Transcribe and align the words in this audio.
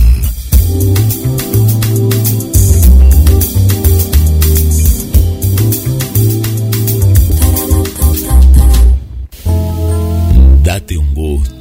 Date 10.64 10.98
un 10.98 11.14
gusto. 11.14 11.61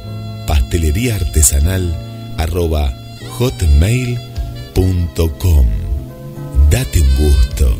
pastelería 0.51 1.15
artesanal 1.15 1.95
arroba 2.37 2.93
hotmail.com 3.39 4.19
Date 6.69 6.99
un 6.99 7.15
gusto. 7.15 7.77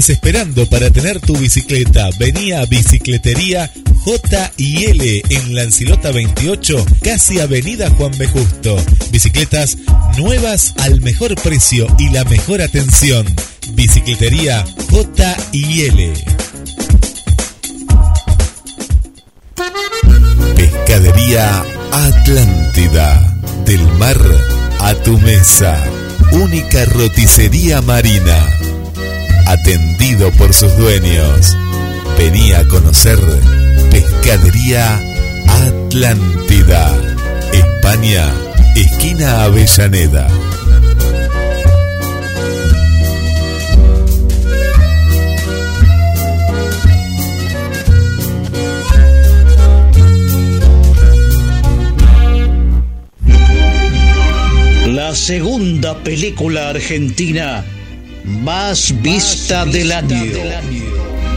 Estás 0.02 0.16
esperando 0.16 0.66
para 0.68 0.90
tener 0.90 1.20
tu 1.20 1.38
bicicleta? 1.38 2.10
Vení 2.18 2.54
a 2.54 2.66
Bicicletería 2.66 3.72
J 4.04 4.52
y 4.58 4.86
L 4.86 5.22
en 5.30 5.54
Lancilota 5.54 6.12
28, 6.12 6.86
casi 7.04 7.40
Avenida 7.40 7.88
Juan 7.92 8.12
B. 8.18 8.28
Justo. 8.28 8.84
Bicicletas 9.12 9.78
nuevas 10.18 10.74
al 10.80 11.02
mejor 11.02 11.36
precio 11.36 11.86
y 12.00 12.10
la 12.10 12.24
mejor 12.24 12.62
atención. 12.62 13.28
Bicicletería 13.74 14.66
J 14.90 15.38
y 15.52 15.82
L. 15.82 16.14
Pescadería 20.56 21.64
Atlántida. 21.92 23.38
Del 23.66 23.84
mar 24.00 24.18
a 24.80 24.96
tu 24.96 25.16
mesa. 25.20 25.84
Única 26.32 26.86
roticería 26.86 27.82
marina. 27.82 28.61
Atendido 29.52 30.32
por 30.32 30.54
sus 30.54 30.74
dueños. 30.78 31.58
Venía 32.18 32.60
a 32.60 32.68
conocer 32.70 33.20
Pescadería 33.90 34.98
Atlántida. 35.46 36.98
España, 37.52 38.32
esquina 38.78 39.44
Avellaneda. 39.44 40.30
La 54.88 55.14
segunda 55.14 56.02
película 56.06 56.70
argentina 56.70 57.66
más 58.24 59.02
vista 59.02 59.66
del 59.66 59.92
año. 59.92 60.34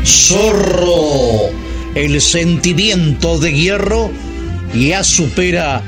Zorro, 0.05 1.51
el 1.95 2.21
sentimiento 2.21 3.39
de 3.39 3.53
hierro 3.53 4.11
ya 4.75 5.05
supera 5.05 5.83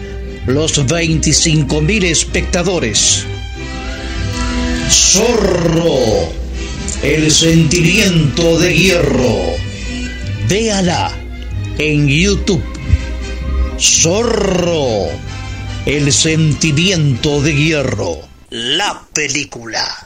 los 0.47 0.79
25.000 0.79 2.05
espectadores. 2.05 3.25
Zorro, 4.89 6.33
el 7.03 7.31
sentimiento 7.31 8.59
de 8.59 8.75
hierro. 8.75 9.57
Véala 10.49 11.13
en 11.79 12.07
YouTube. 12.07 12.63
Zorro, 13.79 15.09
el 15.85 16.13
sentimiento 16.13 17.43
de 17.43 17.55
hierro. 17.55 18.21
La 18.51 19.03
película. 19.13 20.06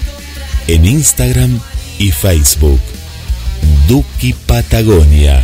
en 0.71 0.85
Instagram 0.85 1.59
y 1.99 2.11
Facebook. 2.11 2.79
Duki 3.87 4.33
Patagonia. 4.33 5.43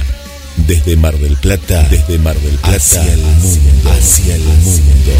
Desde 0.68 0.96
Mar 0.96 1.18
del 1.20 1.36
Plata, 1.36 1.86
desde 1.90 2.18
Mar 2.18 2.36
del 2.40 2.56
Plata 2.56 2.78
hacia 2.78 3.14
el 3.14 3.22
mundo, 3.22 3.92
hacia 3.92 4.36
el 4.36 4.44
mundo. 4.44 5.12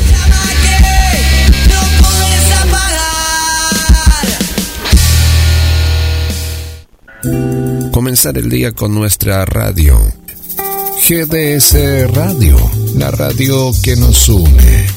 Comenzar 7.92 8.38
el 8.38 8.50
día 8.50 8.72
con 8.72 8.96
nuestra 8.96 9.46
radio. 9.46 10.00
GDS 11.08 12.12
Radio, 12.14 12.58
la 12.96 13.12
radio 13.12 13.72
que 13.84 13.96
nos 13.96 14.28
une. 14.30 14.97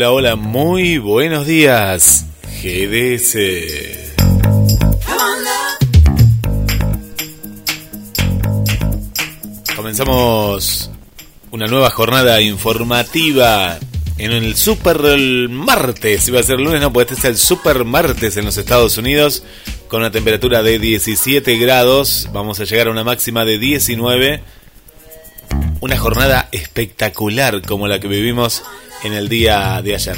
Hola, 0.00 0.12
hola, 0.12 0.36
muy 0.36 0.96
buenos 0.96 1.44
días, 1.46 2.24
GDS. 2.62 3.36
Comenzamos 9.76 10.90
una 11.50 11.66
nueva 11.66 11.90
jornada 11.90 12.40
informativa 12.40 13.78
en 14.16 14.32
el 14.32 14.56
Super 14.56 15.02
Martes. 15.50 16.28
Iba 16.28 16.40
a 16.40 16.44
ser 16.44 16.60
lunes, 16.60 16.80
no, 16.80 16.94
pues 16.94 17.10
este 17.10 17.18
es 17.18 17.24
el 17.26 17.36
Super 17.36 17.84
Martes 17.84 18.38
en 18.38 18.46
los 18.46 18.56
Estados 18.56 18.96
Unidos 18.96 19.42
con 19.88 20.00
una 20.00 20.10
temperatura 20.10 20.62
de 20.62 20.78
17 20.78 21.58
grados. 21.58 22.30
Vamos 22.32 22.58
a 22.58 22.64
llegar 22.64 22.86
a 22.86 22.90
una 22.90 23.04
máxima 23.04 23.44
de 23.44 23.58
19. 23.58 24.42
Una 25.82 25.98
jornada 25.98 26.48
espectacular 26.52 27.60
como 27.60 27.86
la 27.86 28.00
que 28.00 28.08
vivimos 28.08 28.62
en 29.04 29.12
el 29.12 29.28
día 29.28 29.80
de 29.82 29.94
ayer. 29.94 30.16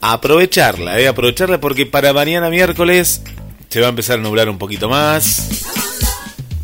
Aprovecharla, 0.00 1.00
eh, 1.00 1.08
aprovecharla 1.08 1.60
porque 1.60 1.86
para 1.86 2.12
mañana 2.12 2.50
miércoles 2.50 3.22
se 3.68 3.80
va 3.80 3.86
a 3.86 3.90
empezar 3.90 4.18
a 4.18 4.22
nublar 4.22 4.48
un 4.48 4.58
poquito 4.58 4.88
más. 4.88 5.62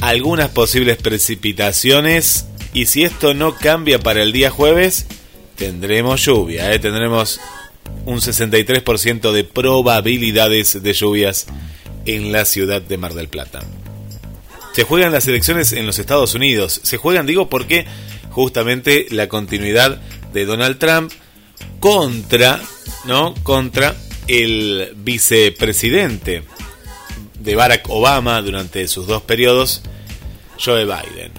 Algunas 0.00 0.50
posibles 0.50 0.97
precipitaciones. 0.99 2.47
Y 2.75 2.87
si 2.87 3.05
esto 3.05 3.35
no 3.35 3.56
cambia 3.56 3.99
para 3.99 4.23
el 4.23 4.33
día 4.33 4.50
jueves, 4.50 5.06
tendremos 5.56 6.25
lluvia. 6.25 6.73
Eh, 6.73 6.79
tendremos 6.79 7.41
un 8.05 8.21
63% 8.21 9.33
de 9.33 9.45
probabilidades 9.45 10.83
de 10.83 10.93
lluvias 10.93 11.47
en 12.05 12.33
la 12.33 12.45
ciudad 12.45 12.83
de 12.83 12.97
Mar 12.99 13.15
del 13.15 13.29
Plata. 13.29 13.61
Se 14.73 14.85
juegan 14.85 15.12
las 15.12 15.27
elecciones 15.27 15.73
en 15.73 15.87
los 15.87 15.99
Estados 15.99 16.35
Unidos. 16.35 16.81
Se 16.85 16.99
juegan, 16.99 17.27
digo, 17.27 17.49
porque 17.49 17.87
justamente 18.31 19.06
la 19.11 19.29
continuidad 19.29 20.00
de 20.33 20.47
Donald 20.47 20.79
Trump 20.79 21.12
contra, 21.81 22.61
¿no? 23.05 23.35
Contra 23.43 23.95
el 24.27 24.93
vicepresidente 24.97 26.43
de 27.41 27.55
Barack 27.55 27.89
Obama 27.89 28.43
durante 28.43 28.87
sus 28.89 29.07
dos 29.07 29.23
periodos, 29.23 29.83
Joe 30.63 30.85
Biden. 30.85 31.33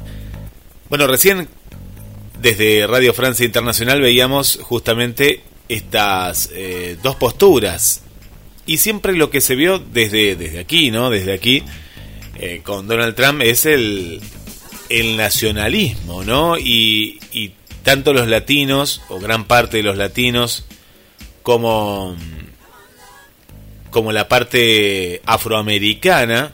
Bueno, 0.89 1.05
recién 1.07 1.47
desde 2.41 2.87
Radio 2.87 3.13
Francia 3.13 3.45
Internacional 3.45 4.01
veíamos 4.01 4.59
justamente 4.61 5.43
estas 5.67 6.49
eh, 6.53 6.97
dos 7.03 7.15
posturas. 7.15 8.01
Y 8.65 8.77
siempre 8.77 9.13
lo 9.13 9.29
que 9.29 9.41
se 9.41 9.55
vio 9.55 9.79
desde, 9.79 10.35
desde 10.35 10.59
aquí, 10.59 10.91
¿no? 10.91 11.09
Desde 11.09 11.33
aquí, 11.33 11.63
eh, 12.35 12.61
con 12.63 12.87
Donald 12.87 13.15
Trump, 13.15 13.41
es 13.41 13.65
el, 13.65 14.21
el 14.89 15.17
nacionalismo, 15.17 16.23
¿no? 16.23 16.57
Y, 16.57 17.19
y 17.31 17.53
tanto 17.83 18.13
los 18.13 18.27
latinos, 18.27 19.01
o 19.09 19.19
gran 19.19 19.45
parte 19.45 19.77
de 19.77 19.83
los 19.83 19.97
latinos, 19.97 20.65
como, 21.43 22.15
como 23.89 24.11
la 24.11 24.27
parte 24.27 25.21
afroamericana, 25.25 26.53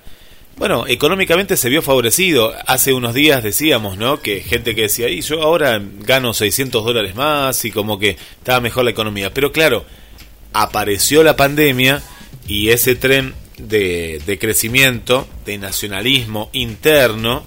bueno, 0.57 0.87
económicamente 0.87 1.57
se 1.57 1.69
vio 1.69 1.81
favorecido. 1.81 2.53
Hace 2.65 2.93
unos 2.93 3.13
días 3.13 3.43
decíamos, 3.43 3.97
¿no? 3.97 4.21
Que 4.21 4.39
gente 4.39 4.73
que 4.73 4.83
decía, 4.83 5.09
y 5.09 5.21
yo 5.21 5.41
ahora 5.41 5.81
gano 5.99 6.33
600 6.33 6.83
dólares 6.85 7.13
más 7.15 7.65
y 7.65 7.71
como 7.71 7.99
que 7.99 8.17
estaba 8.37 8.61
mejor 8.61 8.85
la 8.85 8.91
economía. 8.91 9.33
Pero 9.33 9.51
claro, 9.51 9.85
apareció 10.53 11.23
la 11.23 11.35
pandemia 11.35 12.01
y 12.47 12.69
ese 12.69 12.95
tren 12.95 13.35
de, 13.57 14.21
de 14.25 14.39
crecimiento, 14.39 15.27
de 15.45 15.57
nacionalismo 15.57 16.49
interno, 16.53 17.45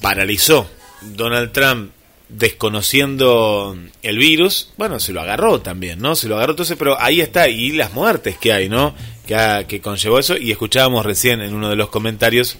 paralizó. 0.00 0.68
Donald 1.02 1.52
Trump 1.52 1.92
desconociendo 2.28 3.76
el 4.02 4.18
virus, 4.18 4.70
bueno, 4.76 5.00
se 5.00 5.12
lo 5.12 5.20
agarró 5.20 5.60
también, 5.60 6.00
¿no? 6.00 6.14
Se 6.14 6.28
lo 6.28 6.36
agarró 6.36 6.52
entonces, 6.52 6.76
pero 6.78 7.00
ahí 7.00 7.20
está, 7.20 7.48
y 7.48 7.72
las 7.72 7.92
muertes 7.92 8.36
que 8.38 8.52
hay, 8.52 8.68
¿no? 8.68 8.94
Que, 9.26 9.64
que 9.66 9.80
conllevó 9.80 10.18
eso, 10.18 10.36
y 10.36 10.50
escuchábamos 10.50 11.06
recién 11.06 11.40
en 11.40 11.54
uno 11.54 11.70
de 11.70 11.76
los 11.76 11.88
comentarios 11.88 12.58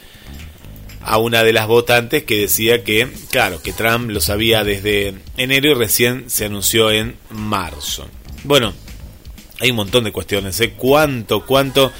a 1.02 1.18
una 1.18 1.42
de 1.42 1.52
las 1.52 1.66
votantes 1.66 2.24
que 2.24 2.38
decía 2.38 2.84
que, 2.84 3.08
claro, 3.30 3.62
que 3.62 3.72
Trump 3.72 4.10
lo 4.10 4.20
sabía 4.20 4.64
desde 4.64 5.14
enero 5.36 5.70
y 5.70 5.74
recién 5.74 6.28
se 6.28 6.46
anunció 6.46 6.90
en 6.90 7.16
marzo. 7.30 8.06
Bueno, 8.44 8.74
hay 9.60 9.70
un 9.70 9.76
montón 9.76 10.04
de 10.04 10.12
cuestiones, 10.12 10.60
¿eh? 10.60 10.74
¿Cuánto, 10.76 11.44
cuánto 11.46 11.92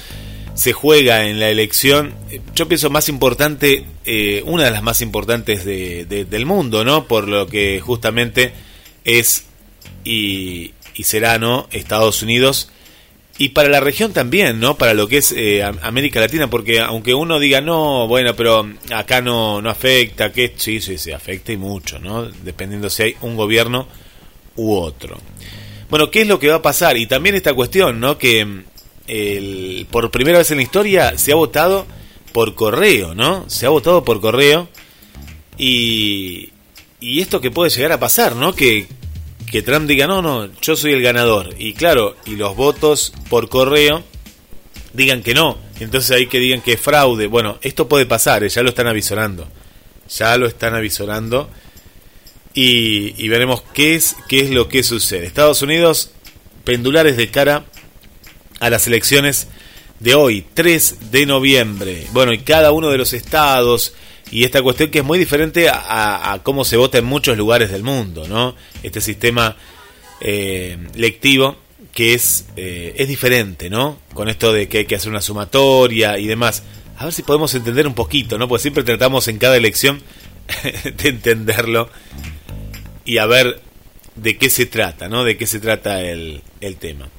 se 0.59 0.73
juega 0.73 1.25
en 1.25 1.39
la 1.39 1.47
elección, 1.47 2.13
yo 2.53 2.67
pienso 2.67 2.89
más 2.89 3.07
importante, 3.07 3.85
eh, 4.03 4.43
una 4.45 4.65
de 4.65 4.71
las 4.71 4.83
más 4.83 4.99
importantes 4.99 5.63
de, 5.63 6.03
del 6.05 6.45
mundo, 6.45 6.83
¿no? 6.83 7.07
Por 7.07 7.29
lo 7.29 7.47
que 7.47 7.79
justamente 7.79 8.51
es 9.05 9.45
y, 10.03 10.73
será, 11.01 11.39
¿no? 11.39 11.69
Estados 11.71 12.23
Unidos 12.23 12.71
y 13.37 13.49
para 13.49 13.69
la 13.69 13.79
región 13.79 14.11
también, 14.11 14.59
¿no? 14.59 14.75
Para 14.75 14.93
lo 14.93 15.07
que 15.07 15.19
es 15.19 15.31
eh, 15.31 15.63
América 15.63 16.19
Latina, 16.19 16.49
porque 16.49 16.81
aunque 16.81 17.13
uno 17.13 17.39
diga, 17.39 17.61
no, 17.61 18.05
bueno, 18.09 18.35
pero 18.35 18.69
acá 18.93 19.21
no, 19.21 19.61
no 19.61 19.69
afecta, 19.69 20.33
que 20.33 20.55
sí, 20.57 20.81
sí, 20.81 20.97
sí, 20.97 21.13
afecta 21.13 21.53
y 21.53 21.57
mucho, 21.57 21.99
¿no? 21.99 22.25
Dependiendo 22.25 22.89
si 22.89 23.03
hay 23.03 23.15
un 23.21 23.37
gobierno 23.37 23.87
u 24.57 24.75
otro. 24.75 25.21
Bueno, 25.89 26.11
¿qué 26.11 26.23
es 26.23 26.27
lo 26.27 26.37
que 26.37 26.49
va 26.49 26.55
a 26.55 26.61
pasar? 26.61 26.97
Y 26.97 27.07
también 27.07 27.35
esta 27.35 27.53
cuestión, 27.53 28.01
¿no? 28.01 28.17
Que 28.17 28.65
por 29.89 30.11
primera 30.11 30.37
vez 30.37 30.51
en 30.51 30.57
la 30.57 30.63
historia 30.63 31.17
se 31.17 31.31
ha 31.31 31.35
votado 31.35 31.85
por 32.31 32.53
correo, 32.55 33.15
¿no? 33.15 33.49
Se 33.49 33.65
ha 33.65 33.69
votado 33.69 34.03
por 34.03 34.21
correo 34.21 34.69
y, 35.57 36.51
y 36.99 37.21
esto 37.21 37.41
que 37.41 37.51
puede 37.51 37.69
llegar 37.71 37.91
a 37.91 37.99
pasar, 37.99 38.35
¿no? 38.35 38.53
Que, 38.53 38.87
que 39.51 39.61
Trump 39.61 39.87
diga, 39.87 40.05
no, 40.05 40.21
no, 40.21 40.49
yo 40.61 40.75
soy 40.75 40.93
el 40.93 41.01
ganador. 41.01 41.55
Y 41.57 41.73
claro, 41.73 42.15
y 42.25 42.35
los 42.35 42.55
votos 42.55 43.13
por 43.29 43.49
correo 43.49 44.03
digan 44.93 45.23
que 45.23 45.33
no. 45.33 45.57
Entonces 45.79 46.11
hay 46.11 46.27
que 46.27 46.39
digan 46.39 46.61
que 46.61 46.73
es 46.73 46.79
fraude. 46.79 47.27
Bueno, 47.27 47.57
esto 47.61 47.87
puede 47.87 48.05
pasar, 48.05 48.43
¿eh? 48.43 48.49
ya 48.49 48.61
lo 48.61 48.69
están 48.69 48.87
avisorando. 48.87 49.47
Ya 50.17 50.37
lo 50.37 50.47
están 50.47 50.75
avisorando. 50.75 51.49
y, 52.53 53.13
y 53.23 53.27
veremos 53.27 53.63
qué 53.73 53.95
es, 53.95 54.15
qué 54.27 54.41
es 54.41 54.51
lo 54.51 54.67
que 54.67 54.83
sucede. 54.83 55.25
Estados 55.25 55.61
Unidos, 55.61 56.11
pendulares 56.63 57.17
de 57.17 57.29
cara 57.31 57.65
a 58.59 58.69
las 58.69 58.87
elecciones 58.87 59.47
de 59.99 60.15
hoy, 60.15 60.45
3 60.53 61.11
de 61.11 61.25
noviembre. 61.25 62.07
Bueno, 62.11 62.33
y 62.33 62.39
cada 62.39 62.71
uno 62.71 62.89
de 62.89 62.97
los 62.97 63.13
estados 63.13 63.93
y 64.31 64.43
esta 64.43 64.61
cuestión 64.61 64.91
que 64.91 64.99
es 64.99 65.05
muy 65.05 65.17
diferente 65.17 65.69
a, 65.69 66.33
a 66.33 66.43
cómo 66.43 66.63
se 66.63 66.77
vota 66.77 66.97
en 66.97 67.05
muchos 67.05 67.37
lugares 67.37 67.71
del 67.71 67.83
mundo, 67.83 68.27
¿no? 68.27 68.55
Este 68.83 69.01
sistema 69.01 69.55
eh, 70.21 70.77
lectivo 70.95 71.57
que 71.93 72.13
es, 72.13 72.45
eh, 72.55 72.93
es 72.97 73.07
diferente, 73.07 73.69
¿no? 73.69 73.99
Con 74.13 74.29
esto 74.29 74.53
de 74.53 74.67
que 74.67 74.79
hay 74.79 74.85
que 74.85 74.95
hacer 74.95 75.09
una 75.09 75.21
sumatoria 75.21 76.17
y 76.19 76.27
demás. 76.27 76.63
A 76.97 77.05
ver 77.05 77.13
si 77.13 77.23
podemos 77.23 77.53
entender 77.55 77.87
un 77.87 77.95
poquito, 77.95 78.37
¿no? 78.37 78.47
Porque 78.47 78.61
siempre 78.61 78.83
tratamos 78.83 79.27
en 79.27 79.37
cada 79.37 79.57
elección 79.57 80.01
de 80.63 81.09
entenderlo 81.09 81.89
y 83.05 83.17
a 83.17 83.25
ver 83.25 83.61
de 84.15 84.37
qué 84.37 84.49
se 84.49 84.65
trata, 84.65 85.07
¿no? 85.07 85.23
De 85.23 85.37
qué 85.37 85.47
se 85.47 85.59
trata 85.59 86.01
el, 86.01 86.43
el 86.61 86.75
tema. 86.75 87.09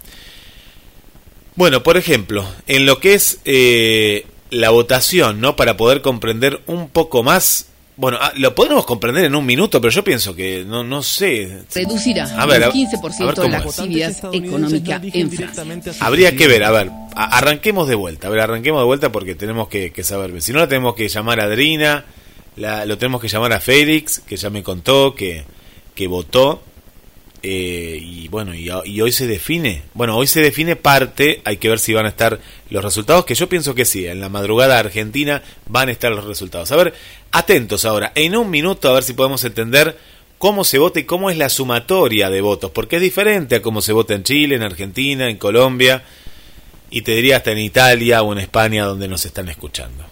Bueno, 1.61 1.83
por 1.83 1.99
ejemplo, 1.99 2.43
en 2.69 2.87
lo 2.87 3.01
que 3.01 3.13
es 3.13 3.39
eh, 3.45 4.25
la 4.49 4.71
votación, 4.71 5.43
¿no? 5.43 5.57
Para 5.57 5.77
poder 5.77 6.01
comprender 6.01 6.63
un 6.67 6.89
poco 6.89 7.23
más. 7.23 7.67
Bueno, 7.97 8.17
ah, 8.19 8.33
lo 8.37 8.55
podemos 8.55 8.87
comprender 8.87 9.27
en 9.27 9.35
un 9.35 9.45
minuto, 9.45 9.79
pero 9.79 9.91
yo 9.93 10.03
pienso 10.03 10.35
que 10.35 10.65
no, 10.67 10.83
no 10.85 11.03
sé. 11.03 11.59
Reducirá 11.75 12.25
A 12.41 12.47
ver, 12.47 12.65
a- 12.65 12.71
un 12.71 12.73
a 12.73 12.77
ver 12.89 12.89
15% 12.89 13.35
cómo 13.35 13.49
la 13.49 13.59
actividad 13.59 14.35
económica 14.35 15.03
en 15.13 15.31
Francia. 15.31 15.93
Habría 16.01 16.35
que 16.35 16.49
ver, 16.49 16.65
a 16.65 16.71
ver, 16.71 16.91
a- 17.15 17.37
arranquemos 17.37 17.87
de 17.89 17.95
vuelta, 17.95 18.29
a 18.29 18.31
ver, 18.31 18.41
arranquemos 18.41 18.81
de 18.81 18.87
vuelta 18.87 19.13
porque 19.13 19.35
tenemos 19.35 19.69
que, 19.69 19.93
que 19.93 20.03
saber. 20.03 20.41
Si 20.41 20.55
no, 20.55 20.61
la 20.61 20.67
tenemos 20.69 20.95
que 20.95 21.11
llamar 21.11 21.41
a 21.41 21.45
Adrina, 21.45 22.07
la, 22.57 22.87
lo 22.87 22.97
tenemos 22.97 23.21
que 23.21 23.29
llamar 23.29 23.53
a 23.53 23.61
Félix, 23.61 24.21
que 24.21 24.39
ya 24.39 24.49
me 24.49 24.63
contó 24.63 25.15
que, 25.15 25.45
que 25.95 26.07
votó. 26.07 26.63
Eh, 27.43 27.99
y 28.01 28.29
bueno, 28.29 28.55
y, 28.55 28.71
y 28.85 29.01
hoy 29.01 29.13
se 29.13 29.27
define, 29.27 29.83
bueno, 29.95 30.17
hoy 30.17 30.27
se 30.27 30.41
define 30.41 30.77
parte, 30.77 31.41
hay 31.45 31.57
que 31.57 31.69
ver 31.69 31.79
si 31.79 31.95
van 31.95 32.07
a 32.07 32.11
estar 32.11 32.39
los 32.69 32.85
resultados, 32.85 33.25
que 33.25 33.35
yo 33.35 33.49
pienso 33.49 33.75
que 33.75 33.85
sí, 33.85 34.07
en 34.07 34.21
la 34.21 34.29
madrugada 34.29 34.79
argentina 34.79 35.43
van 35.67 35.89
a 35.89 35.93
estar 35.93 36.13
los 36.13 36.25
resultados. 36.25 36.71
A 36.73 36.77
ver, 36.77 36.95
atentos 37.33 37.85
ahora, 37.85 38.13
en 38.15 38.37
un 38.37 38.51
minuto 38.51 38.89
a 38.89 38.93
ver 38.93 39.03
si 39.03 39.15
podemos 39.15 39.43
entender 39.45 39.97
cómo 40.39 40.65
se 40.65 40.79
vota 40.79 41.01
y 41.01 41.05
cómo 41.05 41.31
es 41.31 41.39
la 41.39 41.49
sumatoria 41.49 42.31
de 42.31 42.41
votos, 42.41 42.71
porque 42.71 42.97
es 42.97 43.03
diferente 43.03 43.57
a 43.57 43.63
cómo 43.63 43.81
se 43.81 43.93
vota 43.93 44.15
en 44.15 44.23
Chile, 44.23 44.57
en 44.57 44.63
Argentina, 44.63 45.29
en 45.29 45.37
Colombia, 45.37 46.03
y 46.91 47.03
te 47.03 47.13
diría 47.13 47.39
hasta 47.39 47.53
en 47.53 47.59
Italia 47.59 48.23
o 48.23 48.33
en 48.33 48.39
España 48.39 48.85
donde 48.85 49.09
nos 49.09 49.25
están 49.25 49.49
escuchando. 49.49 50.05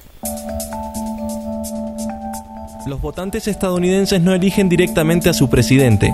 Los 2.87 3.02
votantes 3.02 3.49
estadounidenses 3.49 4.20
no 4.20 4.35
eligen 4.35 4.68
directamente 4.68 5.28
a 5.28 5.35
su 5.35 5.50
presidente. 5.50 6.11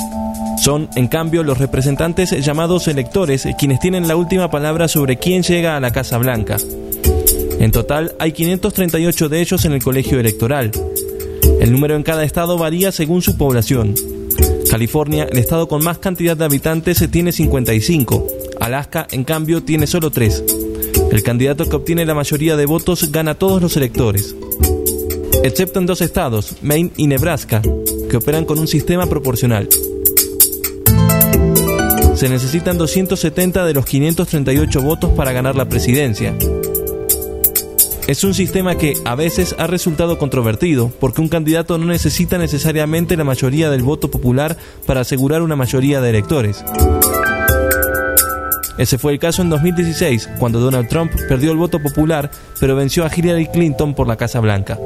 Son, 0.63 0.89
en 0.95 1.09
cambio, 1.09 1.43
los 1.43 1.59
representantes 1.59 2.31
llamados 2.45 2.89
electores 2.89 3.47
quienes 3.59 3.81
tienen 3.81 4.09
la 4.09 4.17
última 4.17 4.51
palabra 4.51 4.89
sobre 4.89 5.19
quién 5.19 5.43
llega 5.43 5.77
a 5.77 5.81
la 5.81 5.93
Casa 5.93 6.19
Blanca. 6.19 6.57
En 7.59 7.71
total, 7.71 8.15
hay 8.19 8.33
538 8.33 9.29
de 9.29 9.41
ellos 9.41 9.65
en 9.65 9.73
el 9.73 9.83
colegio 9.83 10.19
electoral. 10.19 10.71
El 11.61 11.73
número 11.73 11.97
en 11.97 12.03
cada 12.03 12.25
estado 12.25 12.59
varía 12.59 12.93
según 12.93 13.23
su 13.23 13.37
población. 13.37 13.95
California, 14.71 15.29
el 15.31 15.39
estado 15.39 15.69
con 15.69 15.83
más 15.83 15.99
cantidad 15.99 16.37
de 16.37 16.45
habitantes, 16.45 17.05
tiene 17.11 17.33
55. 17.33 18.27
Alaska, 18.61 19.07
en 19.11 19.25
cambio, 19.25 19.63
tiene 19.63 19.87
solo 19.87 20.11
3. 20.11 20.45
El 21.13 21.23
candidato 21.23 21.69
que 21.69 21.77
obtiene 21.77 22.07
la 22.07 22.15
mayoría 22.15 22.57
de 22.57 22.67
votos 22.67 23.11
gana 23.13 23.35
todos 23.35 23.61
los 23.61 23.77
electores 23.77 24.35
excepto 25.45 25.79
en 25.79 25.85
dos 25.85 26.01
estados, 26.01 26.57
Maine 26.63 26.91
y 26.97 27.07
Nebraska, 27.07 27.61
que 28.11 28.17
operan 28.17 28.47
con 28.47 28.59
un 28.59 28.67
sistema 28.67 29.07
proporcional. 29.07 29.69
Se 32.15 32.29
necesitan 32.29 32.79
270 32.79 33.65
de 33.65 33.75
los 33.75 33.85
538 33.87 34.83
votos 34.83 35.11
para 35.17 35.33
ganar 35.33 35.57
la 35.57 35.69
presidencia. 35.69 36.35
Es 38.07 38.23
un 38.23 38.35
sistema 38.35 38.77
que 38.77 38.95
a 39.05 39.15
veces 39.15 39.55
ha 39.59 39.67
resultado 39.67 40.19
controvertido, 40.19 40.93
porque 41.01 41.23
un 41.23 41.29
candidato 41.29 41.79
no 41.79 41.87
necesita 41.87 42.39
necesariamente 42.39 43.17
la 43.17 43.25
mayoría 43.25 43.71
del 43.71 43.83
voto 43.83 44.11
popular 44.11 44.57
para 44.87 45.01
asegurar 45.01 45.43
una 45.43 45.57
mayoría 45.57 46.01
de 46.01 46.11
electores. 46.11 46.65
Ese 48.77 48.99
fue 48.99 49.13
el 49.13 49.19
caso 49.19 49.43
en 49.43 49.51
2016, 49.51 50.29
cuando 50.39 50.61
Donald 50.61 50.89
Trump 50.89 51.13
perdió 51.29 51.51
el 51.51 51.57
voto 51.57 51.81
popular, 51.81 52.31
pero 52.61 52.77
venció 52.77 53.05
a 53.05 53.11
Hillary 53.15 53.47
Clinton 53.47 53.95
por 53.95 54.07
la 54.07 54.17
Casa 54.17 54.41
Blanca. 54.41 54.79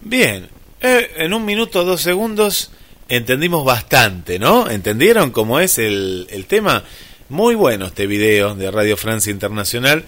Bien, 0.00 0.48
eh, 0.80 1.10
en 1.16 1.32
un 1.32 1.44
minuto, 1.44 1.84
dos 1.84 2.00
segundos, 2.00 2.70
entendimos 3.08 3.64
bastante, 3.64 4.38
¿no? 4.38 4.68
¿Entendieron 4.68 5.30
cómo 5.30 5.60
es 5.60 5.78
el, 5.78 6.26
el 6.30 6.46
tema? 6.46 6.84
Muy 7.28 7.54
bueno 7.54 7.86
este 7.86 8.06
video 8.06 8.54
de 8.54 8.70
Radio 8.70 8.96
Francia 8.96 9.30
Internacional, 9.30 10.04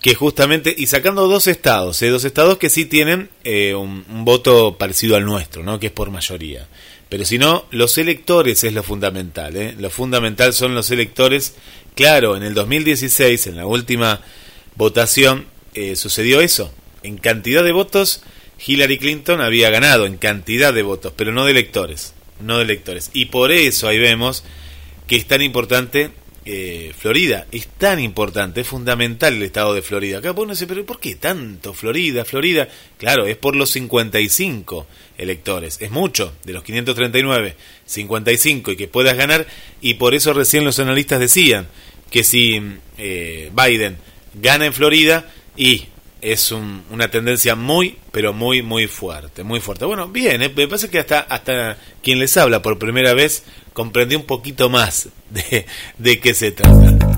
que 0.00 0.14
justamente, 0.14 0.74
y 0.76 0.86
sacando 0.86 1.28
dos 1.28 1.46
estados, 1.46 2.00
¿eh? 2.02 2.08
dos 2.08 2.24
estados 2.24 2.58
que 2.58 2.70
sí 2.70 2.86
tienen 2.86 3.28
eh, 3.44 3.74
un, 3.74 4.04
un 4.08 4.24
voto 4.24 4.76
parecido 4.78 5.16
al 5.16 5.24
nuestro, 5.24 5.62
¿no? 5.62 5.78
Que 5.78 5.86
es 5.86 5.92
por 5.92 6.10
mayoría. 6.10 6.66
Pero 7.08 7.24
si 7.24 7.38
no, 7.38 7.66
los 7.70 7.98
electores 7.98 8.64
es 8.64 8.72
lo 8.72 8.82
fundamental, 8.82 9.56
¿eh? 9.56 9.74
Lo 9.78 9.90
fundamental 9.90 10.54
son 10.54 10.74
los 10.74 10.90
electores. 10.90 11.54
Claro, 11.94 12.36
en 12.36 12.44
el 12.44 12.54
2016, 12.54 13.48
en 13.48 13.56
la 13.56 13.66
última 13.66 14.20
votación, 14.76 15.46
eh, 15.74 15.96
sucedió 15.96 16.40
eso. 16.40 16.72
En 17.02 17.18
cantidad 17.18 17.64
de 17.64 17.72
votos, 17.72 18.22
Hillary 18.64 18.98
Clinton 18.98 19.40
había 19.40 19.70
ganado 19.70 20.06
en 20.06 20.16
cantidad 20.16 20.72
de 20.72 20.82
votos, 20.82 21.12
pero 21.16 21.32
no 21.32 21.44
de 21.44 21.52
electores, 21.52 22.14
no 22.42 22.58
de 22.58 22.64
electores. 22.64 23.10
Y 23.12 23.26
por 23.26 23.52
eso 23.52 23.88
ahí 23.88 23.98
vemos 23.98 24.44
que 25.06 25.16
es 25.16 25.26
tan 25.26 25.42
importante 25.42 26.10
eh, 26.46 26.94
Florida, 26.96 27.46
es 27.52 27.66
tan 27.66 28.00
importante, 28.00 28.62
es 28.62 28.66
fundamental 28.66 29.34
el 29.34 29.42
estado 29.42 29.74
de 29.74 29.82
Florida. 29.82 30.18
Acá 30.18 30.34
dice, 30.48 30.66
pero 30.66 30.86
¿por 30.86 30.98
qué 30.98 31.14
tanto 31.14 31.74
Florida, 31.74 32.24
Florida? 32.24 32.66
Claro, 32.96 33.26
es 33.26 33.36
por 33.36 33.54
los 33.54 33.70
55 33.70 34.86
electores, 35.18 35.76
es 35.80 35.90
mucho, 35.90 36.32
de 36.44 36.54
los 36.54 36.64
539, 36.64 37.56
55 37.84 38.72
y 38.72 38.76
que 38.76 38.88
puedas 38.88 39.16
ganar, 39.16 39.46
y 39.82 39.94
por 39.94 40.14
eso 40.14 40.32
recién 40.32 40.64
los 40.64 40.78
analistas 40.78 41.20
decían 41.20 41.68
que 42.10 42.24
si 42.24 42.60
eh, 42.96 43.52
Biden 43.54 43.98
gana 44.34 44.64
en 44.64 44.72
Florida 44.72 45.30
y 45.56 45.88
es 46.22 46.52
un- 46.52 46.82
una 46.90 47.10
tendencia 47.10 47.54
muy, 47.54 47.96
pero 48.12 48.32
muy, 48.32 48.62
muy 48.62 48.86
fuerte, 48.86 49.42
muy 49.42 49.60
fuerte. 49.60 49.84
Bueno, 49.84 50.08
bien, 50.08 50.42
eh, 50.42 50.52
me 50.54 50.66
parece 50.68 50.88
que 50.88 50.98
hasta, 50.98 51.20
hasta 51.20 51.76
quien 52.02 52.18
les 52.18 52.36
habla 52.36 52.62
por 52.62 52.78
primera 52.78 53.14
vez 53.14 53.42
comprendió 53.72 54.18
un 54.18 54.26
poquito 54.26 54.68
más 54.68 55.08
de, 55.30 55.66
de 55.98 56.20
qué 56.20 56.34
se 56.34 56.52
trata. 56.52 57.16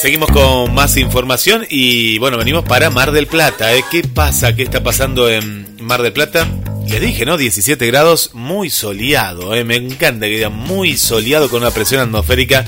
Seguimos 0.00 0.30
con 0.30 0.74
más 0.74 0.96
información 0.96 1.64
y 1.70 2.18
bueno, 2.18 2.36
venimos 2.36 2.64
para 2.64 2.90
Mar 2.90 3.12
del 3.12 3.26
Plata. 3.28 3.72
¿eh? 3.74 3.84
¿Qué 3.90 4.02
pasa? 4.02 4.54
¿Qué 4.56 4.64
está 4.64 4.82
pasando 4.82 5.28
en 5.28 5.76
Mar 5.80 6.02
del 6.02 6.12
Plata? 6.12 6.48
Les 6.88 7.00
dije, 7.00 7.24
¿no? 7.24 7.36
17 7.36 7.86
grados, 7.86 8.30
muy 8.32 8.68
soleado. 8.70 9.54
¿eh? 9.54 9.62
Me 9.64 9.76
encanta 9.76 10.26
que 10.26 10.32
diga 10.32 10.48
muy 10.48 10.96
soleado 10.96 11.48
con 11.48 11.62
una 11.62 11.70
presión 11.70 12.00
atmosférica 12.00 12.64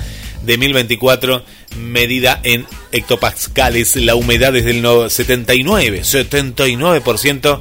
de 0.47 0.59
1024 0.59 1.45
medida 1.77 2.41
en 2.43 2.67
hectopascales. 2.93 3.97
La 3.97 4.15
humedad 4.15 4.55
es 4.57 4.65
del 4.65 4.83
no- 4.83 5.09
79, 5.11 6.03
79%. 6.05 7.61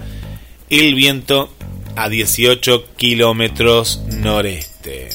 El 0.70 0.96
viento 0.96 1.54
a 1.96 2.10
18 2.10 2.86
kilómetros 2.96 4.02
noreste. 4.08 5.10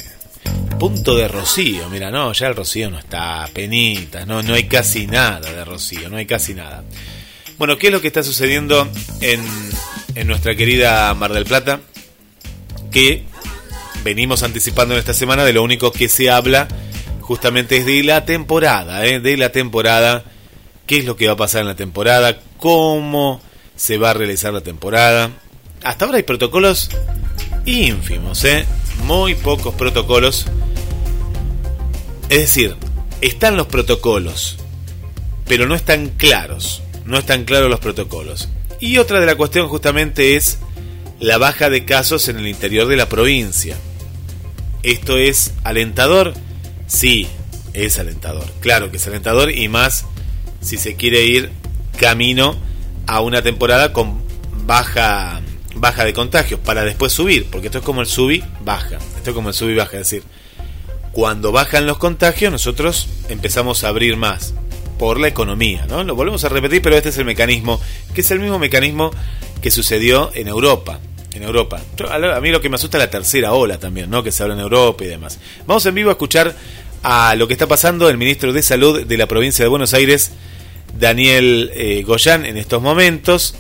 Punto 0.78 1.16
de 1.16 1.26
rocío, 1.26 1.88
mira, 1.90 2.10
no, 2.12 2.32
ya 2.32 2.46
el 2.46 2.54
rocío 2.54 2.88
no 2.88 2.98
está, 3.00 3.48
penitas, 3.52 4.28
no, 4.28 4.42
no 4.44 4.54
hay 4.54 4.68
casi 4.68 5.08
nada 5.08 5.40
de 5.50 5.64
rocío, 5.64 6.08
no 6.08 6.16
hay 6.18 6.26
casi 6.26 6.54
nada. 6.54 6.84
Bueno, 7.58 7.76
¿qué 7.78 7.88
es 7.88 7.92
lo 7.92 8.00
que 8.00 8.06
está 8.06 8.22
sucediendo 8.22 8.88
en, 9.20 9.40
en 10.14 10.26
nuestra 10.28 10.54
querida 10.54 11.12
Mar 11.14 11.32
del 11.32 11.44
Plata? 11.46 11.80
Que 12.92 13.24
venimos 14.04 14.44
anticipando 14.44 14.94
en 14.94 15.00
esta 15.00 15.14
semana 15.14 15.44
de 15.44 15.52
lo 15.52 15.64
único 15.64 15.90
que 15.90 16.08
se 16.08 16.30
habla 16.30 16.68
justamente 17.28 17.76
es 17.76 17.84
de 17.84 18.02
la 18.04 18.24
temporada, 18.24 19.04
¿eh? 19.04 19.20
de 19.20 19.36
la 19.36 19.52
temporada, 19.52 20.24
qué 20.86 20.96
es 20.96 21.04
lo 21.04 21.14
que 21.14 21.26
va 21.26 21.34
a 21.34 21.36
pasar 21.36 21.60
en 21.60 21.66
la 21.66 21.76
temporada, 21.76 22.40
cómo 22.56 23.42
se 23.76 23.98
va 23.98 24.12
a 24.12 24.14
realizar 24.14 24.54
la 24.54 24.62
temporada. 24.62 25.32
Hasta 25.84 26.06
ahora 26.06 26.16
hay 26.16 26.22
protocolos 26.22 26.88
ínfimos, 27.66 28.42
¿eh? 28.44 28.64
muy 29.04 29.34
pocos 29.34 29.74
protocolos. 29.74 30.46
Es 32.30 32.38
decir, 32.38 32.76
están 33.20 33.58
los 33.58 33.66
protocolos, 33.66 34.56
pero 35.46 35.66
no 35.66 35.74
están 35.74 36.08
claros, 36.08 36.82
no 37.04 37.18
están 37.18 37.44
claros 37.44 37.68
los 37.68 37.80
protocolos. 37.80 38.48
Y 38.80 38.96
otra 38.96 39.20
de 39.20 39.26
la 39.26 39.34
cuestión 39.34 39.68
justamente 39.68 40.36
es 40.36 40.60
la 41.20 41.36
baja 41.36 41.68
de 41.68 41.84
casos 41.84 42.28
en 42.28 42.38
el 42.38 42.46
interior 42.46 42.86
de 42.86 42.96
la 42.96 43.10
provincia. 43.10 43.76
¿Esto 44.82 45.18
es 45.18 45.52
alentador? 45.62 46.32
Sí, 46.88 47.28
es 47.74 47.98
alentador. 47.98 48.50
Claro 48.60 48.90
que 48.90 48.96
es 48.96 49.06
alentador 49.06 49.52
y 49.52 49.68
más 49.68 50.06
si 50.60 50.76
se 50.76 50.96
quiere 50.96 51.24
ir 51.24 51.52
camino 51.98 52.56
a 53.06 53.20
una 53.20 53.42
temporada 53.42 53.92
con 53.92 54.20
baja 54.66 55.40
baja 55.74 56.04
de 56.04 56.12
contagios 56.12 56.60
para 56.60 56.82
después 56.84 57.12
subir, 57.12 57.46
porque 57.50 57.68
esto 57.68 57.78
es 57.78 57.84
como 57.84 58.00
el 58.00 58.06
subí, 58.06 58.42
baja. 58.64 58.98
Esto 59.16 59.30
es 59.30 59.34
como 59.34 59.50
el 59.50 59.54
subí, 59.54 59.74
baja. 59.74 59.98
Es 59.98 60.10
decir, 60.10 60.24
cuando 61.12 61.52
bajan 61.52 61.86
los 61.86 61.98
contagios, 61.98 62.50
nosotros 62.50 63.08
empezamos 63.28 63.84
a 63.84 63.88
abrir 63.88 64.16
más 64.16 64.54
por 64.98 65.20
la 65.20 65.28
economía, 65.28 65.86
¿no? 65.88 66.02
Lo 66.02 66.16
volvemos 66.16 66.44
a 66.44 66.48
repetir, 66.48 66.82
pero 66.82 66.96
este 66.96 67.10
es 67.10 67.18
el 67.18 67.24
mecanismo, 67.24 67.80
que 68.14 68.22
es 68.22 68.30
el 68.30 68.40
mismo 68.40 68.58
mecanismo 68.58 69.12
que 69.62 69.70
sucedió 69.70 70.32
en 70.34 70.48
Europa. 70.48 70.98
En 71.34 71.42
Europa. 71.42 71.80
A 72.10 72.40
mí 72.40 72.50
lo 72.50 72.60
que 72.60 72.68
me 72.68 72.76
asusta 72.76 72.96
es 72.96 73.04
la 73.04 73.10
tercera 73.10 73.52
ola 73.52 73.78
también, 73.78 74.10
¿no? 74.10 74.22
Que 74.22 74.32
se 74.32 74.42
habla 74.42 74.54
en 74.54 74.60
Europa 74.60 75.04
y 75.04 75.08
demás. 75.08 75.38
Vamos 75.66 75.84
en 75.86 75.94
vivo 75.94 76.08
a 76.08 76.12
escuchar 76.12 76.54
a 77.02 77.34
lo 77.36 77.46
que 77.46 77.52
está 77.52 77.66
pasando 77.66 78.08
el 78.08 78.16
ministro 78.16 78.52
de 78.52 78.62
Salud 78.62 79.04
de 79.04 79.16
la 79.16 79.26
provincia 79.26 79.64
de 79.64 79.68
Buenos 79.68 79.94
Aires, 79.94 80.32
Daniel 80.98 81.70
eh, 81.74 82.02
Goyán, 82.04 82.44
en 82.44 82.56
estos 82.56 82.82
momentos. 82.82 83.54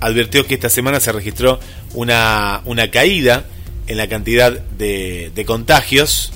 Advirtió 0.00 0.46
que 0.46 0.54
esta 0.54 0.68
semana 0.68 1.00
se 1.00 1.10
registró 1.12 1.58
una, 1.94 2.62
una 2.64 2.90
caída 2.90 3.44
en 3.86 3.96
la 3.96 4.08
cantidad 4.08 4.52
de, 4.52 5.32
de 5.34 5.44
contagios 5.44 6.32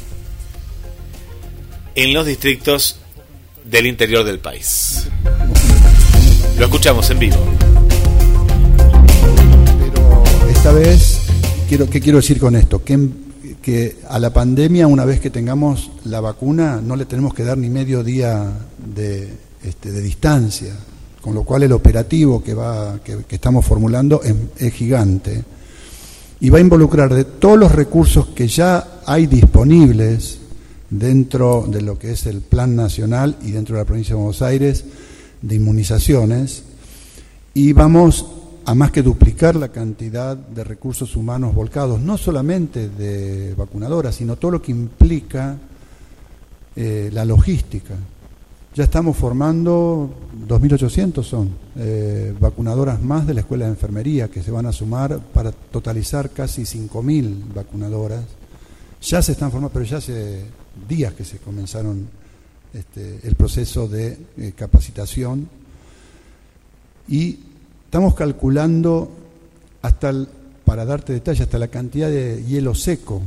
en 1.94 2.12
los 2.12 2.26
distritos 2.26 2.98
del 3.64 3.86
interior 3.86 4.24
del 4.24 4.38
país. 4.38 5.08
Lo 6.58 6.66
escuchamos 6.66 7.08
en 7.10 7.18
vivo. 7.18 7.53
Esta 10.64 10.78
vez, 10.78 11.18
quiero, 11.68 11.90
¿qué 11.90 12.00
quiero 12.00 12.16
decir 12.16 12.40
con 12.40 12.56
esto? 12.56 12.82
Que, 12.82 12.98
que 13.60 13.98
a 14.08 14.18
la 14.18 14.32
pandemia, 14.32 14.86
una 14.86 15.04
vez 15.04 15.20
que 15.20 15.28
tengamos 15.28 15.90
la 16.06 16.22
vacuna, 16.22 16.80
no 16.82 16.96
le 16.96 17.04
tenemos 17.04 17.34
que 17.34 17.44
dar 17.44 17.58
ni 17.58 17.68
medio 17.68 18.02
día 18.02 18.50
de, 18.78 19.28
este, 19.62 19.92
de 19.92 20.00
distancia, 20.00 20.74
con 21.20 21.34
lo 21.34 21.42
cual 21.42 21.64
el 21.64 21.72
operativo 21.72 22.42
que, 22.42 22.54
va, 22.54 22.98
que, 23.04 23.24
que 23.28 23.34
estamos 23.34 23.66
formulando 23.66 24.22
es, 24.22 24.34
es 24.56 24.72
gigante 24.72 25.44
y 26.40 26.48
va 26.48 26.56
a 26.56 26.62
involucrar 26.62 27.12
de 27.12 27.24
todos 27.24 27.58
los 27.58 27.70
recursos 27.70 28.28
que 28.28 28.48
ya 28.48 29.02
hay 29.04 29.26
disponibles 29.26 30.38
dentro 30.88 31.66
de 31.68 31.82
lo 31.82 31.98
que 31.98 32.12
es 32.12 32.24
el 32.24 32.40
Plan 32.40 32.74
Nacional 32.74 33.36
y 33.42 33.50
dentro 33.50 33.76
de 33.76 33.82
la 33.82 33.86
provincia 33.86 34.14
de 34.14 34.22
Buenos 34.22 34.40
Aires 34.40 34.82
de 35.42 35.56
inmunizaciones 35.56 36.62
y 37.52 37.74
vamos 37.74 38.24
a 38.66 38.74
más 38.74 38.90
que 38.90 39.02
duplicar 39.02 39.56
la 39.56 39.68
cantidad 39.68 40.36
de 40.36 40.64
recursos 40.64 41.16
humanos 41.16 41.54
volcados, 41.54 42.00
no 42.00 42.16
solamente 42.16 42.88
de 42.88 43.54
vacunadoras, 43.54 44.14
sino 44.14 44.36
todo 44.36 44.52
lo 44.52 44.62
que 44.62 44.72
implica 44.72 45.56
eh, 46.74 47.10
la 47.12 47.24
logística. 47.24 47.94
Ya 48.74 48.84
estamos 48.84 49.16
formando, 49.16 50.10
2.800 50.48 51.22
son, 51.22 51.50
eh, 51.76 52.34
vacunadoras 52.40 53.00
más 53.00 53.26
de 53.26 53.34
la 53.34 53.40
Escuela 53.40 53.66
de 53.66 53.72
Enfermería 53.72 54.28
que 54.28 54.42
se 54.42 54.50
van 54.50 54.66
a 54.66 54.72
sumar 54.72 55.20
para 55.20 55.52
totalizar 55.52 56.30
casi 56.30 56.62
5.000 56.62 57.54
vacunadoras. 57.54 58.24
Ya 59.02 59.22
se 59.22 59.32
están 59.32 59.50
formando, 59.50 59.72
pero 59.72 59.84
ya 59.84 59.98
hace 59.98 60.42
días 60.88 61.12
que 61.12 61.24
se 61.24 61.38
comenzaron 61.38 62.08
este, 62.72 63.20
el 63.22 63.36
proceso 63.36 63.86
de 63.86 64.18
eh, 64.38 64.52
capacitación 64.56 65.48
y 67.06 67.38
estamos 67.94 68.16
calculando 68.16 69.08
hasta, 69.80 70.10
el, 70.10 70.26
para 70.64 70.84
darte 70.84 71.12
detalle, 71.12 71.44
hasta 71.44 71.60
la 71.60 71.68
cantidad 71.68 72.08
de 72.08 72.42
hielo 72.42 72.74
seco, 72.74 73.22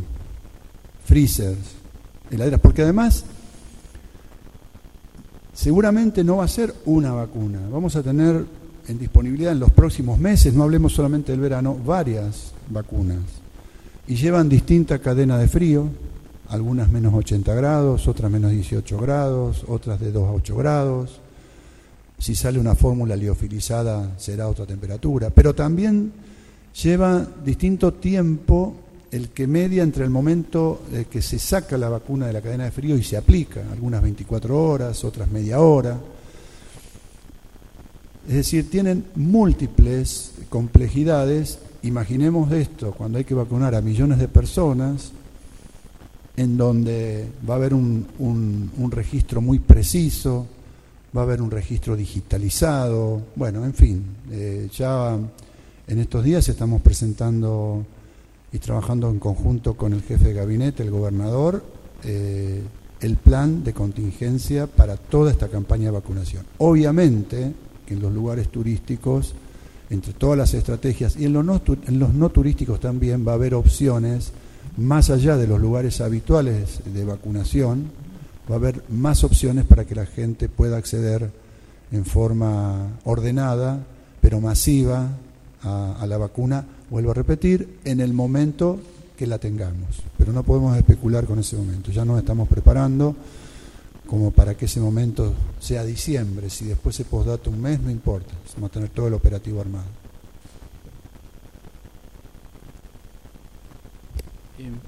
freezers, 1.06 1.58
heladeras, 2.30 2.60
porque 2.60 2.82
además 2.82 3.24
seguramente 5.54 6.22
no 6.22 6.36
va 6.36 6.44
a 6.44 6.50
ser 6.50 6.76
una 6.84 7.14
vacuna, 7.14 7.62
vamos 7.72 7.96
a 7.96 8.04
tener 8.04 8.44
en 8.90 9.00
disponibilidad 9.00 9.54
en 9.54 9.62
los 9.62 9.72
próximos 9.72 10.20
meses, 10.20 10.54
no 10.54 10.64
hablemos 10.64 10.92
solamente 10.92 11.32
del 11.32 11.40
verano, 11.40 11.74
varias 11.86 12.52
vacunas 12.70 13.24
y 14.06 14.16
llevan 14.16 14.50
distinta 14.50 15.00
cadena 15.00 15.38
de 15.38 15.48
frío, 15.48 15.88
algunas 16.50 16.90
menos 16.90 17.14
80 17.14 17.56
grados, 17.56 18.06
otras 18.10 18.30
menos 18.30 18.52
18 18.52 18.98
grados, 18.98 19.64
otras 19.70 19.98
de 20.02 20.12
2 20.12 20.28
a 20.28 20.32
8 20.34 20.58
grados. 20.58 21.22
Si 22.20 22.36
sale 22.36 22.60
una 22.60 22.76
fórmula 22.76 23.16
liofilizada 23.16 24.18
será 24.18 24.48
otra 24.48 24.66
temperatura, 24.66 25.30
pero 25.30 25.54
también 25.54 26.12
lleva 26.82 27.26
distinto 27.44 27.94
tiempo 27.94 28.76
el 29.12 29.30
que 29.30 29.48
media 29.48 29.84
entre 29.84 30.04
el 30.04 30.10
momento 30.10 30.82
que 31.10 31.22
se 31.22 31.40
saca 31.40 31.78
la 31.78 31.90
vacuna 31.90 32.28
de 32.28 32.34
la 32.34 32.42
cadena 32.42 32.66
de 32.66 32.72
frío 32.72 32.98
y 32.98 33.04
se 33.04 33.18
aplica, 33.18 33.62
algunas 33.72 34.02
24 34.02 34.64
horas, 34.64 35.04
otras 35.04 35.30
media 35.32 35.60
hora. 35.60 35.98
Es 38.28 38.34
decir, 38.34 38.70
tienen 38.70 39.06
múltiples 39.16 40.34
complejidades. 40.50 41.60
Imaginemos 41.84 42.52
esto, 42.52 42.92
cuando 42.92 43.18
hay 43.18 43.24
que 43.24 43.34
vacunar 43.34 43.74
a 43.76 43.82
millones 43.82 44.20
de 44.20 44.28
personas, 44.28 45.14
en 46.36 46.58
donde 46.58 47.28
va 47.50 47.56
a 47.56 47.58
haber 47.58 47.74
un, 47.74 48.06
un, 48.20 48.92
registro 48.92 49.42
muy 49.42 49.60
preciso, 49.60 50.46
va 51.18 51.22
a 51.22 51.26
haber 51.26 51.42
un 51.42 51.50
registro 51.50 51.96
digitalizado, 51.96 53.24
bueno, 53.36 53.66
en 53.66 53.74
fin, 53.74 54.06
eh, 54.30 54.70
ya 54.72 55.18
en 55.88 56.00
estos 56.00 56.24
días 56.24 56.48
estamos 56.48 56.82
presentando 56.84 57.84
y 58.52 58.60
trabajando 58.60 59.10
en 59.10 59.18
conjunto 59.18 59.76
con 59.76 59.94
el 59.94 60.04
jefe 60.04 60.26
de 60.26 60.34
gabinete, 60.36 60.84
el 60.84 60.92
gobernador, 60.92 61.64
eh, 62.04 62.62
el 63.02 63.16
plan 63.16 63.64
de 63.64 63.74
contingencia 63.74 64.68
para 64.68 64.96
toda 64.96 65.32
esta 65.32 65.48
campaña 65.48 65.86
de 65.86 65.92
vacunación. 65.92 66.46
Obviamente 66.60 67.52
que 67.88 67.96
en 67.96 68.02
los 68.02 68.14
lugares 68.14 68.50
turísticos, 68.50 69.34
entre 69.90 70.14
todas 70.14 70.38
las 70.38 70.54
estrategias, 70.54 71.16
y 71.18 71.26
en 71.26 71.34
los 71.34 71.44
no, 71.44 71.60
en 71.88 71.98
los 71.98 72.14
no 72.14 72.30
turísticos 72.30 72.80
también 72.80 73.26
va 73.28 73.32
a 73.32 73.36
haber 73.36 73.56
opciones, 73.56 74.34
más 74.78 75.10
allá 75.10 75.36
de 75.36 75.48
los 75.48 75.60
lugares 75.60 76.00
habituales 76.00 76.82
de 76.86 77.06
vacunación, 77.06 77.90
va 78.50 78.56
a 78.56 78.58
haber 78.58 78.84
más 78.90 79.24
opciones 79.24 79.66
para 79.66 79.86
que 79.86 79.96
la 79.96 80.06
gente 80.06 80.50
pueda 80.50 80.78
acceder 80.78 81.30
en 81.92 82.06
forma 82.06 83.00
ordenada, 83.04 83.80
pero 84.22 84.42
masiva, 84.42 85.10
a, 85.64 86.06
la 86.08 86.18
vacuna, 86.18 86.66
vuelvo 86.90 87.12
a 87.12 87.14
repetir, 87.14 87.80
en 87.84 88.00
el 88.00 88.14
momento 88.14 88.80
que 89.18 89.28
la 89.28 89.38
tengamos. 89.38 90.02
Pero 90.18 90.32
no 90.32 90.44
podemos 90.44 90.78
especular 90.78 91.26
con 91.26 91.40
ese 91.40 91.58
momento. 91.58 91.92
Ya 91.92 92.06
nos 92.06 92.20
estamos 92.20 92.48
preparando 92.48 93.16
como 94.06 94.32
para 94.32 94.56
que 94.56 94.66
ese 94.66 94.80
momento 94.80 95.34
sea 95.60 95.84
diciembre. 95.84 96.50
Si 96.50 96.66
después 96.66 96.96
se 96.96 97.04
posdata 97.04 97.50
un 97.50 97.62
mes, 97.62 97.80
no 97.82 97.92
importa. 97.92 98.34
Vamos 98.56 98.70
a 98.70 98.74
tener 98.74 98.90
todo 98.90 99.08
el 99.08 99.14
operativo 99.14 99.60
armado. 99.60 100.07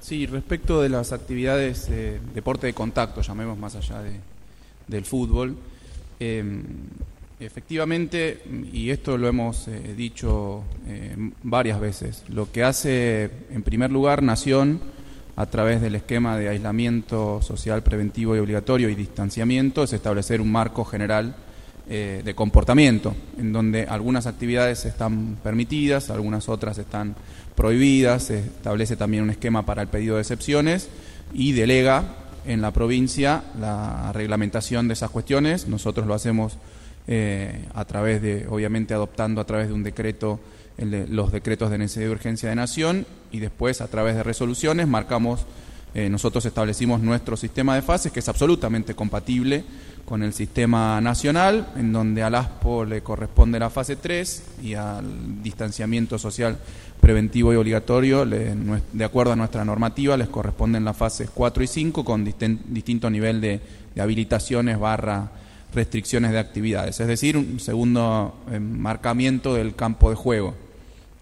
Sí, 0.00 0.26
respecto 0.26 0.82
de 0.82 0.88
las 0.88 1.12
actividades 1.12 1.88
de 1.88 2.16
eh, 2.16 2.20
deporte 2.34 2.66
de 2.66 2.72
contacto, 2.72 3.20
llamemos 3.20 3.58
más 3.58 3.76
allá 3.76 4.02
de, 4.02 4.12
del 4.88 5.04
fútbol, 5.04 5.56
eh, 6.18 6.44
efectivamente, 7.40 8.42
y 8.72 8.90
esto 8.90 9.16
lo 9.16 9.28
hemos 9.28 9.68
eh, 9.68 9.94
dicho 9.96 10.62
eh, 10.86 11.16
varias 11.42 11.80
veces, 11.80 12.24
lo 12.28 12.52
que 12.52 12.62
hace 12.62 13.30
en 13.50 13.62
primer 13.62 13.90
lugar 13.90 14.22
Nación 14.22 14.80
a 15.36 15.46
través 15.46 15.80
del 15.80 15.94
esquema 15.94 16.36
de 16.36 16.50
aislamiento 16.50 17.40
social 17.40 17.82
preventivo 17.82 18.36
y 18.36 18.40
obligatorio 18.40 18.90
y 18.90 18.94
distanciamiento 18.94 19.84
es 19.84 19.94
establecer 19.94 20.42
un 20.42 20.52
marco 20.52 20.84
general 20.84 21.34
de 21.88 22.34
comportamiento, 22.36 23.16
en 23.36 23.52
donde 23.52 23.82
algunas 23.82 24.28
actividades 24.28 24.84
están 24.84 25.38
permitidas, 25.42 26.08
algunas 26.10 26.48
otras 26.48 26.78
están 26.78 27.16
prohibidas, 27.54 28.24
se 28.24 28.38
establece 28.38 28.96
también 28.96 29.22
un 29.22 29.30
esquema 29.30 29.64
para 29.66 29.82
el 29.82 29.88
pedido 29.88 30.16
de 30.16 30.22
excepciones 30.22 30.88
y 31.32 31.52
delega 31.52 32.16
en 32.46 32.60
la 32.60 32.72
provincia 32.72 33.44
la 33.60 34.12
reglamentación 34.12 34.88
de 34.88 34.94
esas 34.94 35.10
cuestiones. 35.10 35.68
Nosotros 35.68 36.06
lo 36.06 36.14
hacemos 36.14 36.56
eh, 37.06 37.64
a 37.74 37.84
través 37.84 38.22
de, 38.22 38.46
obviamente 38.48 38.94
adoptando 38.94 39.40
a 39.40 39.44
través 39.44 39.68
de 39.68 39.74
un 39.74 39.82
decreto, 39.82 40.40
de, 40.76 41.06
los 41.08 41.32
decretos 41.32 41.70
de 41.70 41.78
necesidad 41.78 42.06
de 42.06 42.12
urgencia 42.12 42.48
de 42.48 42.56
nación 42.56 43.06
y 43.30 43.40
después 43.40 43.80
a 43.80 43.88
través 43.88 44.16
de 44.16 44.22
resoluciones 44.22 44.86
marcamos, 44.86 45.46
eh, 45.92 46.08
nosotros 46.08 46.44
establecimos 46.46 47.00
nuestro 47.00 47.36
sistema 47.36 47.74
de 47.74 47.82
fases 47.82 48.12
que 48.12 48.20
es 48.20 48.28
absolutamente 48.28 48.94
compatible 48.94 49.64
con 50.10 50.24
el 50.24 50.32
sistema 50.32 51.00
nacional, 51.00 51.68
en 51.76 51.92
donde 51.92 52.24
al 52.24 52.34
ASPO 52.34 52.84
le 52.84 53.00
corresponde 53.00 53.60
la 53.60 53.70
fase 53.70 53.94
3 53.94 54.42
y 54.64 54.74
al 54.74 55.40
distanciamiento 55.40 56.18
social 56.18 56.58
preventivo 57.00 57.52
y 57.52 57.56
obligatorio, 57.56 58.26
de 58.26 59.04
acuerdo 59.04 59.34
a 59.34 59.36
nuestra 59.36 59.64
normativa, 59.64 60.16
les 60.16 60.26
corresponden 60.26 60.84
las 60.84 60.96
fases 60.96 61.30
4 61.32 61.62
y 61.62 61.66
5 61.68 62.04
con 62.04 62.24
distin, 62.24 62.60
distinto 62.70 63.08
nivel 63.08 63.40
de, 63.40 63.60
de, 63.94 64.02
habilitaciones 64.02 64.80
barra 64.80 65.30
restricciones 65.72 66.32
de 66.32 66.40
actividades. 66.40 66.98
Es 66.98 67.06
decir, 67.06 67.36
un 67.36 67.60
segundo 67.60 68.34
eh, 68.50 68.58
marcamiento 68.58 69.54
del 69.54 69.76
campo 69.76 70.10
de 70.10 70.16
juego, 70.16 70.56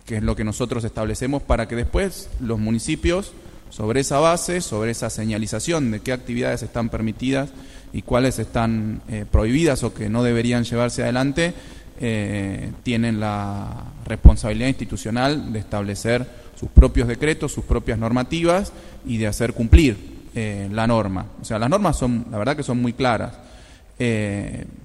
que 0.06 0.16
es 0.16 0.22
lo 0.22 0.34
que 0.34 0.44
nosotros 0.44 0.82
establecemos 0.82 1.42
para 1.42 1.68
que 1.68 1.76
después 1.76 2.30
los 2.40 2.58
municipios, 2.58 3.34
sobre 3.68 4.00
esa 4.00 4.18
base, 4.18 4.62
sobre 4.62 4.92
esa 4.92 5.10
señalización 5.10 5.90
de 5.90 6.00
qué 6.00 6.12
actividades 6.12 6.62
están 6.62 6.88
permitidas 6.88 7.50
y 7.92 8.02
cuáles 8.02 8.38
están 8.38 9.00
eh, 9.08 9.24
prohibidas 9.30 9.82
o 9.82 9.94
que 9.94 10.08
no 10.08 10.22
deberían 10.22 10.64
llevarse 10.64 11.02
adelante, 11.02 11.54
eh, 12.00 12.70
tienen 12.82 13.20
la 13.20 13.84
responsabilidad 14.04 14.68
institucional 14.68 15.52
de 15.52 15.58
establecer 15.58 16.26
sus 16.58 16.68
propios 16.70 17.08
decretos, 17.08 17.52
sus 17.52 17.64
propias 17.64 17.98
normativas 17.98 18.72
y 19.06 19.16
de 19.16 19.26
hacer 19.26 19.52
cumplir 19.52 19.96
eh, 20.34 20.68
la 20.72 20.86
norma. 20.86 21.26
O 21.40 21.44
sea, 21.44 21.58
las 21.58 21.70
normas 21.70 21.96
son, 21.96 22.26
la 22.30 22.38
verdad 22.38 22.56
que 22.56 22.62
son 22.62 22.80
muy 22.80 22.92
claras, 22.92 23.34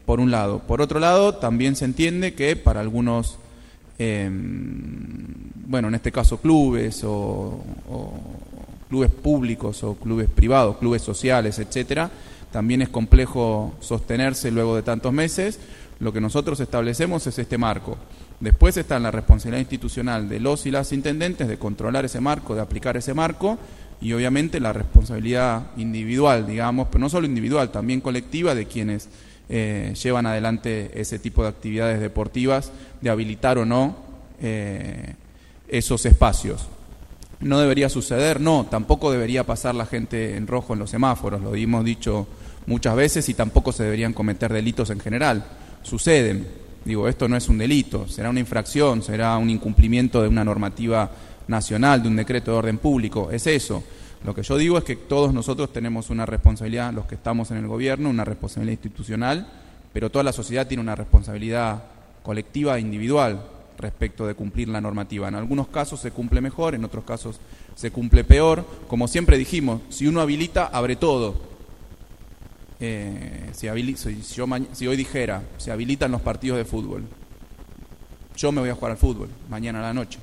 por 0.08 0.20
un 0.20 0.32
lado. 0.32 0.58
Por 0.60 0.82
otro 0.82 1.00
lado, 1.00 1.36
también 1.36 1.76
se 1.76 1.86
entiende 1.86 2.34
que 2.34 2.56
para 2.56 2.80
algunos, 2.80 3.38
bueno, 4.00 5.88
en 5.88 5.94
este 5.94 6.12
caso 6.12 6.38
clubes 6.38 7.04
o, 7.04 7.64
o 7.92 8.14
clubes 8.90 9.12
públicos 9.12 9.84
o 9.84 9.96
clubes 9.96 10.30
privados, 10.30 10.78
clubes 10.78 11.04
sociales, 11.04 11.60
etcétera, 11.60 12.10
también 12.54 12.84
es 12.84 12.90
complejo 12.90 13.74
sostenerse 13.82 14.52
luego 14.52 14.76
de 14.76 14.84
tantos 14.84 15.12
meses 15.12 15.60
lo 16.00 16.14
que 16.14 16.22
nosotros 16.22 16.60
establecemos 16.60 17.26
es 17.26 17.40
este 17.40 17.58
marco. 17.58 17.98
Después 18.40 18.78
está 18.78 19.00
la 19.00 19.10
responsabilidad 19.10 19.62
institucional 19.62 20.30
de 20.30 20.40
los 20.40 20.66
y 20.66 20.72
las 20.72 20.94
intendentes 20.94 21.48
de 21.48 21.58
controlar 21.58 22.06
ese 22.06 22.20
marco, 22.22 22.54
de 22.54 22.62
aplicar 22.62 22.96
ese 22.96 23.14
marco 23.14 23.58
y 24.02 24.14
obviamente 24.14 24.60
la 24.60 24.72
responsabilidad 24.72 25.68
individual, 25.78 26.46
digamos, 26.46 26.90
pero 26.92 27.00
no 27.00 27.10
solo 27.10 27.26
individual, 27.26 27.72
también 27.72 28.02
colectiva 28.02 28.54
de 28.54 28.68
quienes 28.68 29.10
eh, 29.50 29.94
llevan 30.02 30.28
adelante 30.28 30.92
ese 30.94 31.18
tipo 31.18 31.42
de 31.42 31.50
actividades 31.50 32.00
deportivas, 32.00 32.72
de 33.02 33.10
habilitar 33.10 33.58
o 33.58 33.66
no 33.66 33.96
eh, 34.42 35.16
esos 35.70 36.06
espacios. 36.06 36.68
No 37.40 37.60
debería 37.60 37.90
suceder, 37.90 38.40
no, 38.40 38.68
tampoco 38.70 39.12
debería 39.12 39.44
pasar 39.44 39.74
la 39.74 39.88
gente 39.88 40.38
en 40.38 40.46
rojo 40.46 40.74
en 40.74 40.80
los 40.80 40.92
semáforos, 40.92 41.42
lo 41.42 41.56
hemos 41.56 41.84
dicho 41.84 42.28
muchas 42.66 42.96
veces 42.96 43.28
y 43.30 43.34
tampoco 43.34 43.72
se 43.72 43.84
deberían 43.84 44.14
cometer 44.14 44.52
delitos 44.52 44.90
en 44.90 45.00
general 45.00 45.46
suceden. 45.84 46.48
Digo, 46.86 47.08
esto 47.08 47.28
no 47.28 47.38
es 47.38 47.48
un 47.48 47.58
delito, 47.58 48.08
será 48.08 48.30
una 48.30 48.40
infracción, 48.40 49.04
será 49.04 49.38
un 49.38 49.50
incumplimiento 49.50 50.22
de 50.22 50.28
una 50.28 50.44
normativa 50.44 51.10
nacional, 51.48 52.02
de 52.02 52.10
un 52.10 52.16
decreto 52.16 52.52
de 52.52 52.58
orden 52.58 52.78
público, 52.78 53.30
es 53.32 53.48
eso. 53.48 53.84
Lo 54.26 54.34
que 54.34 54.44
yo 54.44 54.58
digo 54.58 54.78
es 54.78 54.84
que 54.84 54.96
todos 54.96 55.34
nosotros 55.34 55.72
tenemos 55.72 56.10
una 56.10 56.26
responsabilidad, 56.26 56.94
los 56.94 57.06
que 57.06 57.16
estamos 57.16 57.52
en 57.52 57.58
el 57.58 57.68
gobierno, 57.68 58.10
una 58.10 58.26
responsabilidad 58.26 58.74
institucional, 58.74 59.48
pero 59.94 60.10
toda 60.10 60.24
la 60.24 60.34
sociedad 60.34 60.68
tiene 60.68 60.82
una 60.82 60.96
responsabilidad 60.96 61.84
colectiva 62.24 62.78
e 62.78 62.82
individual 62.82 63.44
respecto 63.78 64.26
de 64.26 64.34
cumplir 64.34 64.70
la 64.70 64.82
normativa. 64.82 65.28
En 65.28 65.36
algunos 65.36 65.68
casos 65.68 66.00
se 66.00 66.12
cumple 66.12 66.42
mejor, 66.42 66.76
en 66.76 66.86
otros 66.86 67.04
casos 67.04 67.40
se 67.76 67.92
cumple 67.92 68.24
peor. 68.24 68.66
Como 68.88 69.08
siempre 69.08 69.38
dijimos, 69.38 69.82
si 69.90 70.08
uno 70.08 70.22
habilita, 70.22 70.68
abre 70.68 70.96
todo. 70.96 71.53
Eh, 72.86 73.52
si, 73.54 73.66
si, 74.74 74.88
hoy 74.88 74.98
dijera, 74.98 75.42
se 75.56 75.72
habilitan 75.72 76.12
los 76.12 76.20
partidos 76.20 76.58
de 76.58 76.66
fútbol, 76.66 77.06
yo 78.36 78.52
me 78.52 78.60
voy 78.60 78.72
a 78.72 78.76
jugar 78.76 78.92
al 78.92 78.98
fútbol 78.98 79.30
mañana 79.50 79.80
a 79.80 79.84
la 79.84 79.94
noche, 79.94 80.20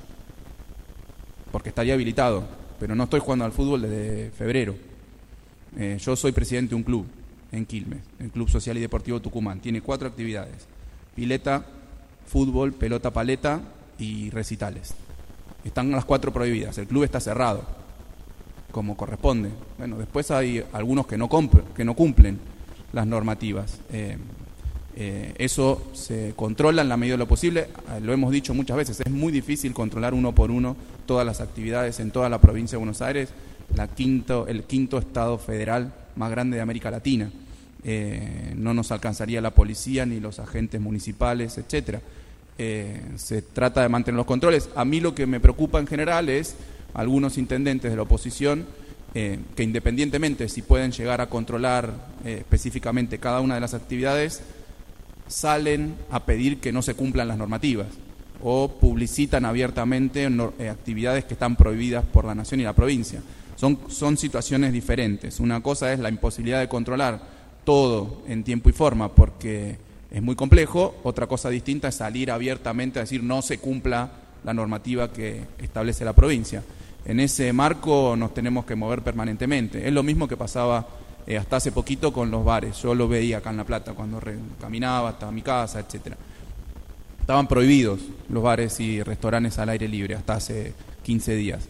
porque 1.51 1.69
estaría 1.69 1.95
habilitado, 1.95 2.43
pero 2.79 2.93
no 2.93 3.05
estoy 3.05 3.19
jugando 3.19 3.45
al 3.45 3.51
fútbol 3.51 3.81
desde 3.81 4.29
febrero. 4.29 4.75
Eh, 5.75 5.97
yo 5.99 6.15
soy 6.15 6.33
presidente 6.33 6.69
de 6.69 6.75
un 6.75 6.83
club 6.83 7.07
en 7.51 7.65
Quilmes, 7.65 8.01
el 8.19 8.29
Club 8.29 8.47
Social 8.47 8.77
y 8.77 8.81
Deportivo 8.81 9.19
Tucumán. 9.19 9.59
Tiene 9.59 9.81
cuatro 9.81 10.07
actividades, 10.07 10.67
pileta, 11.15 11.65
fútbol, 12.27 12.73
pelota 12.73 13.09
paleta 13.11 13.59
y 13.97 14.29
recitales. 14.29 14.93
Están 15.63 15.89
las 15.89 16.05
cuatro 16.05 16.31
prohibidas, 16.31 16.77
el 16.77 16.85
club 16.85 17.05
está 17.05 17.19
cerrado, 17.19 17.65
como 18.71 18.95
corresponde. 18.95 19.49
Bueno, 19.79 19.97
después 19.97 20.29
hay 20.29 20.63
algunos 20.73 21.07
que 21.07 21.17
no, 21.17 21.27
que 21.75 21.83
no 21.83 21.95
cumplen 21.95 22.50
las 22.93 23.07
normativas. 23.07 23.79
Eh, 23.91 24.17
eh, 24.95 25.33
eso 25.37 25.89
se 25.93 26.33
controla 26.35 26.81
en 26.81 26.89
la 26.89 26.97
medida 26.97 27.13
de 27.13 27.19
lo 27.19 27.27
posible, 27.27 27.67
ah, 27.87 27.99
lo 27.99 28.11
hemos 28.11 28.31
dicho 28.31 28.53
muchas 28.53 28.75
veces, 28.75 28.99
es 28.99 29.11
muy 29.11 29.31
difícil 29.31 29.73
controlar 29.73 30.13
uno 30.13 30.35
por 30.35 30.51
uno 30.51 30.75
todas 31.05 31.25
las 31.25 31.39
actividades 31.39 31.99
en 32.01 32.11
toda 32.11 32.27
la 32.27 32.41
provincia 32.41 32.75
de 32.75 32.79
Buenos 32.79 33.01
Aires, 33.01 33.29
la 33.75 33.87
quinto, 33.87 34.47
el 34.47 34.63
quinto 34.63 34.97
estado 34.97 35.37
federal 35.37 35.93
más 36.17 36.29
grande 36.29 36.57
de 36.57 36.61
América 36.61 36.91
Latina. 36.91 37.31
Eh, 37.83 38.53
no 38.57 38.73
nos 38.73 38.91
alcanzaría 38.91 39.41
la 39.41 39.51
policía 39.51 40.05
ni 40.05 40.19
los 40.19 40.39
agentes 40.39 40.79
municipales, 40.79 41.57
etcétera. 41.57 42.01
se 43.15 43.41
trata 43.41 43.81
de 43.81 43.89
mantener 43.89 44.17
los 44.17 44.27
controles. 44.27 44.69
A 44.75 44.85
mí 44.85 44.99
lo 44.99 45.15
que 45.15 45.25
me 45.25 45.39
preocupa 45.39 45.79
en 45.79 45.87
general 45.87 46.29
es 46.29 46.55
algunos 46.93 47.37
intendentes 47.37 47.89
de 47.89 47.97
la 47.97 48.03
oposición 48.03 48.65
eh, 49.13 49.39
que 49.57 49.63
independientemente 49.63 50.47
si 50.47 50.61
pueden 50.61 50.93
llegar 50.93 51.19
a 51.19 51.27
controlar 51.27 51.93
eh, 52.23 52.37
específicamente 52.39 53.17
cada 53.19 53.41
una 53.41 53.55
de 53.55 53.61
las 53.61 53.73
actividades, 53.73 54.41
salen 55.27 55.95
a 56.09 56.25
pedir 56.25 56.59
que 56.59 56.71
no 56.71 56.81
se 56.81 56.93
cumplan 56.93 57.27
las 57.27 57.37
normativas 57.37 57.87
o 58.41 58.69
publicitan 58.69 59.43
abiertamente 59.43 60.29
eh, 60.59 60.69
actividades 60.69 61.25
que 61.25 61.33
están 61.33 61.57
prohibidas 61.57 62.05
por 62.05 62.23
la 62.23 62.35
nación 62.35 62.61
y 62.61 62.63
la 62.63 62.71
provincia. 62.71 63.21
Son, 63.57 63.79
son 63.89 64.17
situaciones 64.17 64.71
diferentes. 64.71 65.41
Una 65.41 65.61
cosa 65.61 65.91
es 65.91 65.99
la 65.99 66.09
imposibilidad 66.09 66.61
de 66.61 66.69
controlar 66.69 67.21
todo 67.65 68.23
en 68.29 68.45
tiempo 68.45 68.69
y 68.69 68.73
forma 68.73 69.13
porque 69.13 69.77
es 70.09 70.21
muy 70.21 70.35
complejo, 70.35 70.95
otra 71.03 71.27
cosa 71.27 71.49
distinta 71.49 71.89
es 71.89 71.95
salir 71.95 72.31
abiertamente 72.31 72.99
a 72.99 73.03
decir 73.03 73.23
no 73.23 73.41
se 73.41 73.57
cumpla 73.57 74.09
la 74.45 74.53
normativa 74.53 75.11
que 75.11 75.43
establece 75.59 76.05
la 76.05 76.13
provincia 76.13 76.63
en 77.05 77.19
ese 77.19 77.51
marco 77.53 78.15
nos 78.15 78.33
tenemos 78.33 78.65
que 78.65 78.75
mover 78.75 79.01
permanentemente. 79.01 79.87
Es 79.87 79.93
lo 79.93 80.03
mismo 80.03 80.27
que 80.27 80.37
pasaba 80.37 80.87
eh, 81.25 81.37
hasta 81.37 81.57
hace 81.57 81.71
poquito 81.71 82.13
con 82.13 82.29
los 82.31 82.45
bares. 82.45 82.81
Yo 82.81 82.93
lo 82.95 83.07
veía 83.07 83.37
acá 83.37 83.49
en 83.49 83.57
La 83.57 83.63
Plata 83.63 83.93
cuando 83.93 84.21
caminaba 84.59 85.09
hasta 85.09 85.31
mi 85.31 85.41
casa, 85.41 85.79
etcétera. 85.79 86.17
Estaban 87.19 87.47
prohibidos 87.47 87.99
los 88.29 88.43
bares 88.43 88.79
y 88.79 89.01
restaurantes 89.03 89.57
al 89.59 89.69
aire 89.69 89.87
libre 89.87 90.15
hasta 90.15 90.33
hace 90.33 90.73
15 91.03 91.35
días. 91.35 91.67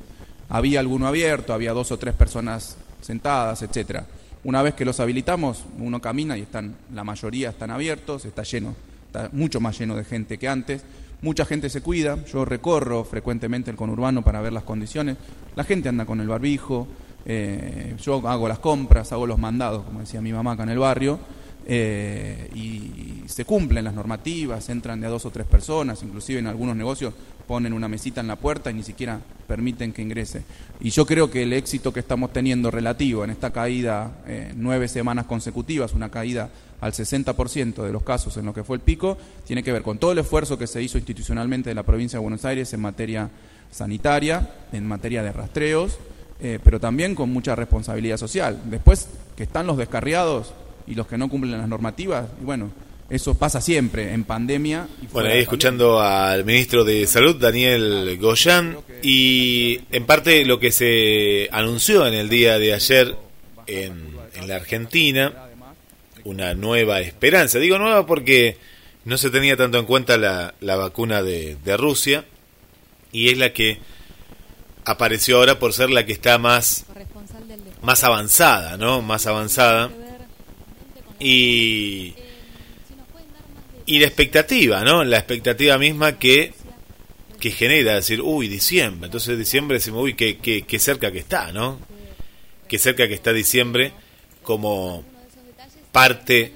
Había 0.50 0.80
alguno 0.80 1.08
abierto, 1.08 1.54
había 1.54 1.74
dos 1.74 1.92
o 1.92 1.98
tres 1.98 2.14
personas 2.14 2.78
sentadas, 3.02 3.62
etcétera. 3.62 4.06
Una 4.44 4.62
vez 4.62 4.74
que 4.74 4.86
los 4.86 5.00
habilitamos, 5.00 5.64
uno 5.78 6.02
camina 6.02 6.38
y 6.38 6.42
están, 6.42 6.76
la 6.94 7.04
mayoría 7.04 7.50
están 7.50 7.70
abiertos, 7.70 8.26
está 8.26 8.44
lleno, 8.44 8.76
está 9.06 9.30
mucho 9.32 9.60
más 9.60 9.78
lleno 9.78 9.96
de 9.96 10.04
gente 10.04 10.38
que 10.38 10.48
antes 10.48 10.84
Mucha 11.22 11.46
gente 11.46 11.70
se 11.70 11.82
cuida, 11.82 12.24
yo 12.26 12.46
recorro 12.46 13.04
frecuentemente 13.04 13.70
el 13.70 13.78
conurbano 13.78 14.24
para 14.24 14.42
ver 14.42 14.54
las 14.54 14.64
condiciones, 14.64 15.18
la 15.56 15.64
gente 15.64 15.88
anda 15.88 16.06
con 16.06 16.20
el 16.20 16.28
barbijo, 16.28 16.88
eh, 17.26 17.96
yo 18.02 18.28
hago 18.28 18.48
las 18.48 18.58
compras, 18.58 19.12
hago 19.12 19.28
los 19.28 19.38
mandados, 19.38 19.84
como 19.84 20.00
decía 20.00 20.20
mi 20.20 20.34
mamá 20.34 20.54
acá 20.54 20.64
en 20.64 20.70
el 20.70 20.80
barrio, 20.80 21.20
eh, 21.68 22.50
y 22.56 23.24
se 23.28 23.46
cumplen 23.46 23.86
las 23.86 23.94
normativas, 23.94 24.68
entran 24.70 25.00
de 25.00 25.06
a 25.06 25.10
dos 25.12 25.26
o 25.26 25.30
tres 25.30 25.46
personas, 25.46 26.02
inclusive 26.02 26.40
en 26.40 26.48
algunos 26.48 26.76
negocios 26.76 27.14
ponen 27.48 27.74
una 27.74 27.88
mesita 27.88 28.22
en 28.22 28.28
la 28.28 28.36
puerta 28.36 28.72
y 28.72 28.74
ni 28.74 28.84
siquiera 28.84 29.20
permiten 29.48 29.94
que 29.94 30.02
ingrese. 30.02 30.44
Y 30.80 30.90
yo 30.90 31.06
creo 31.06 31.30
que 31.30 31.44
el 31.44 31.54
éxito 31.54 31.94
que 31.94 32.00
estamos 32.00 32.34
teniendo 32.34 32.72
relativo 32.72 33.24
en 33.24 33.30
esta 33.30 33.52
caída, 33.52 34.24
eh, 34.26 34.54
nueve 34.56 34.88
semanas 34.88 35.26
consecutivas, 35.26 35.94
una 35.94 36.10
caída 36.10 36.50
al 36.82 36.94
60% 36.94 37.84
de 37.84 37.92
los 37.94 38.04
casos 38.04 38.36
en 38.38 38.46
lo 38.46 38.54
que 38.54 38.64
fue 38.64 38.76
el 38.76 38.82
pico, 38.82 39.18
tiene 39.46 39.64
que 39.64 39.72
ver 39.72 39.84
con 39.84 40.00
todo 40.00 40.12
el 40.12 40.18
esfuerzo 40.18 40.58
que 40.58 40.68
se 40.68 40.82
hizo 40.82 40.98
institucionalmente 40.98 41.70
de 41.70 41.76
la 41.76 41.84
provincia 41.84 42.18
de 42.18 42.24
Buenos 42.24 42.44
Aires 42.44 42.74
en 42.74 42.82
materia 42.82 43.30
sanitaria, 43.72 44.50
en 44.74 44.88
materia 44.88 45.24
de 45.24 45.32
rastreos, 45.32 45.98
eh, 46.42 46.60
pero 46.64 46.80
también 46.80 47.14
con 47.14 47.32
mucha 47.32 47.56
responsabilidad 47.56 48.18
social. 48.18 48.60
Después 48.66 49.08
que 49.38 49.44
están 49.44 49.68
los 49.68 49.78
descarriados 49.78 50.54
y 50.88 50.96
los 50.96 51.06
que 51.06 51.18
no 51.18 51.30
cumplen 51.30 51.58
las 51.58 51.68
normativas, 51.68 52.28
y 52.42 52.46
bueno, 52.46 52.72
eso 53.12 53.36
pasa 53.36 53.62
siempre 53.62 54.14
en 54.14 54.24
pandemia. 54.24 54.88
bueno, 55.12 55.30
ahí 55.30 55.40
escuchando 55.40 56.02
al 56.02 56.46
ministro 56.46 56.84
de 56.84 57.06
Salud, 57.06 57.36
Daniel 57.36 58.18
Goyan, 58.20 58.78
y 59.04 59.82
en 59.92 60.06
parte 60.06 60.46
lo 60.46 60.60
que 60.60 60.72
se 60.72 61.48
anunció 61.52 62.08
en 62.08 62.16
el 62.16 62.30
día 62.30 62.58
de 62.58 62.74
ayer 62.74 63.16
en, 63.68 64.16
en 64.34 64.48
la 64.48 64.56
Argentina, 64.56 65.51
una 66.24 66.54
nueva 66.54 67.02
esperanza. 67.02 67.60
Digo 67.60 67.78
nueva 67.78 68.06
porque 68.06 68.58
no 69.06 69.18
se 69.18 69.30
tenía 69.30 69.58
tanto 69.58 69.80
en 69.80 69.86
cuenta 69.86 70.18
la, 70.18 70.54
la 70.60 70.76
vacuna 70.76 71.24
de, 71.24 71.58
de, 71.64 71.78
Rusia 71.78 72.26
y 73.12 73.30
es 73.30 73.38
la 73.38 73.54
que 73.54 73.80
apareció 74.86 75.38
ahora 75.38 75.60
por 75.60 75.74
ser 75.74 75.90
la 75.90 76.06
que 76.06 76.14
está 76.14 76.38
más, 76.38 76.86
más 77.82 78.04
avanzada, 78.04 78.78
¿no? 78.78 79.02
Más 79.02 79.26
avanzada. 79.26 79.92
Y, 81.20 82.14
y 83.86 84.00
la 84.00 84.08
expectativa, 84.08 84.84
¿no? 84.84 85.04
La 85.04 85.18
expectativa 85.18 85.78
misma 85.78 86.18
que, 86.18 86.54
que 87.40 87.52
genera, 87.52 87.96
decir, 87.96 88.22
uy, 88.22 88.48
diciembre. 88.48 89.08
Entonces 89.08 89.38
diciembre 89.38 89.78
decimos, 89.78 90.04
uy, 90.04 90.16
qué, 90.16 90.38
qué, 90.38 90.64
qué 90.64 90.80
cerca 90.80 91.12
que 91.12 91.20
está, 91.20 91.52
¿no? 91.52 91.80
Qué 92.68 92.80
cerca 92.80 93.08
que 93.08 93.14
está 93.14 93.34
diciembre 93.34 93.94
como 94.44 95.04
parte 95.92 96.54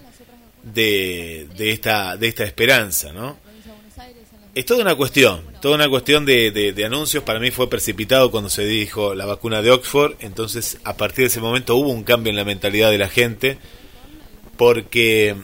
de, 0.63 1.47
de, 1.55 1.71
esta, 1.71 2.17
de 2.17 2.27
esta 2.27 2.43
esperanza, 2.43 3.13
¿no? 3.13 3.37
Es 4.53 4.65
toda 4.65 4.81
una 4.81 4.95
cuestión, 4.95 5.41
toda 5.61 5.75
una 5.75 5.89
cuestión 5.89 6.25
de, 6.25 6.49
de, 6.51 6.85
anuncios. 6.85 7.25
Para 7.25 7.41
mí 7.41 7.51
fue 7.51 7.69
precipitado 7.69 8.31
cuando 8.31 8.49
se 8.49 8.63
dijo 8.63 9.13
la 9.13 9.25
vacuna 9.25 9.61
de 9.61 9.69
Oxford. 9.69 10.15
Entonces, 10.21 10.77
a 10.85 10.95
partir 10.95 11.23
de 11.23 11.27
ese 11.27 11.41
momento 11.41 11.75
hubo 11.75 11.89
un 11.89 12.05
cambio 12.05 12.29
en 12.29 12.37
la 12.37 12.45
mentalidad 12.45 12.89
de 12.89 12.97
la 12.97 13.09
gente, 13.09 13.57
porque 14.55 15.35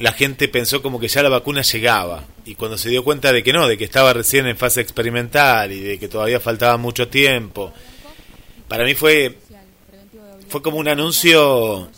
la 0.00 0.10
gente 0.10 0.48
pensó 0.48 0.82
como 0.82 0.98
que 0.98 1.06
ya 1.06 1.22
la 1.22 1.28
vacuna 1.28 1.62
llegaba. 1.62 2.24
Y 2.44 2.56
cuando 2.56 2.78
se 2.78 2.88
dio 2.88 3.04
cuenta 3.04 3.32
de 3.32 3.44
que 3.44 3.52
no, 3.52 3.68
de 3.68 3.78
que 3.78 3.84
estaba 3.84 4.12
recién 4.12 4.48
en 4.48 4.56
fase 4.56 4.80
experimental 4.80 5.70
y 5.70 5.78
de 5.78 5.98
que 6.00 6.08
todavía 6.08 6.40
faltaba 6.40 6.78
mucho 6.78 7.06
tiempo, 7.06 7.72
para 8.66 8.84
mí 8.84 8.94
fue, 8.94 9.36
fue 10.48 10.62
como 10.62 10.78
un 10.78 10.88
anuncio 10.88 11.88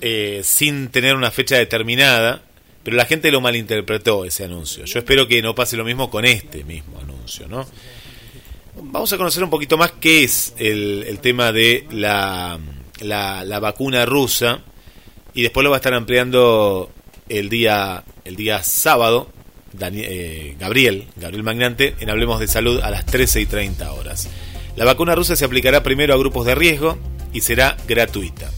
eh, 0.00 0.40
sin 0.44 0.88
tener 0.88 1.14
una 1.14 1.30
fecha 1.30 1.56
determinada, 1.56 2.42
pero 2.82 2.96
la 2.96 3.04
gente 3.04 3.30
lo 3.30 3.40
malinterpretó 3.40 4.24
ese 4.24 4.44
anuncio. 4.44 4.84
Yo 4.84 4.98
espero 4.98 5.26
que 5.26 5.42
no 5.42 5.54
pase 5.54 5.76
lo 5.76 5.84
mismo 5.84 6.10
con 6.10 6.24
este 6.24 6.64
mismo 6.64 6.98
anuncio, 7.00 7.48
¿no? 7.48 7.66
Vamos 8.80 9.12
a 9.12 9.16
conocer 9.16 9.42
un 9.42 9.50
poquito 9.50 9.76
más 9.76 9.92
qué 10.00 10.24
es 10.24 10.54
el, 10.56 11.18
tema 11.20 11.50
de 11.50 11.86
la, 11.90 12.58
la, 13.00 13.44
la 13.44 13.58
vacuna 13.58 14.06
rusa 14.06 14.60
y 15.34 15.42
después 15.42 15.64
lo 15.64 15.70
va 15.70 15.76
a 15.76 15.78
estar 15.78 15.94
ampliando 15.94 16.90
el 17.28 17.48
día 17.48 18.04
el 18.24 18.36
día 18.36 18.62
sábado 18.62 19.32
eh, 19.80 20.56
Gabriel, 20.58 21.06
Gabriel 21.16 21.42
Magnante, 21.42 21.94
en 22.00 22.10
Hablemos 22.10 22.40
de 22.40 22.48
Salud 22.48 22.80
a 22.80 22.90
las 22.90 23.04
13 23.06 23.42
y 23.42 23.46
30 23.46 23.92
horas. 23.92 24.28
La 24.76 24.84
vacuna 24.84 25.14
rusa 25.14 25.36
se 25.36 25.44
aplicará 25.44 25.82
primero 25.82 26.14
a 26.14 26.18
grupos 26.18 26.46
de 26.46 26.54
riesgo 26.54 26.98
y 27.32 27.42
será 27.42 27.76
gratuita. 27.86 28.50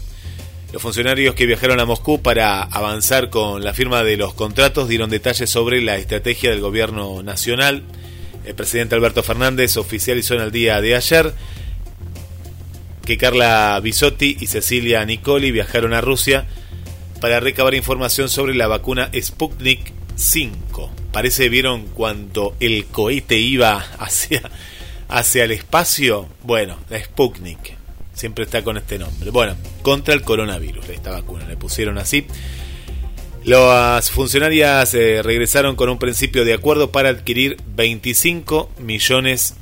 Los 0.71 0.81
funcionarios 0.81 1.35
que 1.35 1.45
viajaron 1.45 1.81
a 1.81 1.85
Moscú 1.85 2.21
para 2.21 2.63
avanzar 2.63 3.29
con 3.29 3.61
la 3.61 3.73
firma 3.73 4.03
de 4.03 4.15
los 4.15 4.33
contratos 4.33 4.87
dieron 4.87 5.09
detalles 5.09 5.49
sobre 5.49 5.81
la 5.81 5.97
estrategia 5.97 6.49
del 6.49 6.61
gobierno 6.61 7.21
nacional. 7.23 7.83
El 8.45 8.55
presidente 8.55 8.95
Alberto 8.95 9.21
Fernández 9.21 9.75
oficializó 9.75 10.35
en 10.35 10.41
el 10.41 10.51
día 10.51 10.79
de 10.79 10.95
ayer 10.95 11.33
que 13.05 13.17
Carla 13.17 13.77
Bisotti 13.83 14.37
y 14.39 14.47
Cecilia 14.47 15.03
Nicoli 15.03 15.51
viajaron 15.51 15.93
a 15.93 15.99
Rusia 15.99 16.45
para 17.19 17.41
recabar 17.41 17.73
información 17.75 18.29
sobre 18.29 18.55
la 18.55 18.67
vacuna 18.67 19.11
Sputnik 19.13 19.91
5. 20.15 20.89
Parece 21.11 21.49
vieron 21.49 21.87
cuando 21.87 22.55
el 22.61 22.85
cohete 22.85 23.37
iba 23.37 23.77
hacia, 23.99 24.41
hacia 25.09 25.43
el 25.43 25.51
espacio. 25.51 26.29
Bueno, 26.43 26.77
la 26.89 27.03
Sputnik. 27.03 27.80
Siempre 28.21 28.45
está 28.45 28.63
con 28.63 28.77
este 28.77 28.99
nombre. 28.99 29.31
Bueno, 29.31 29.55
contra 29.81 30.13
el 30.13 30.21
coronavirus, 30.21 30.89
esta 30.89 31.09
vacuna. 31.09 31.47
Le 31.47 31.57
pusieron 31.57 31.97
así. 31.97 32.27
Las 33.43 34.11
funcionarias 34.11 34.93
eh, 34.93 35.23
regresaron 35.23 35.75
con 35.75 35.89
un 35.89 35.97
principio 35.97 36.45
de 36.45 36.53
acuerdo 36.53 36.91
para 36.91 37.09
adquirir 37.09 37.57
25 37.75 38.69
millones 38.77 39.55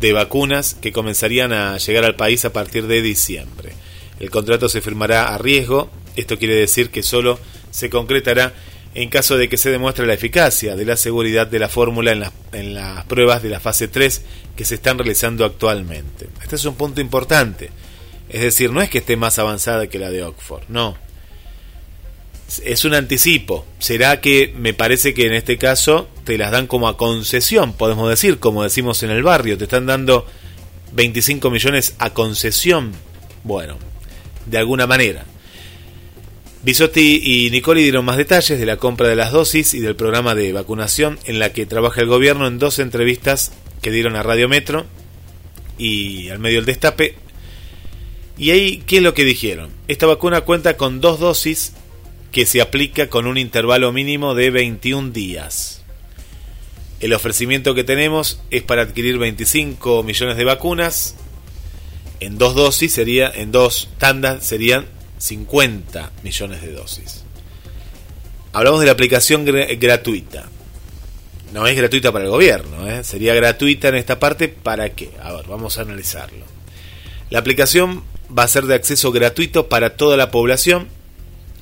de 0.00 0.14
vacunas 0.14 0.76
que 0.80 0.92
comenzarían 0.92 1.52
a 1.52 1.76
llegar 1.76 2.06
al 2.06 2.16
país 2.16 2.46
a 2.46 2.54
partir 2.54 2.86
de 2.86 3.02
diciembre. 3.02 3.74
El 4.18 4.30
contrato 4.30 4.70
se 4.70 4.80
firmará 4.80 5.34
a 5.34 5.36
riesgo 5.36 5.90
esto 6.16 6.38
quiere 6.38 6.54
decir 6.54 6.88
que 6.88 7.02
solo 7.02 7.38
se 7.70 7.90
concretará 7.90 8.54
en 8.94 9.10
caso 9.10 9.36
de 9.36 9.50
que 9.50 9.58
se 9.58 9.70
demuestre 9.70 10.06
la 10.06 10.14
eficacia 10.14 10.74
de 10.74 10.86
la 10.86 10.96
seguridad 10.96 11.46
de 11.46 11.58
la 11.58 11.68
fórmula 11.68 12.12
en, 12.12 12.24
en 12.52 12.74
las 12.74 13.04
pruebas 13.04 13.42
de 13.42 13.50
la 13.50 13.60
fase 13.60 13.88
3 13.88 14.22
que 14.56 14.64
se 14.64 14.76
están 14.76 14.96
realizando 14.96 15.44
actualmente. 15.44 16.28
Este 16.42 16.56
es 16.56 16.64
un 16.64 16.76
punto 16.76 17.02
importante. 17.02 17.68
Es 18.28 18.42
decir, 18.42 18.72
no 18.72 18.82
es 18.82 18.90
que 18.90 18.98
esté 18.98 19.16
más 19.16 19.38
avanzada 19.38 19.86
que 19.86 19.98
la 19.98 20.10
de 20.10 20.24
Oxford, 20.24 20.64
no. 20.68 20.96
Es 22.64 22.84
un 22.84 22.94
anticipo. 22.94 23.66
Será 23.78 24.20
que 24.20 24.52
me 24.56 24.72
parece 24.72 25.14
que 25.14 25.26
en 25.26 25.34
este 25.34 25.58
caso 25.58 26.08
te 26.24 26.38
las 26.38 26.50
dan 26.50 26.66
como 26.66 26.88
a 26.88 26.96
concesión, 26.96 27.72
podemos 27.72 28.08
decir, 28.08 28.38
como 28.38 28.62
decimos 28.62 29.02
en 29.02 29.10
el 29.10 29.22
barrio, 29.22 29.58
te 29.58 29.64
están 29.64 29.86
dando 29.86 30.26
25 30.92 31.50
millones 31.50 31.94
a 31.98 32.10
concesión. 32.10 32.92
Bueno, 33.44 33.78
de 34.46 34.58
alguna 34.58 34.86
manera. 34.86 35.24
Bisotti 36.62 37.20
y 37.22 37.50
Nicoli 37.50 37.82
dieron 37.82 38.04
más 38.04 38.16
detalles 38.16 38.58
de 38.58 38.66
la 38.66 38.76
compra 38.76 39.06
de 39.06 39.14
las 39.14 39.30
dosis 39.30 39.72
y 39.74 39.80
del 39.80 39.94
programa 39.94 40.34
de 40.34 40.52
vacunación 40.52 41.16
en 41.24 41.38
la 41.38 41.52
que 41.52 41.64
trabaja 41.64 42.00
el 42.00 42.08
gobierno 42.08 42.48
en 42.48 42.58
dos 42.58 42.80
entrevistas 42.80 43.52
que 43.82 43.92
dieron 43.92 44.16
a 44.16 44.24
Radio 44.24 44.48
Metro 44.48 44.84
y 45.78 46.28
al 46.30 46.40
medio 46.40 46.56
del 46.56 46.66
destape. 46.66 47.14
Y 48.38 48.50
ahí, 48.50 48.82
¿qué 48.86 48.98
es 48.98 49.02
lo 49.02 49.14
que 49.14 49.24
dijeron? 49.24 49.70
Esta 49.88 50.06
vacuna 50.06 50.42
cuenta 50.42 50.76
con 50.76 51.00
dos 51.00 51.18
dosis 51.18 51.72
que 52.32 52.44
se 52.44 52.60
aplica 52.60 53.08
con 53.08 53.26
un 53.26 53.38
intervalo 53.38 53.92
mínimo 53.92 54.34
de 54.34 54.50
21 54.50 55.10
días. 55.10 55.82
El 57.00 57.14
ofrecimiento 57.14 57.74
que 57.74 57.84
tenemos 57.84 58.40
es 58.50 58.62
para 58.62 58.82
adquirir 58.82 59.18
25 59.18 60.02
millones 60.02 60.36
de 60.36 60.44
vacunas. 60.44 61.14
En 62.20 62.36
dos 62.36 62.54
dosis 62.54 62.92
sería, 62.92 63.30
en 63.30 63.52
dos 63.52 63.88
tandas 63.98 64.44
serían 64.44 64.86
50 65.18 66.12
millones 66.22 66.62
de 66.62 66.72
dosis. 66.72 67.24
Hablamos 68.52 68.80
de 68.80 68.86
la 68.86 68.92
aplicación 68.92 69.44
gratuita. 69.44 70.48
No 71.52 71.66
es 71.66 71.76
gratuita 71.76 72.12
para 72.12 72.24
el 72.24 72.30
gobierno, 72.30 72.88
¿eh? 72.88 73.04
sería 73.04 73.34
gratuita 73.34 73.88
en 73.88 73.94
esta 73.94 74.18
parte 74.18 74.48
para 74.48 74.90
qué. 74.90 75.10
A 75.22 75.32
ver, 75.32 75.46
vamos 75.46 75.78
a 75.78 75.82
analizarlo. 75.82 76.55
La 77.30 77.40
aplicación 77.40 78.02
va 78.36 78.44
a 78.44 78.48
ser 78.48 78.66
de 78.66 78.74
acceso 78.74 79.12
gratuito 79.12 79.68
para 79.68 79.96
toda 79.96 80.16
la 80.16 80.30
población. 80.30 80.88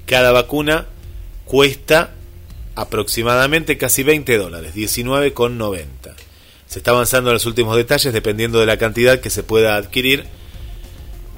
Cada 0.06 0.32
vacuna 0.32 0.86
cuesta 1.44 2.12
aproximadamente 2.74 3.78
casi 3.78 4.02
20 4.02 4.36
dólares, 4.36 4.74
19,90. 4.74 5.86
Se 6.66 6.78
está 6.78 6.90
avanzando 6.90 7.30
en 7.30 7.34
los 7.34 7.46
últimos 7.46 7.76
detalles 7.76 8.12
dependiendo 8.12 8.60
de 8.60 8.66
la 8.66 8.78
cantidad 8.78 9.20
que 9.20 9.30
se 9.30 9.42
pueda 9.42 9.76
adquirir 9.76 10.24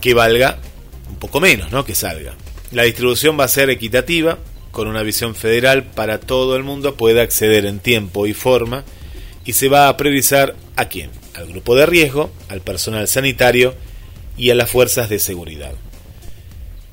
que 0.00 0.14
valga 0.14 0.58
un 1.08 1.16
poco 1.16 1.40
menos, 1.40 1.70
¿no? 1.70 1.84
Que 1.84 1.94
salga. 1.94 2.34
La 2.72 2.84
distribución 2.84 3.38
va 3.38 3.44
a 3.44 3.48
ser 3.48 3.70
equitativa, 3.70 4.38
con 4.72 4.88
una 4.88 5.02
visión 5.02 5.34
federal 5.34 5.84
para 5.84 6.20
todo 6.20 6.56
el 6.56 6.62
mundo 6.62 6.96
pueda 6.96 7.22
acceder 7.22 7.64
en 7.64 7.78
tiempo 7.78 8.26
y 8.26 8.34
forma 8.34 8.84
y 9.44 9.54
se 9.54 9.68
va 9.68 9.88
a 9.88 9.96
priorizar 9.96 10.54
a 10.76 10.86
quién? 10.88 11.10
Al 11.34 11.46
grupo 11.46 11.76
de 11.76 11.86
riesgo, 11.86 12.30
al 12.48 12.60
personal 12.60 13.08
sanitario 13.08 13.74
y 14.36 14.50
a 14.50 14.54
las 14.54 14.70
fuerzas 14.70 15.08
de 15.08 15.18
seguridad. 15.18 15.74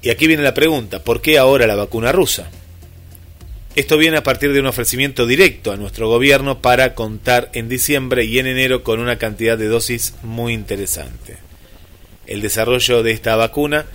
Y 0.02 0.10
aquí 0.10 0.28
viene 0.28 0.44
la 0.44 0.54
pregunta, 0.54 1.04
¿por 1.04 1.22
qué 1.22 1.38
ahora 1.38 1.68
la 1.68 1.76
vacuna 1.76 2.12
rusa? 2.12 2.50
Esto 3.76 3.98
viene 3.98 4.18
a 4.18 4.24
partir 4.24 4.54
de 4.54 4.60
un 4.60 4.68
ofrecimiento 4.68 5.26
directo 5.26 5.72
a 5.72 5.78
nuestro 5.78 6.08
gobierno 6.08 6.60
para 6.62 6.94
contar 6.94 7.50
en 7.54 7.70
diciembre 7.70 8.24
y 8.26 8.38
en 8.38 8.46
enero 8.46 8.84
con 8.84 9.00
una 9.00 9.18
cantidad 9.18 9.58
de 9.58 9.68
dosis 9.68 10.14
muy 10.22 10.54
interesante. 10.54 11.38
El 12.28 12.42
desarrollo 12.42 13.02
de 13.02 13.12
esta 13.12 13.36
vacuna 13.36 13.86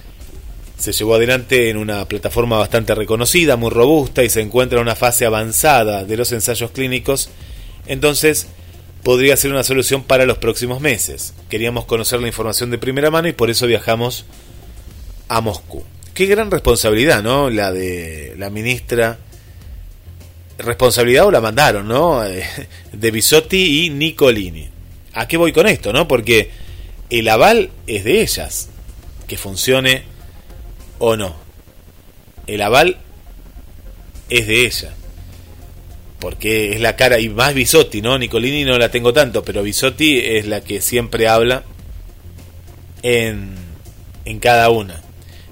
se 0.79 0.93
llevó 0.93 1.15
adelante 1.15 1.71
en 1.71 1.77
una 1.77 2.05
plataforma 2.07 2.59
bastante 2.59 2.95
reconocida, 2.95 3.57
muy 3.57 3.71
robusta 3.71 4.25
y 4.25 4.31
se 4.31 4.41
encuentra 4.41 4.79
en 4.79 4.83
una 4.83 4.97
fase 4.97 5.27
avanzada 5.27 6.05
de 6.05 6.17
los 6.17 6.33
ensayos 6.33 6.71
clínicos, 6.73 7.31
entonces 7.87 8.49
podría 9.03 9.37
ser 9.37 9.53
una 9.53 9.65
solución 9.65 10.03
para 10.03 10.27
los 10.27 10.39
próximos 10.39 10.81
meses. 10.81 11.35
Queríamos 11.49 11.85
conocer 11.85 12.21
la 12.21 12.27
información 12.27 12.71
de 12.71 12.79
primera 12.79 13.11
mano 13.11 13.29
y 13.29 13.33
por 13.33 13.51
eso 13.51 13.67
viajamos 13.67 14.25
a 15.29 15.41
Moscú. 15.41 15.85
Qué 16.15 16.27
gran 16.27 16.51
responsabilidad, 16.51 17.23
¿no? 17.23 17.51
La 17.51 17.73
de 17.73 18.35
la 18.37 18.51
ministra. 18.51 19.19
Responsabilidad 20.59 21.27
o 21.27 21.31
la 21.31 21.41
mandaron, 21.41 21.87
¿no? 21.87 22.23
De 22.93 23.11
Bisotti 23.11 23.85
y 23.85 23.91
Nicolini. 23.91 24.69
¿A 25.15 25.29
qué 25.29 25.37
voy 25.37 25.53
con 25.53 25.69
esto, 25.69 25.93
no? 25.93 26.09
Porque 26.09 26.51
el 27.11 27.29
aval 27.29 27.71
es 27.87 28.05
de 28.05 28.23
ellas. 28.23 28.69
Que 29.27 29.37
funcione 29.37 30.03
o 30.99 31.17
no. 31.17 31.37
El 32.47 32.63
aval 32.63 32.99
es 34.31 34.47
de 34.47 34.67
ella. 34.67 34.95
Porque 36.21 36.73
es 36.73 36.81
la 36.81 36.97
cara, 36.97 37.21
y 37.21 37.29
más 37.29 37.55
Bisotti, 37.55 38.03
¿no? 38.03 38.19
Nicolini 38.19 38.65
no 38.65 38.77
la 38.77 38.91
tengo 38.91 39.13
tanto, 39.13 39.45
pero 39.45 39.63
Bisotti 39.63 40.19
es 40.19 40.47
la 40.47 40.63
que 40.63 40.81
siempre 40.81 41.29
habla 41.29 41.63
en, 43.03 43.55
en 44.25 44.41
cada 44.41 44.71
una 44.71 45.01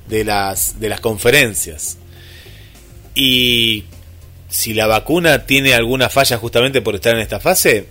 de 0.08 0.24
las, 0.24 0.80
de 0.80 0.88
las 0.88 1.00
conferencias. 1.00 1.98
Y 3.14 3.84
si 4.48 4.74
la 4.74 4.86
vacuna 4.86 5.46
tiene 5.46 5.74
alguna 5.74 6.08
falla 6.08 6.36
justamente 6.38 6.82
por 6.82 6.94
estar 6.94 7.14
en 7.14 7.20
esta 7.20 7.40
fase, 7.40 7.86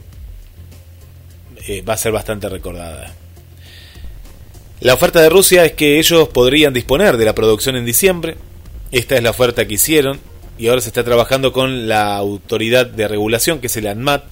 eh, 1.67 1.81
va 1.81 1.93
a 1.93 1.97
ser 1.97 2.11
bastante 2.11 2.49
recordada. 2.49 3.13
La 4.81 4.93
oferta 4.93 5.21
de 5.21 5.29
Rusia 5.29 5.65
es 5.65 5.71
que 5.73 5.99
ellos 5.99 6.29
podrían 6.29 6.73
disponer 6.73 7.17
de 7.17 7.25
la 7.25 7.33
producción 7.33 7.75
en 7.75 7.85
diciembre. 7.85 8.35
Esta 8.91 9.15
es 9.15 9.23
la 9.23 9.31
oferta 9.31 9.65
que 9.65 9.75
hicieron 9.75 10.19
y 10.57 10.67
ahora 10.67 10.81
se 10.81 10.89
está 10.89 11.03
trabajando 11.03 11.51
con 11.51 11.87
la 11.87 12.15
autoridad 12.15 12.85
de 12.85 13.07
regulación 13.07 13.59
que 13.59 13.67
es 13.67 13.77
el 13.77 13.87
ANMAT 13.87 14.23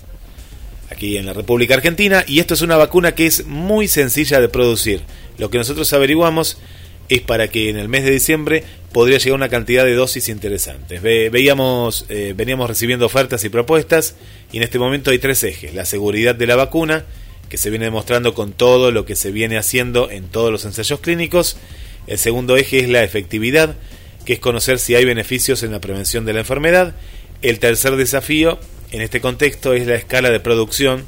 aquí 0.89 1.17
en 1.17 1.25
la 1.25 1.33
República 1.33 1.73
Argentina 1.73 2.23
y 2.27 2.39
esto 2.39 2.53
es 2.53 2.61
una 2.61 2.77
vacuna 2.77 3.13
que 3.13 3.25
es 3.25 3.45
muy 3.45 3.87
sencilla 3.87 4.39
de 4.39 4.49
producir. 4.49 5.01
Lo 5.37 5.49
que 5.49 5.57
nosotros 5.57 5.91
averiguamos 5.93 6.57
es 7.09 7.21
para 7.21 7.47
que 7.47 7.69
en 7.69 7.77
el 7.77 7.89
mes 7.89 8.03
de 8.05 8.11
diciembre 8.11 8.63
podría 8.91 9.17
llegar 9.17 9.35
una 9.35 9.49
cantidad 9.49 9.83
de 9.83 9.93
dosis 9.95 10.29
interesantes. 10.29 11.01
veíamos, 11.01 12.05
eh, 12.09 12.33
veníamos 12.35 12.69
recibiendo 12.69 13.05
ofertas 13.05 13.43
y 13.43 13.49
propuestas 13.49 14.15
y 14.51 14.57
en 14.57 14.63
este 14.63 14.79
momento 14.79 15.11
hay 15.11 15.19
tres 15.19 15.43
ejes. 15.43 15.73
La 15.73 15.85
seguridad 15.85 16.35
de 16.35 16.47
la 16.47 16.55
vacuna, 16.55 17.05
que 17.49 17.57
se 17.57 17.69
viene 17.69 17.85
demostrando 17.85 18.33
con 18.33 18.53
todo 18.53 18.91
lo 18.91 19.05
que 19.05 19.15
se 19.15 19.31
viene 19.31 19.57
haciendo 19.57 20.09
en 20.09 20.25
todos 20.25 20.51
los 20.51 20.63
ensayos 20.65 20.99
clínicos. 20.99 21.57
El 22.07 22.17
segundo 22.17 22.55
eje 22.55 22.79
es 22.79 22.89
la 22.89 23.03
efectividad 23.03 23.75
que 24.25 24.33
es 24.33 24.39
conocer 24.39 24.79
si 24.79 24.95
hay 24.95 25.05
beneficios 25.05 25.63
en 25.63 25.71
la 25.71 25.81
prevención 25.81 26.25
de 26.25 26.33
la 26.33 26.39
enfermedad. 26.39 26.95
El 27.41 27.59
tercer 27.59 27.95
desafío 27.95 28.59
en 28.91 29.01
este 29.01 29.21
contexto 29.21 29.73
es 29.73 29.87
la 29.87 29.95
escala 29.95 30.29
de 30.29 30.39
producción. 30.39 31.05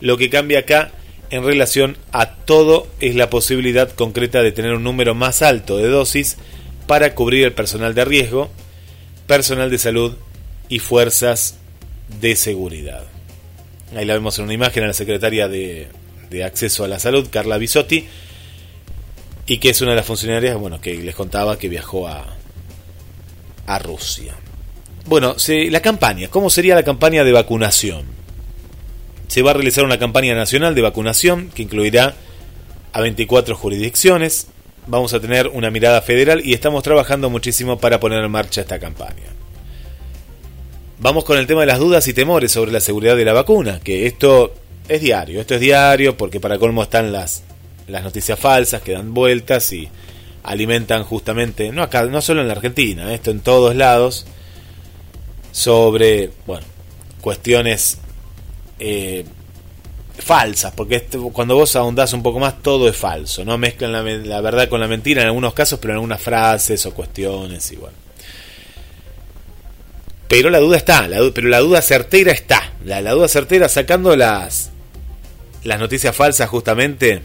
Lo 0.00 0.16
que 0.16 0.30
cambia 0.30 0.60
acá 0.60 0.92
en 1.30 1.44
relación 1.44 1.96
a 2.12 2.36
todo 2.36 2.88
es 3.00 3.14
la 3.14 3.30
posibilidad 3.30 3.90
concreta 3.90 4.42
de 4.42 4.52
tener 4.52 4.72
un 4.72 4.84
número 4.84 5.14
más 5.14 5.42
alto 5.42 5.76
de 5.76 5.88
dosis 5.88 6.36
para 6.86 7.14
cubrir 7.14 7.44
el 7.44 7.52
personal 7.52 7.94
de 7.94 8.04
riesgo, 8.04 8.50
personal 9.26 9.70
de 9.70 9.78
salud 9.78 10.14
y 10.68 10.78
fuerzas 10.78 11.58
de 12.20 12.34
seguridad. 12.34 13.04
Ahí 13.94 14.04
la 14.04 14.14
vemos 14.14 14.38
en 14.38 14.44
una 14.44 14.54
imagen 14.54 14.84
a 14.84 14.88
la 14.88 14.92
secretaria 14.94 15.48
de, 15.48 15.88
Acceso 16.44 16.84
a 16.84 16.88
la 16.88 16.98
Salud, 16.98 17.28
Carla 17.30 17.58
Bisotti, 17.58 18.06
y 19.46 19.58
que 19.58 19.70
es 19.70 19.80
una 19.80 19.92
de 19.92 19.96
las 19.96 20.06
funcionarias 20.06 20.58
bueno, 20.58 20.80
que 20.80 20.94
les 20.94 21.14
contaba 21.14 21.58
que 21.58 21.68
viajó 21.68 22.06
a, 22.06 22.37
a 23.68 23.78
Rusia. 23.78 24.34
Bueno, 25.04 25.36
la 25.46 25.80
campaña, 25.80 26.28
¿cómo 26.28 26.50
sería 26.50 26.74
la 26.74 26.82
campaña 26.82 27.22
de 27.22 27.32
vacunación? 27.32 28.04
Se 29.28 29.42
va 29.42 29.52
a 29.52 29.54
realizar 29.54 29.84
una 29.84 29.98
campaña 29.98 30.34
nacional 30.34 30.74
de 30.74 30.82
vacunación 30.82 31.50
que 31.54 31.62
incluirá 31.62 32.14
a 32.92 33.00
24 33.00 33.54
jurisdicciones. 33.56 34.48
Vamos 34.86 35.12
a 35.12 35.20
tener 35.20 35.48
una 35.48 35.70
mirada 35.70 36.00
federal 36.00 36.40
y 36.44 36.54
estamos 36.54 36.82
trabajando 36.82 37.30
muchísimo 37.30 37.78
para 37.78 38.00
poner 38.00 38.24
en 38.24 38.30
marcha 38.30 38.62
esta 38.62 38.78
campaña. 38.78 39.38
Vamos 40.98 41.24
con 41.24 41.38
el 41.38 41.46
tema 41.46 41.60
de 41.60 41.66
las 41.68 41.78
dudas 41.78 42.08
y 42.08 42.14
temores 42.14 42.50
sobre 42.50 42.72
la 42.72 42.80
seguridad 42.80 43.16
de 43.16 43.24
la 43.24 43.32
vacuna, 43.32 43.80
que 43.80 44.06
esto 44.06 44.54
es 44.88 45.00
diario, 45.00 45.40
esto 45.40 45.54
es 45.54 45.60
diario 45.60 46.16
porque 46.16 46.40
para 46.40 46.58
colmo 46.58 46.82
están 46.82 47.12
las, 47.12 47.44
las 47.86 48.02
noticias 48.02 48.38
falsas 48.38 48.82
que 48.82 48.92
dan 48.92 49.14
vueltas 49.14 49.72
y 49.72 49.88
alimentan 50.48 51.04
justamente, 51.04 51.70
no 51.72 51.82
acá, 51.82 52.04
no 52.04 52.22
solo 52.22 52.40
en 52.40 52.48
la 52.48 52.54
Argentina, 52.54 53.12
esto 53.12 53.30
en 53.30 53.40
todos 53.40 53.76
lados, 53.76 54.26
sobre, 55.52 56.30
bueno, 56.46 56.66
cuestiones 57.20 57.98
eh, 58.78 59.26
falsas, 60.18 60.72
porque 60.74 61.06
cuando 61.32 61.54
vos 61.54 61.76
ahondás 61.76 62.14
un 62.14 62.22
poco 62.22 62.38
más, 62.38 62.62
todo 62.62 62.88
es 62.88 62.96
falso, 62.96 63.44
¿no? 63.44 63.58
Mezclan 63.58 63.92
la, 63.92 64.02
la 64.02 64.40
verdad 64.40 64.68
con 64.68 64.80
la 64.80 64.88
mentira 64.88 65.20
en 65.20 65.28
algunos 65.28 65.52
casos, 65.52 65.78
pero 65.78 65.92
en 65.92 65.96
algunas 65.96 66.20
frases 66.20 66.84
o 66.86 66.94
cuestiones 66.94 67.78
bueno. 67.78 67.96
Pero 70.28 70.50
la 70.50 70.58
duda 70.60 70.76
está, 70.76 71.08
pero 71.34 71.48
la 71.48 71.58
duda 71.58 71.82
certera 71.82 72.32
está. 72.32 72.72
La, 72.84 73.00
duda 73.00 73.28
certera 73.28 73.68
sacando 73.68 74.14
las, 74.14 74.70
las 75.64 75.78
noticias 75.78 76.14
falsas 76.14 76.48
justamente. 76.48 77.22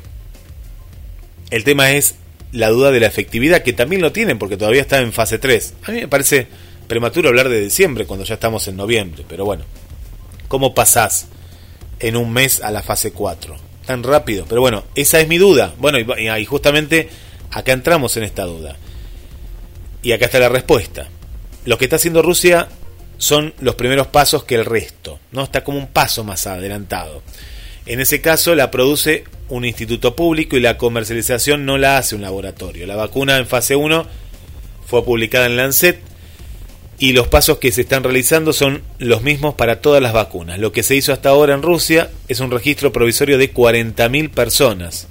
El 1.49 1.63
tema 1.65 1.91
es 1.91 2.15
la 2.53 2.69
duda 2.69 2.91
de 2.91 2.99
la 2.99 3.07
efectividad, 3.07 3.63
que 3.63 3.73
también 3.73 4.01
lo 4.01 4.11
tienen 4.11 4.39
porque 4.39 4.57
todavía 4.57 4.81
está 4.81 4.99
en 4.99 5.11
fase 5.11 5.39
3. 5.39 5.73
A 5.83 5.91
mí 5.91 6.01
me 6.01 6.07
parece 6.07 6.47
prematuro 6.87 7.29
hablar 7.29 7.49
de 7.49 7.59
diciembre 7.59 8.05
cuando 8.05 8.25
ya 8.25 8.35
estamos 8.35 8.67
en 8.67 8.77
noviembre, 8.77 9.25
pero 9.27 9.43
bueno, 9.43 9.65
¿cómo 10.47 10.73
pasás 10.73 11.27
en 11.99 12.15
un 12.15 12.31
mes 12.31 12.61
a 12.61 12.71
la 12.71 12.83
fase 12.83 13.11
4? 13.11 13.55
Tan 13.85 14.03
rápido, 14.03 14.45
pero 14.47 14.61
bueno, 14.61 14.85
esa 14.95 15.19
es 15.19 15.27
mi 15.27 15.37
duda. 15.37 15.73
Bueno, 15.79 15.99
y, 15.99 16.29
y 16.29 16.45
justamente 16.45 17.09
acá 17.51 17.73
entramos 17.73 18.15
en 18.17 18.23
esta 18.23 18.43
duda. 18.43 18.77
Y 20.03 20.11
acá 20.11 20.25
está 20.25 20.39
la 20.39 20.49
respuesta. 20.49 21.09
Lo 21.65 21.77
que 21.77 21.85
está 21.85 21.95
haciendo 21.95 22.21
Rusia 22.21 22.67
son 23.17 23.53
los 23.59 23.75
primeros 23.75 24.07
pasos 24.07 24.43
que 24.43 24.55
el 24.55 24.65
resto, 24.65 25.19
¿no? 25.31 25.43
Está 25.43 25.63
como 25.63 25.79
un 25.79 25.87
paso 25.87 26.23
más 26.23 26.45
adelantado. 26.45 27.23
En 27.85 27.99
ese 27.99 28.21
caso 28.21 28.53
la 28.55 28.69
produce 28.69 29.23
un 29.53 29.65
instituto 29.65 30.15
público 30.15 30.57
y 30.57 30.61
la 30.61 30.77
comercialización 30.77 31.65
no 31.65 31.77
la 31.77 31.97
hace 31.97 32.15
un 32.15 32.23
laboratorio. 32.23 32.87
La 32.87 32.95
vacuna 32.95 33.37
en 33.37 33.45
fase 33.45 33.75
1 33.75 34.05
fue 34.87 35.05
publicada 35.05 35.45
en 35.45 35.57
Lancet 35.57 35.99
y 36.97 37.13
los 37.13 37.27
pasos 37.27 37.59
que 37.59 37.71
se 37.71 37.81
están 37.81 38.03
realizando 38.03 38.51
son 38.51 38.81
los 38.97 39.21
mismos 39.21 39.53
para 39.53 39.79
todas 39.79 40.01
las 40.01 40.11
vacunas. 40.11 40.57
Lo 40.57 40.71
que 40.71 40.81
se 40.81 40.95
hizo 40.95 41.13
hasta 41.13 41.29
ahora 41.29 41.53
en 41.53 41.61
Rusia 41.61 42.09
es 42.27 42.39
un 42.39 42.49
registro 42.49 42.91
provisorio 42.91 43.37
de 43.37 43.53
40.000 43.53 44.31
personas, 44.31 45.07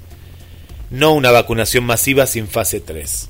no 0.90 1.14
una 1.14 1.30
vacunación 1.30 1.84
masiva 1.84 2.26
sin 2.26 2.48
fase 2.48 2.80
3. 2.80 3.28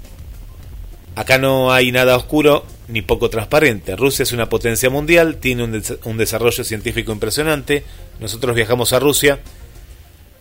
Acá 1.14 1.36
no 1.36 1.72
hay 1.72 1.92
nada 1.92 2.16
oscuro 2.16 2.64
ni 2.88 3.02
poco 3.02 3.28
transparente. 3.28 3.96
Rusia 3.96 4.22
es 4.22 4.32
una 4.32 4.48
potencia 4.48 4.88
mundial, 4.88 5.36
tiene 5.36 5.64
un, 5.64 6.16
desarrollo 6.16 6.64
científico 6.64 7.12
impresionante. 7.12 7.84
Nosotros 8.18 8.56
viajamos 8.56 8.94
a 8.94 8.98
Rusia 8.98 9.40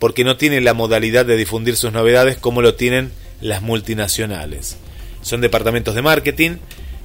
porque 0.02 0.24
no 0.24 0.36
tiene 0.36 0.62
la 0.62 0.74
modalidad 0.74 1.28
de 1.28 1.38
difundir 1.38 1.76
sus 1.76 1.94
novedades 1.94 2.36
como 2.36 2.64
lo 2.64 2.74
tienen 2.74 3.12
las 3.40 3.62
multinacionales. 3.62 4.78
Son 5.22 5.42
departamentos 5.42 5.94
de 5.94 6.02
marketing 6.02 6.58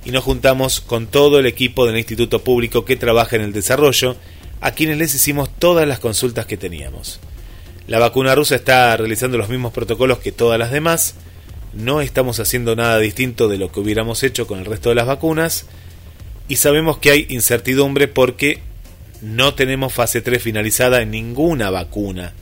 y 0.07 0.13
nos 0.13 0.25
juntamos 0.25 0.81
con 0.81 1.07
todo 1.07 1.39
el 1.39 1.45
equipo 1.45 1.85
del 1.85 1.99
Instituto 1.99 2.43
Público 2.43 2.87
que 2.87 2.97
trabaja 2.97 3.37
en 3.37 3.43
el 3.43 3.53
desarrollo, 3.53 4.17
a 4.63 4.71
quienes 4.71 4.97
les 4.97 5.15
hicimos 5.15 5.51
todas 5.59 5.87
las 5.87 5.99
consultas 5.99 6.47
que 6.47 6.57
teníamos. 6.57 7.21
La 7.87 7.99
vacuna 7.99 8.35
rusa 8.35 8.55
está 8.55 8.97
realizando 8.97 9.37
los 9.37 9.51
mismos 9.51 9.75
protocolos 9.75 10.21
que 10.21 10.33
todas 10.33 10.59
las 10.59 10.71
demás, 10.71 11.17
no 11.75 12.01
estamos 12.01 12.41
haciendo 12.41 12.77
nada 12.77 12.99
distinto 12.99 13.47
de 13.49 13.59
lo 13.59 13.71
que 13.71 13.81
hubiéramos 13.81 14.23
hecho 14.23 14.47
con 14.47 14.59
el 14.59 14.65
resto 14.65 14.89
de 14.89 14.95
las 14.95 15.07
vacunas 15.07 15.67
y 16.49 16.57
sabemos 16.57 16.97
que 16.97 17.11
hay 17.11 17.27
incertidumbre 17.29 18.09
porque 18.09 18.61
no 19.21 19.53
tenemos 19.53 19.93
fase 19.93 20.23
3 20.23 20.43
finalizada 20.43 21.03
en 21.03 21.11
ninguna 21.11 21.69
vacuna, 21.69 22.33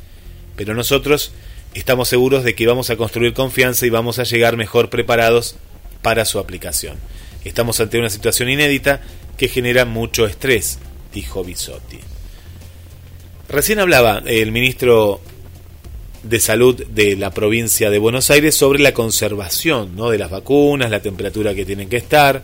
pero 0.57 0.75
nosotros 0.75 1.33
estamos 1.75 2.09
seguros 2.09 2.45
de 2.45 2.55
que 2.55 2.67
vamos 2.67 2.90
a 2.90 2.97
construir 2.97 3.35
confianza 3.35 3.87
y 3.87 3.90
vamos 3.90 4.19
a 4.19 4.25
llegar 4.25 4.57
mejor 4.57 4.90
preparados 4.90 5.57
para 6.03 6.25
su 6.25 6.38
aplicación. 6.38 6.97
Estamos 7.45 7.81
ante 7.81 7.99
una 7.99 8.11
situación 8.11 8.49
inédita 8.49 9.01
que 9.37 9.49
genera 9.49 9.85
mucho 9.85 10.27
estrés, 10.27 10.79
dijo 11.12 11.45
Bisotti. 11.45 11.99
Recién 13.49 13.79
hablaba 13.79 14.23
el 14.27 14.53
ministro 14.53 15.21
de 16.23 16.40
Salud 16.40 16.87
de 16.87 17.17
la 17.17 17.31
provincia 17.31 17.90
de 17.90 17.99
Buenos 17.99 18.31
Aires 18.31 18.55
sobre 18.55 18.79
la 18.79 18.95
conservación 18.95 19.95
¿no? 19.95 20.09
de 20.09 20.19
las 20.19 20.31
vacunas, 20.31 20.90
la 20.90 21.03
temperatura 21.03 21.55
que 21.55 21.67
tienen 21.67 21.88
que 21.88 21.99
estar. 21.99 22.43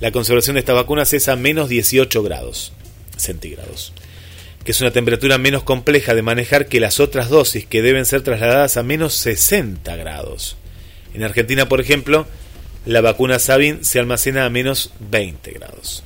La 0.00 0.12
conservación 0.12 0.54
de 0.54 0.60
estas 0.60 0.74
vacunas 0.76 1.12
es 1.14 1.28
a 1.28 1.36
menos 1.36 1.68
18 1.68 2.22
grados 2.22 2.72
centígrados, 3.16 3.92
que 4.64 4.72
es 4.72 4.80
una 4.80 4.90
temperatura 4.90 5.38
menos 5.38 5.62
compleja 5.62 6.14
de 6.14 6.22
manejar 6.22 6.66
que 6.66 6.80
las 6.80 6.98
otras 6.98 7.28
dosis 7.28 7.66
que 7.66 7.82
deben 7.82 8.06
ser 8.06 8.22
trasladadas 8.22 8.76
a 8.76 8.82
menos 8.82 9.14
60 9.14 9.94
grados. 9.96 10.56
En 11.12 11.22
Argentina, 11.22 11.68
por 11.68 11.80
ejemplo, 11.80 12.26
la 12.86 13.00
vacuna 13.00 13.38
Sabin 13.38 13.84
se 13.84 13.98
almacena 13.98 14.46
a 14.46 14.50
menos 14.50 14.92
20 15.10 15.52
grados. 15.52 16.02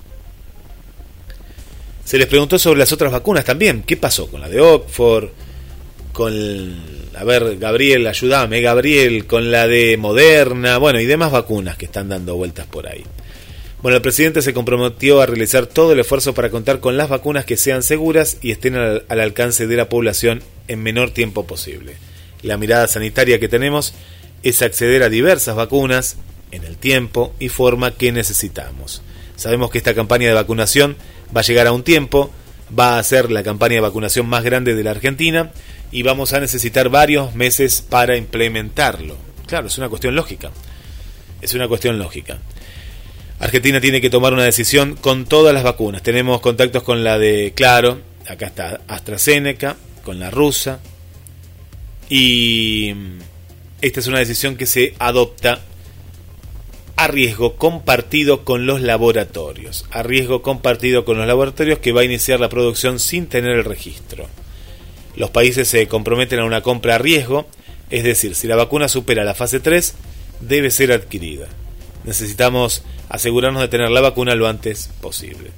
Se 2.05 2.18
les 2.18 2.27
preguntó 2.27 2.59
sobre 2.59 2.79
las 2.79 2.92
otras 2.92 3.12
vacunas 3.12 3.44
también. 3.44 3.83
¿Qué 3.83 3.97
pasó 3.97 4.31
con 4.31 4.40
la 4.40 4.49
de 4.49 4.61
Oxford? 4.61 5.29
Con 6.12 6.99
a 7.14 7.25
ver, 7.25 7.59
Gabriel, 7.59 8.07
ayúdame, 8.07 8.61
Gabriel, 8.61 9.27
con 9.27 9.51
la 9.51 9.66
de 9.66 9.97
Moderna, 9.97 10.79
bueno, 10.79 11.01
y 11.01 11.07
demás 11.07 11.33
vacunas 11.33 11.77
que 11.77 11.87
están 11.87 12.09
dando 12.09 12.37
vueltas 12.37 12.66
por 12.66 12.87
ahí. 12.87 13.05
Bueno, 13.81 13.97
el 13.97 14.03
presidente 14.03 14.43
se 14.43 14.53
comprometió 14.53 15.21
a 15.21 15.27
realizar 15.27 15.67
todo 15.67 15.93
el 15.93 16.01
esfuerzo 16.01 16.35
para 16.35 16.51
contar 16.51 16.81
con 16.81 16.97
las 16.97 17.09
vacunas 17.09 17.45
que 17.45 17.57
sean 17.57 17.85
seguras 17.85 18.38
y 18.43 18.51
estén 18.51 18.75
al, 18.75 19.05
al 19.09 19.21
alcance 19.21 19.69
de 19.69 19.77
la 19.77 19.88
población 19.88 20.43
en 20.67 20.83
menor 20.83 21.12
tiempo 21.12 21.47
posible. 21.47 21.97
La 22.43 22.57
mirada 22.57 22.88
sanitaria 22.88 23.38
que 23.38 23.49
tenemos 23.49 23.95
es 24.43 24.62
acceder 24.62 25.03
a 25.05 25.09
diversas 25.09 25.55
vacunas 25.55 26.17
en 26.51 26.64
el 26.64 26.77
tiempo 26.77 27.35
y 27.38 27.51
forma 27.51 27.93
que 27.93 28.11
necesitamos. 28.11 29.03
Sabemos 29.37 29.71
que 29.71 29.79
esta 29.79 29.95
campaña 29.95 30.27
de 30.27 30.35
vacunación 30.35 30.97
va 31.37 31.43
a 31.43 31.45
llegar 31.45 31.69
a 31.69 31.73
un 31.73 31.85
tiempo, 31.85 32.33
va 32.77 32.99
a 32.99 33.03
ser 33.05 33.31
la 33.31 33.45
campaña 33.45 33.75
de 33.75 33.81
vacunación 33.81 34.27
más 34.27 34.43
grande 34.43 34.75
de 34.75 34.83
la 34.83 34.91
Argentina 34.91 35.53
y 35.93 36.03
vamos 36.03 36.33
a 36.33 36.41
necesitar 36.41 36.88
varios 36.88 37.35
meses 37.35 37.83
para 37.88 38.17
implementarlo. 38.17 39.17
Claro, 39.47 39.69
es 39.69 39.79
una 39.79 39.88
cuestión 39.88 40.14
lógica. 40.14 40.51
Es 41.41 41.55
una 41.55 41.69
cuestión 41.69 41.99
lógica. 41.99 42.38
Argentina 43.41 43.81
tiene 43.81 44.01
que 44.01 44.11
tomar 44.11 44.33
una 44.33 44.45
decisión 44.45 44.97
con 44.97 45.25
todas 45.25 45.55
las 45.55 45.63
vacunas. 45.63 46.03
Tenemos 46.03 46.41
contactos 46.41 46.83
con 46.83 47.05
la 47.05 47.19
de 47.19 47.53
Claro, 47.55 48.01
acá 48.27 48.47
está 48.47 48.81
AstraZeneca, 48.89 49.77
con 50.03 50.19
la 50.19 50.31
rusa. 50.31 50.81
Y 52.09 52.95
esta 53.81 54.01
es 54.01 54.07
una 54.07 54.19
decisión 54.19 54.57
que 54.57 54.67
se 54.67 54.95
adopta 54.99 55.61
a 56.97 57.07
riesgo 57.07 57.57
compartido 57.57 58.45
con 58.45 58.67
los 58.67 58.81
laboratorios. 58.81 59.85
A 59.91 60.03
riesgo 60.03 60.43
compartido 60.43 61.05
con 61.05 61.19
los 61.19 61.27
laboratorios 61.27 61.79
que 61.79 61.93
va 61.93 62.01
a 62.01 62.05
iniciar 62.05 62.41
la 62.41 62.49
producción 62.49 62.99
sin 62.99 63.29
tener 63.29 63.53
el 63.53 63.65
registro 63.65 64.27
los 65.19 65.31
países 65.31 65.67
se 65.67 65.89
comprometen 65.89 66.39
a 66.39 66.45
una 66.45 66.63
compra 66.63 66.95
a 66.95 66.99
riesgo, 66.99 67.49
es 67.91 68.05
decir, 68.05 68.37
si 68.37 68.47
la 68.47 68.55
vacuna 68.55 68.89
supera 68.89 69.25
la 69.25 69.35
fase 69.35 69.59
3, 69.59 69.95
debe 70.41 70.71
ser 70.71 70.93
adquirida. 70.93 71.49
Necesitamos 72.09 72.85
asegurarnos 73.11 73.61
de 73.61 73.69
tener 73.69 73.90
la 73.90 74.00
vacuna 74.00 74.35
lo 74.35 74.48
antes 74.48 74.88
posible. 75.02 75.50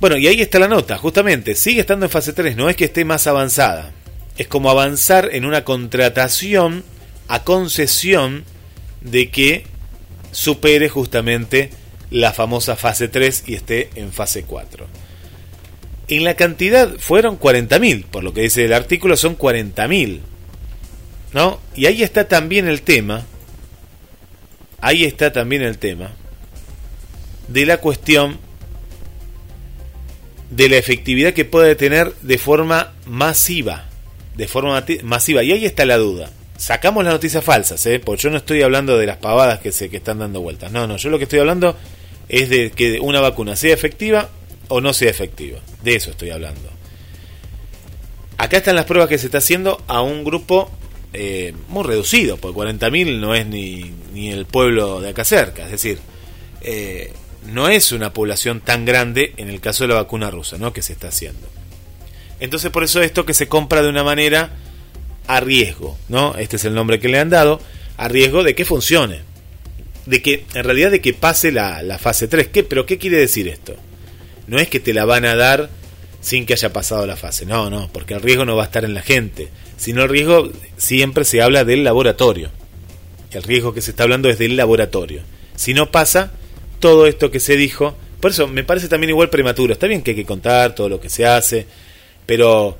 Bueno, 0.00 0.16
y 0.16 0.26
ahí 0.26 0.40
está 0.40 0.58
la 0.58 0.66
nota, 0.66 0.98
justamente, 0.98 1.54
sigue 1.54 1.80
estando 1.80 2.06
en 2.06 2.10
fase 2.10 2.32
3, 2.32 2.56
no 2.56 2.68
es 2.68 2.74
que 2.74 2.86
esté 2.86 3.04
más 3.04 3.28
avanzada. 3.28 3.92
Es 4.36 4.48
como 4.48 4.68
avanzar 4.68 5.28
en 5.30 5.44
una 5.44 5.62
contratación 5.62 6.82
a 7.28 7.44
concesión 7.44 8.44
de 9.00 9.30
que 9.30 9.64
supere 10.32 10.88
justamente 10.88 11.70
la 12.10 12.32
famosa 12.32 12.74
fase 12.74 13.06
3 13.06 13.44
y 13.46 13.54
esté 13.54 13.90
en 13.94 14.12
fase 14.12 14.42
4. 14.42 14.88
En 16.08 16.24
la 16.24 16.34
cantidad 16.34 16.90
fueron 16.98 17.38
40.000, 17.38 18.06
por 18.06 18.24
lo 18.24 18.34
que 18.34 18.40
dice 18.40 18.64
el 18.64 18.72
artículo 18.72 19.16
son 19.16 19.38
40.000. 19.38 20.18
¿No? 21.32 21.60
Y 21.76 21.86
ahí 21.86 22.02
está 22.02 22.26
también 22.26 22.66
el 22.66 22.82
tema, 22.82 23.24
ahí 24.82 25.04
está 25.04 25.32
también 25.32 25.62
el 25.62 25.78
tema 25.78 26.10
de 27.48 27.64
la 27.64 27.78
cuestión 27.78 28.38
de 30.50 30.68
la 30.68 30.76
efectividad 30.76 31.32
que 31.32 31.46
puede 31.46 31.74
tener 31.76 32.12
de 32.20 32.36
forma 32.36 32.92
masiva, 33.06 33.86
de 34.36 34.46
forma 34.46 34.84
masiva. 35.02 35.42
Y 35.42 35.52
ahí 35.52 35.64
está 35.64 35.86
la 35.86 35.96
duda. 35.96 36.30
Sacamos 36.58 37.04
las 37.04 37.14
noticias 37.14 37.42
falsas, 37.42 37.84
¿eh? 37.86 38.00
porque 38.00 38.22
yo 38.22 38.30
no 38.30 38.36
estoy 38.36 38.62
hablando 38.62 38.98
de 38.98 39.06
las 39.06 39.16
pavadas 39.16 39.60
que 39.60 39.72
se 39.72 39.88
que 39.88 39.96
están 39.96 40.18
dando 40.18 40.42
vueltas. 40.42 40.70
No, 40.70 40.86
no, 40.86 40.96
yo 40.98 41.08
lo 41.08 41.16
que 41.16 41.24
estoy 41.24 41.38
hablando 41.38 41.76
es 42.28 42.50
de 42.50 42.70
que 42.70 43.00
una 43.00 43.20
vacuna 43.20 43.56
sea 43.56 43.72
efectiva 43.72 44.28
o 44.68 44.80
no 44.80 44.92
sea 44.92 45.10
efectiva. 45.10 45.60
De 45.82 45.94
eso 45.94 46.10
estoy 46.10 46.30
hablando. 46.30 46.68
Acá 48.36 48.58
están 48.58 48.76
las 48.76 48.84
pruebas 48.84 49.08
que 49.08 49.18
se 49.18 49.26
está 49.26 49.38
haciendo 49.38 49.82
a 49.86 50.02
un 50.02 50.24
grupo 50.24 50.70
eh, 51.12 51.52
muy 51.68 51.84
reducido, 51.84 52.36
porque 52.36 52.58
40.000 52.58 53.18
no 53.18 53.34
es 53.34 53.46
ni, 53.46 53.92
ni, 54.12 54.30
el 54.30 54.46
pueblo 54.46 55.00
de 55.00 55.10
acá 55.10 55.24
cerca. 55.24 55.64
Es 55.64 55.70
decir, 55.70 55.98
eh, 56.62 57.12
no 57.46 57.68
es 57.68 57.92
una 57.92 58.12
población 58.12 58.60
tan 58.60 58.84
grande 58.84 59.34
en 59.36 59.48
el 59.48 59.60
caso 59.60 59.84
de 59.84 59.88
la 59.88 59.94
vacuna 59.94 60.30
rusa, 60.30 60.58
¿no? 60.58 60.72
Que 60.72 60.82
se 60.82 60.92
está 60.92 61.08
haciendo. 61.08 61.48
Entonces 62.40 62.70
por 62.70 62.82
eso 62.82 63.02
esto 63.02 63.26
que 63.26 63.34
se 63.34 63.48
compra 63.48 63.82
de 63.82 63.88
una 63.88 64.04
manera 64.04 64.50
a 65.26 65.40
riesgo, 65.40 65.96
¿no? 66.08 66.34
Este 66.36 66.56
es 66.56 66.64
el 66.64 66.74
nombre 66.74 66.98
que 66.98 67.08
le 67.08 67.18
han 67.18 67.30
dado, 67.30 67.60
a 67.96 68.08
riesgo 68.08 68.42
de 68.42 68.54
que 68.54 68.64
funcione. 68.64 69.20
De 70.06 70.20
que, 70.20 70.44
en 70.54 70.64
realidad, 70.64 70.90
de 70.90 71.00
que 71.00 71.14
pase 71.14 71.52
la, 71.52 71.82
la 71.82 71.98
fase 71.98 72.26
3. 72.26 72.48
¿Qué, 72.48 72.64
¿Pero 72.64 72.86
qué 72.86 72.98
quiere 72.98 73.18
decir 73.18 73.46
esto? 73.46 73.76
No 74.48 74.58
es 74.58 74.68
que 74.68 74.80
te 74.80 74.92
la 74.92 75.04
van 75.04 75.24
a 75.24 75.36
dar 75.36 75.70
sin 76.20 76.44
que 76.46 76.54
haya 76.54 76.72
pasado 76.72 77.06
la 77.06 77.16
fase. 77.16 77.46
No, 77.46 77.70
no, 77.70 77.88
porque 77.92 78.14
el 78.14 78.22
riesgo 78.22 78.44
no 78.44 78.56
va 78.56 78.64
a 78.64 78.66
estar 78.66 78.84
en 78.84 78.94
la 78.94 79.02
gente. 79.02 79.48
Sino 79.82 80.04
el 80.04 80.08
riesgo 80.08 80.48
siempre 80.76 81.24
se 81.24 81.42
habla 81.42 81.64
del 81.64 81.82
laboratorio. 81.82 82.50
El 83.32 83.42
riesgo 83.42 83.74
que 83.74 83.82
se 83.82 83.90
está 83.90 84.04
hablando 84.04 84.30
es 84.30 84.38
del 84.38 84.56
laboratorio. 84.56 85.22
Si 85.56 85.74
no 85.74 85.90
pasa, 85.90 86.30
todo 86.78 87.08
esto 87.08 87.32
que 87.32 87.40
se 87.40 87.56
dijo. 87.56 87.96
Por 88.20 88.30
eso 88.30 88.46
me 88.46 88.62
parece 88.62 88.86
también 88.86 89.10
igual 89.10 89.28
prematuro. 89.28 89.72
Está 89.72 89.88
bien 89.88 90.02
que 90.02 90.12
hay 90.12 90.16
que 90.16 90.24
contar 90.24 90.76
todo 90.76 90.88
lo 90.88 91.00
que 91.00 91.08
se 91.08 91.26
hace, 91.26 91.66
pero 92.26 92.78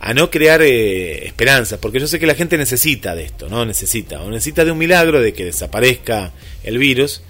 a 0.00 0.14
no 0.14 0.30
crear 0.30 0.62
eh, 0.62 1.26
esperanzas, 1.26 1.78
porque 1.80 2.00
yo 2.00 2.06
sé 2.06 2.18
que 2.18 2.26
la 2.26 2.34
gente 2.34 2.56
necesita 2.56 3.14
de 3.14 3.24
esto, 3.24 3.50
¿no? 3.50 3.66
Necesita, 3.66 4.22
o 4.22 4.30
necesita 4.30 4.64
de 4.64 4.70
un 4.70 4.78
milagro, 4.78 5.20
de 5.20 5.34
que 5.34 5.44
desaparezca 5.44 6.32
el 6.64 6.78
virus, 6.78 7.20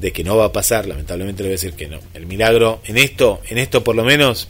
de 0.00 0.12
que 0.12 0.22
no 0.22 0.36
va 0.36 0.44
a 0.44 0.52
pasar, 0.52 0.86
lamentablemente 0.86 1.42
le 1.42 1.48
voy 1.48 1.54
a 1.54 1.58
decir 1.58 1.72
que 1.72 1.88
no. 1.88 1.98
El 2.14 2.26
milagro 2.26 2.82
en 2.84 2.98
esto, 2.98 3.40
en 3.48 3.58
esto 3.58 3.82
por 3.82 3.96
lo 3.96 4.04
menos, 4.04 4.46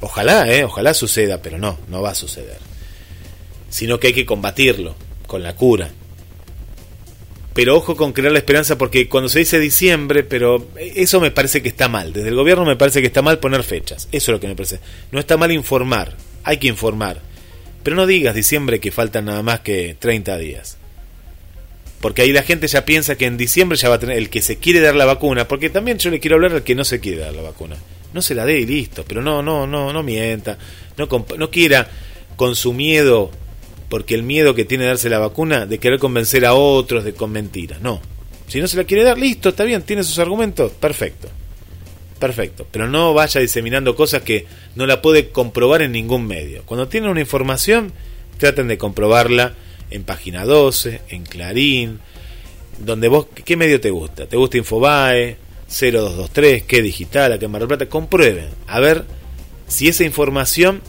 ojalá, 0.00 0.52
¿eh? 0.52 0.64
Ojalá 0.64 0.94
suceda, 0.94 1.40
pero 1.40 1.58
no, 1.58 1.78
no 1.88 2.02
va 2.02 2.10
a 2.10 2.16
suceder. 2.16 2.69
Sino 3.70 3.98
que 3.98 4.08
hay 4.08 4.12
que 4.12 4.26
combatirlo 4.26 4.94
con 5.26 5.42
la 5.42 5.56
cura, 5.56 5.90
pero 7.52 7.76
ojo 7.76 7.96
con 7.96 8.12
crear 8.12 8.32
la 8.32 8.38
esperanza 8.38 8.78
porque 8.78 9.08
cuando 9.08 9.28
se 9.28 9.40
dice 9.40 9.58
diciembre, 9.58 10.22
pero 10.22 10.68
eso 10.76 11.20
me 11.20 11.32
parece 11.32 11.62
que 11.62 11.68
está 11.68 11.88
mal. 11.88 12.12
Desde 12.12 12.28
el 12.28 12.36
gobierno 12.36 12.64
me 12.64 12.76
parece 12.76 13.00
que 13.00 13.08
está 13.08 13.22
mal 13.22 13.38
poner 13.38 13.64
fechas. 13.64 14.08
Eso 14.12 14.30
es 14.30 14.34
lo 14.36 14.40
que 14.40 14.46
me 14.46 14.54
parece. 14.54 14.78
No 15.10 15.18
está 15.18 15.36
mal 15.36 15.50
informar, 15.50 16.16
hay 16.44 16.58
que 16.58 16.68
informar. 16.68 17.20
Pero 17.82 17.96
no 17.96 18.06
digas 18.06 18.34
diciembre 18.34 18.78
que 18.78 18.92
faltan 18.92 19.24
nada 19.24 19.42
más 19.42 19.60
que 19.60 19.96
30 19.98 20.38
días. 20.38 20.76
Porque 22.00 22.22
ahí 22.22 22.32
la 22.32 22.44
gente 22.44 22.68
ya 22.68 22.84
piensa 22.84 23.16
que 23.16 23.26
en 23.26 23.36
diciembre 23.36 23.76
ya 23.76 23.88
va 23.88 23.96
a 23.96 23.98
tener 23.98 24.16
el 24.16 24.30
que 24.30 24.42
se 24.42 24.56
quiere 24.56 24.80
dar 24.80 24.94
la 24.94 25.04
vacuna, 25.04 25.48
porque 25.48 25.70
también 25.70 25.98
yo 25.98 26.10
le 26.10 26.20
quiero 26.20 26.36
hablar 26.36 26.52
al 26.52 26.62
que 26.62 26.74
no 26.74 26.84
se 26.84 27.00
quiere 27.00 27.18
dar 27.18 27.34
la 27.34 27.42
vacuna. 27.42 27.76
No 28.14 28.22
se 28.22 28.34
la 28.34 28.46
dé 28.46 28.60
y 28.60 28.66
listo, 28.66 29.04
pero 29.06 29.22
no, 29.22 29.42
no, 29.42 29.66
no, 29.66 29.92
no 29.92 30.02
mienta, 30.02 30.56
no, 30.96 31.08
no 31.36 31.50
quiera 31.50 31.88
con 32.36 32.56
su 32.56 32.72
miedo 32.72 33.30
porque 33.90 34.14
el 34.14 34.22
miedo 34.22 34.54
que 34.54 34.64
tiene 34.64 34.86
darse 34.86 35.10
la 35.10 35.18
vacuna 35.18 35.66
de 35.66 35.78
querer 35.78 35.98
convencer 35.98 36.46
a 36.46 36.54
otros 36.54 37.04
de 37.04 37.12
con 37.12 37.32
mentiras. 37.32 37.82
No. 37.82 38.00
Si 38.46 38.60
no 38.60 38.68
se 38.68 38.76
la 38.76 38.84
quiere 38.84 39.02
dar, 39.02 39.18
listo, 39.18 39.50
está 39.50 39.64
bien, 39.64 39.82
tiene 39.82 40.04
sus 40.04 40.20
argumentos, 40.20 40.72
perfecto. 40.72 41.28
Perfecto. 42.20 42.66
Pero 42.70 42.88
no 42.88 43.12
vaya 43.14 43.40
diseminando 43.40 43.96
cosas 43.96 44.22
que 44.22 44.46
no 44.76 44.86
la 44.86 45.02
puede 45.02 45.30
comprobar 45.30 45.82
en 45.82 45.90
ningún 45.92 46.26
medio. 46.26 46.62
Cuando 46.66 46.86
tienen 46.86 47.10
una 47.10 47.20
información, 47.20 47.92
traten 48.38 48.68
de 48.68 48.78
comprobarla 48.78 49.54
en 49.90 50.04
página 50.04 50.44
12, 50.44 51.00
en 51.08 51.24
Clarín, 51.24 51.98
donde 52.78 53.08
vos, 53.08 53.26
¿qué 53.44 53.56
medio 53.56 53.80
te 53.80 53.90
gusta? 53.90 54.26
¿Te 54.26 54.36
gusta 54.36 54.56
Infobae? 54.56 55.36
0223, 55.68 56.62
¿qué 56.62 56.80
digital? 56.80 57.32
¿A 57.32 57.38
qué 57.38 57.48
Mar 57.48 57.66
Plata? 57.66 57.86
Comprueben. 57.86 58.50
A 58.68 58.78
ver 58.78 59.04
si 59.66 59.88
esa 59.88 60.04
información 60.04 60.80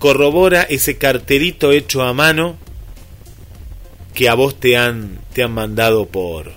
corrobora 0.00 0.62
ese 0.62 0.96
carterito 0.96 1.70
hecho 1.70 2.02
a 2.02 2.12
mano 2.14 2.56
que 4.14 4.28
a 4.28 4.34
vos 4.34 4.58
te 4.58 4.76
han, 4.76 5.20
te 5.34 5.42
han 5.44 5.52
mandado 5.52 6.06
por, 6.06 6.52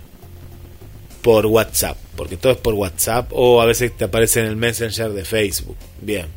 por 1.22 1.46
WhatsApp, 1.46 1.98
porque 2.16 2.38
todo 2.38 2.54
es 2.54 2.58
por 2.58 2.74
WhatsApp 2.74 3.28
o 3.32 3.62
a 3.62 3.66
veces 3.66 3.96
te 3.96 4.06
aparece 4.06 4.40
en 4.40 4.48
el 4.48 4.56
Messenger 4.56 5.12
de 5.12 5.26
Facebook. 5.26 5.78
Bien. 6.02 6.28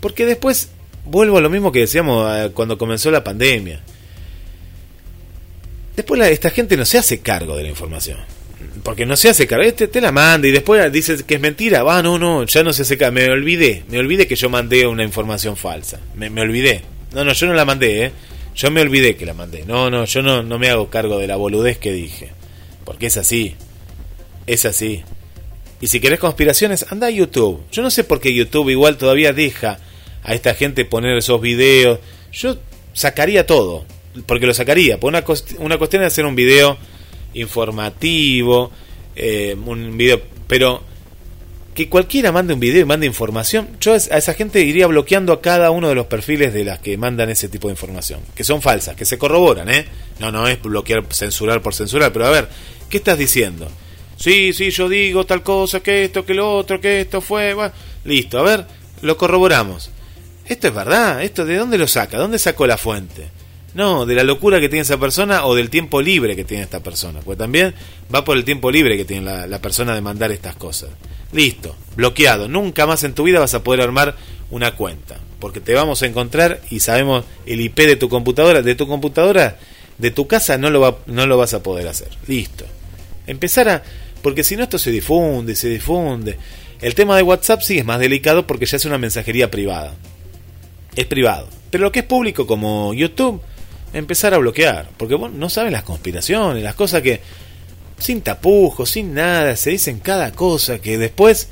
Porque 0.00 0.26
después 0.26 0.70
vuelvo 1.04 1.38
a 1.38 1.40
lo 1.40 1.50
mismo 1.50 1.70
que 1.70 1.80
decíamos 1.80 2.28
eh, 2.36 2.50
cuando 2.52 2.76
comenzó 2.76 3.12
la 3.12 3.24
pandemia. 3.24 3.80
Después 5.94 6.20
esta 6.28 6.50
gente 6.50 6.76
no 6.76 6.84
se 6.84 6.98
hace 6.98 7.20
cargo 7.20 7.56
de 7.56 7.62
la 7.62 7.68
información 7.68 8.18
porque 8.82 9.06
no 9.06 9.16
se 9.16 9.28
hace 9.28 9.46
cargo, 9.46 9.64
este 9.64 9.88
te 9.88 10.00
la 10.00 10.12
manda 10.12 10.48
y 10.48 10.52
después 10.52 10.90
dice 10.92 11.24
que 11.24 11.34
es 11.34 11.40
mentira, 11.40 11.82
va, 11.82 12.02
no, 12.02 12.18
no, 12.18 12.44
ya 12.44 12.62
no 12.62 12.72
se 12.72 12.82
hace 12.82 12.96
cargo, 12.96 13.14
me 13.14 13.30
olvidé, 13.30 13.84
me 13.88 13.98
olvidé 13.98 14.26
que 14.26 14.36
yo 14.36 14.48
mandé 14.48 14.86
una 14.86 15.04
información 15.04 15.56
falsa, 15.56 16.00
me, 16.14 16.28
olvidé, 16.40 16.82
no, 17.12 17.24
no, 17.24 17.32
yo 17.32 17.46
no 17.46 17.54
la 17.54 17.64
mandé, 17.64 18.04
¿eh? 18.04 18.12
yo 18.54 18.70
me 18.70 18.80
olvidé 18.80 19.16
que 19.16 19.26
la 19.26 19.34
mandé, 19.34 19.64
no, 19.66 19.90
no, 19.90 20.04
yo 20.04 20.22
no, 20.22 20.42
no 20.42 20.58
me 20.58 20.70
hago 20.70 20.88
cargo 20.88 21.18
de 21.18 21.26
la 21.26 21.36
boludez 21.36 21.78
que 21.78 21.92
dije, 21.92 22.30
porque 22.84 23.06
es 23.06 23.16
así, 23.16 23.56
es 24.46 24.64
así. 24.64 25.02
Y 25.80 25.86
si 25.86 26.00
querés 26.00 26.18
conspiraciones, 26.18 26.84
anda 26.90 27.06
a 27.06 27.10
YouTube. 27.10 27.62
Yo 27.72 27.82
no 27.82 27.90
sé 27.90 28.04
por 28.04 28.20
qué 28.20 28.34
YouTube 28.34 28.68
igual 28.68 28.98
todavía 28.98 29.32
deja 29.32 29.78
a 30.22 30.34
esta 30.34 30.54
gente 30.54 30.84
poner 30.84 31.16
esos 31.16 31.40
videos. 31.40 32.00
Yo 32.32 32.58
sacaría 32.92 33.46
todo, 33.46 33.86
porque 34.26 34.46
lo 34.46 34.52
sacaría. 34.52 35.00
Por 35.00 35.08
una, 35.08 35.24
una 35.58 35.78
cuestión 35.78 36.00
de 36.02 36.06
hacer 36.06 36.26
un 36.26 36.36
video 36.36 36.76
informativo, 37.34 38.70
eh, 39.16 39.56
un 39.64 39.96
video, 39.96 40.20
pero 40.46 40.82
que 41.74 41.88
cualquiera 41.88 42.32
mande 42.32 42.54
un 42.54 42.60
video 42.60 42.82
y 42.82 42.84
mande 42.84 43.06
información, 43.06 43.68
yo 43.80 43.94
a 43.94 43.96
esa 43.96 44.34
gente 44.34 44.60
iría 44.60 44.86
bloqueando 44.86 45.32
a 45.32 45.40
cada 45.40 45.70
uno 45.70 45.88
de 45.88 45.94
los 45.94 46.06
perfiles 46.06 46.52
de 46.52 46.64
las 46.64 46.80
que 46.80 46.96
mandan 46.98 47.30
ese 47.30 47.48
tipo 47.48 47.68
de 47.68 47.72
información, 47.72 48.20
que 48.34 48.44
son 48.44 48.60
falsas, 48.60 48.96
que 48.96 49.04
se 49.04 49.18
corroboran, 49.18 49.70
¿eh? 49.70 49.86
No, 50.18 50.32
no 50.32 50.48
es 50.48 50.60
bloquear, 50.60 51.04
censurar 51.10 51.62
por 51.62 51.74
censurar, 51.74 52.12
pero 52.12 52.26
a 52.26 52.30
ver, 52.30 52.48
¿qué 52.88 52.96
estás 52.96 53.16
diciendo? 53.16 53.68
Sí, 54.16 54.52
sí, 54.52 54.70
yo 54.70 54.88
digo 54.88 55.24
tal 55.24 55.42
cosa, 55.42 55.80
que 55.80 56.04
esto, 56.04 56.26
que 56.26 56.34
lo 56.34 56.54
otro, 56.54 56.80
que 56.80 57.00
esto 57.00 57.20
fue, 57.20 57.56
listo, 58.04 58.38
a 58.38 58.42
ver, 58.42 58.66
lo 59.00 59.16
corroboramos. 59.16 59.90
Esto 60.44 60.68
es 60.68 60.74
verdad, 60.74 61.22
esto 61.22 61.46
de 61.46 61.56
dónde 61.56 61.78
lo 61.78 61.86
saca, 61.86 62.18
dónde 62.18 62.38
sacó 62.38 62.66
la 62.66 62.76
fuente. 62.76 63.28
No, 63.74 64.04
de 64.04 64.14
la 64.14 64.24
locura 64.24 64.58
que 64.58 64.68
tiene 64.68 64.82
esa 64.82 64.98
persona 64.98 65.44
o 65.46 65.54
del 65.54 65.70
tiempo 65.70 66.02
libre 66.02 66.34
que 66.34 66.44
tiene 66.44 66.64
esta 66.64 66.80
persona. 66.80 67.20
Pues 67.20 67.38
también 67.38 67.74
va 68.12 68.24
por 68.24 68.36
el 68.36 68.44
tiempo 68.44 68.70
libre 68.70 68.96
que 68.96 69.04
tiene 69.04 69.46
la, 69.46 69.58
persona 69.60 69.94
de 69.94 70.00
mandar 70.00 70.32
estas 70.32 70.56
cosas. 70.56 70.90
Listo, 71.32 71.76
bloqueado. 71.94 72.48
Nunca 72.48 72.86
más 72.86 73.04
en 73.04 73.14
tu 73.14 73.22
vida 73.22 73.38
vas 73.38 73.54
a 73.54 73.62
poder 73.62 73.80
armar 73.80 74.16
una 74.50 74.74
cuenta. 74.74 75.18
Porque 75.38 75.60
te 75.60 75.74
vamos 75.74 76.02
a 76.02 76.06
encontrar 76.06 76.60
y 76.70 76.80
sabemos 76.80 77.24
el 77.46 77.60
IP 77.60 77.78
de 77.78 77.96
tu 77.96 78.08
computadora. 78.08 78.62
De 78.62 78.74
tu 78.74 78.88
computadora, 78.88 79.58
de 79.98 80.10
tu 80.10 80.26
casa, 80.26 80.58
no 80.58 80.70
lo, 80.70 80.80
va, 80.80 80.98
no 81.06 81.26
lo 81.26 81.38
vas 81.38 81.54
a 81.54 81.62
poder 81.62 81.86
hacer. 81.86 82.08
Listo. 82.26 82.64
Empezar 83.26 83.68
a... 83.68 83.82
Porque 84.20 84.42
si 84.42 84.56
no 84.56 84.64
esto 84.64 84.78
se 84.78 84.90
difunde, 84.90 85.54
se 85.54 85.68
difunde. 85.68 86.36
El 86.80 86.94
tema 86.94 87.16
de 87.16 87.22
WhatsApp 87.22 87.62
sí 87.62 87.78
es 87.78 87.84
más 87.84 88.00
delicado 88.00 88.46
porque 88.46 88.66
ya 88.66 88.76
es 88.76 88.84
una 88.84 88.98
mensajería 88.98 89.50
privada. 89.50 89.94
Es 90.96 91.06
privado. 91.06 91.48
Pero 91.70 91.84
lo 91.84 91.92
que 91.92 92.00
es 92.00 92.04
público 92.04 92.46
como 92.46 92.92
YouTube 92.92 93.40
empezar 93.92 94.34
a 94.34 94.38
bloquear, 94.38 94.90
porque 94.96 95.14
bueno, 95.14 95.36
no 95.38 95.48
saben 95.48 95.72
las 95.72 95.82
conspiraciones, 95.82 96.62
las 96.62 96.74
cosas 96.74 97.02
que 97.02 97.20
sin 97.98 98.22
tapujos, 98.22 98.90
sin 98.90 99.14
nada, 99.14 99.56
se 99.56 99.70
dicen 99.70 100.00
cada 100.00 100.32
cosa 100.32 100.80
que 100.80 100.98
después 100.98 101.48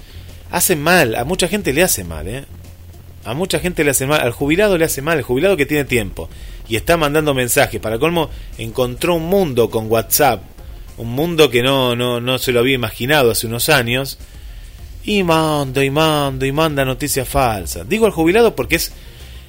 hacen 0.51 0.83
mal, 0.83 1.15
a 1.15 1.25
mucha 1.25 1.49
gente 1.49 1.73
le 1.73 1.83
hace 1.83 2.05
mal, 2.05 2.27
¿eh? 2.29 2.45
A 3.25 3.35
mucha 3.35 3.59
gente 3.59 3.85
le 3.85 3.91
hace 3.91 4.07
mal, 4.07 4.21
al 4.21 4.33
jubilado 4.33 4.79
le 4.79 4.87
hace 4.87 5.03
mal, 5.03 5.19
el 5.19 5.25
jubilado 5.25 5.57
que 5.57 5.67
tiene 5.67 5.85
tiempo 5.85 6.29
y 6.69 6.77
está 6.77 6.97
mandando 6.97 7.35
mensajes, 7.35 7.81
para 7.81 7.99
colmo 7.99 8.31
encontró 8.57 9.15
un 9.17 9.25
mundo 9.25 9.71
con 9.71 9.91
WhatsApp, 9.91 10.43
un 10.97 11.09
mundo 11.09 11.51
que 11.51 11.63
no, 11.63 11.97
no, 11.97 12.21
no 12.21 12.39
se 12.39 12.53
lo 12.53 12.61
había 12.61 12.75
imaginado 12.75 13.31
hace 13.31 13.47
unos 13.47 13.69
años, 13.69 14.19
y 15.05 15.23
manda 15.23 15.83
y 15.85 15.91
manda 15.91 16.47
y 16.47 16.53
manda 16.53 16.85
noticias 16.85 17.27
falsas. 17.27 17.89
Digo 17.89 18.05
al 18.05 18.13
jubilado 18.13 18.55
porque 18.55 18.77
es 18.77 18.93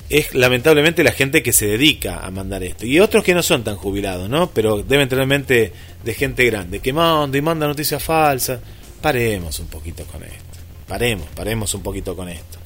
es 0.10 0.34
lamentablemente 0.34 1.03
la 1.03 1.12
gente 1.12 1.43
que 1.43 1.53
se 1.53 1.68
dedica 1.68 2.26
a 2.26 2.32
mandar 2.32 2.64
esto. 2.64 2.86
Y 2.86 2.99
otros 2.99 3.24
que 3.24 3.36
no 3.36 3.43
son 3.43 3.64
tan 3.64 3.76
jubilados, 3.76 4.30
¿no? 4.30 4.49
Pero 4.51 4.82
deben 4.82 5.07
tener 5.07 5.28
mente 5.28 5.72
de 6.03 6.14
gente 6.16 6.45
grande, 6.45 6.80
que 6.80 6.93
manda 6.93 7.38
y 7.38 7.41
manda 7.41 7.68
noticias 7.68 8.01
falsas. 8.01 8.60
Paremos 9.01 9.60
un 9.60 9.68
poquito 9.68 10.03
con 10.05 10.24
esto. 10.24 10.60
Paremos, 10.88 11.28
paremos 11.36 11.74
un 11.76 11.84
poquito 11.84 12.16
con 12.16 12.28
esto. 12.28 12.57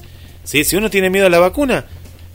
¿Sí? 0.44 0.64
Si 0.64 0.78
uno 0.78 0.90
tiene 0.90 1.10
miedo 1.10 1.28
a 1.28 1.30
la 1.30 1.40
vacuna, 1.40 1.86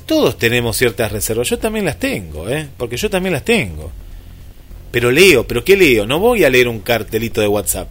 todos 0.04 0.36
tenemos 0.36 0.76
ciertas 0.76 1.10
reservas. 1.10 1.48
Yo 1.48 1.58
también 1.58 1.86
las 1.86 1.98
tengo, 1.98 2.48
¿eh? 2.48 2.68
Porque 2.76 2.98
yo 2.98 3.08
también 3.08 3.32
las 3.32 3.44
tengo. 3.44 3.90
Pero 4.90 5.10
leo, 5.10 5.46
¿pero 5.46 5.64
qué 5.64 5.76
leo? 5.76 6.06
No 6.06 6.18
voy 6.18 6.44
a 6.44 6.50
leer 6.50 6.68
un 6.68 6.80
cartelito 6.80 7.40
de 7.40 7.48
WhatsApp. 7.48 7.88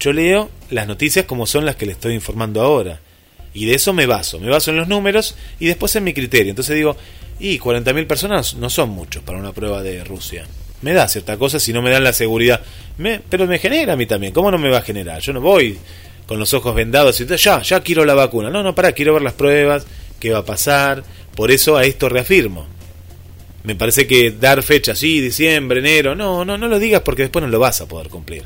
Yo 0.00 0.12
leo 0.12 0.50
las 0.70 0.88
noticias 0.88 1.24
como 1.24 1.46
son 1.46 1.64
las 1.64 1.76
que 1.76 1.86
le 1.86 1.92
estoy 1.92 2.14
informando 2.14 2.62
ahora. 2.62 3.00
Y 3.54 3.66
de 3.66 3.74
eso 3.74 3.92
me 3.92 4.06
baso. 4.06 4.38
Me 4.40 4.48
baso 4.48 4.70
en 4.70 4.76
los 4.76 4.88
números 4.88 5.34
y 5.58 5.66
después 5.66 5.94
en 5.96 6.04
mi 6.04 6.14
criterio. 6.14 6.50
Entonces 6.50 6.76
digo, 6.76 6.96
y 7.40 7.58
40.000 7.58 8.06
personas 8.06 8.54
no 8.54 8.70
son 8.70 8.90
muchos 8.90 9.22
para 9.22 9.38
una 9.38 9.52
prueba 9.52 9.82
de 9.82 10.04
Rusia. 10.04 10.46
Me 10.82 10.92
da 10.92 11.08
cierta 11.08 11.36
cosa 11.36 11.58
si 11.58 11.72
no 11.72 11.82
me 11.82 11.90
dan 11.90 12.04
la 12.04 12.12
seguridad. 12.12 12.60
Me, 12.98 13.20
pero 13.28 13.46
me 13.46 13.58
genera 13.58 13.94
a 13.94 13.96
mí 13.96 14.06
también. 14.06 14.32
¿Cómo 14.32 14.50
no 14.50 14.58
me 14.58 14.70
va 14.70 14.78
a 14.78 14.82
generar? 14.82 15.20
Yo 15.20 15.32
no 15.32 15.40
voy 15.40 15.78
con 16.26 16.38
los 16.38 16.52
ojos 16.52 16.74
vendados 16.74 17.20
y 17.20 17.26
ya, 17.26 17.62
ya 17.62 17.80
quiero 17.80 18.04
la 18.04 18.14
vacuna. 18.14 18.50
No, 18.50 18.62
no, 18.62 18.74
para, 18.74 18.92
quiero 18.92 19.14
ver 19.14 19.22
las 19.22 19.32
pruebas, 19.32 19.86
qué 20.20 20.30
va 20.30 20.40
a 20.40 20.44
pasar. 20.44 21.02
Por 21.34 21.50
eso 21.50 21.76
a 21.76 21.84
esto 21.84 22.08
reafirmo. 22.08 22.66
Me 23.64 23.74
parece 23.74 24.06
que 24.06 24.30
dar 24.30 24.62
fecha, 24.62 24.94
sí, 24.94 25.20
diciembre, 25.20 25.80
enero, 25.80 26.14
no, 26.14 26.44
no, 26.44 26.56
no 26.56 26.68
lo 26.68 26.78
digas 26.78 27.02
porque 27.02 27.22
después 27.22 27.44
no 27.44 27.50
lo 27.50 27.58
vas 27.58 27.80
a 27.80 27.86
poder 27.86 28.08
cumplir. 28.08 28.44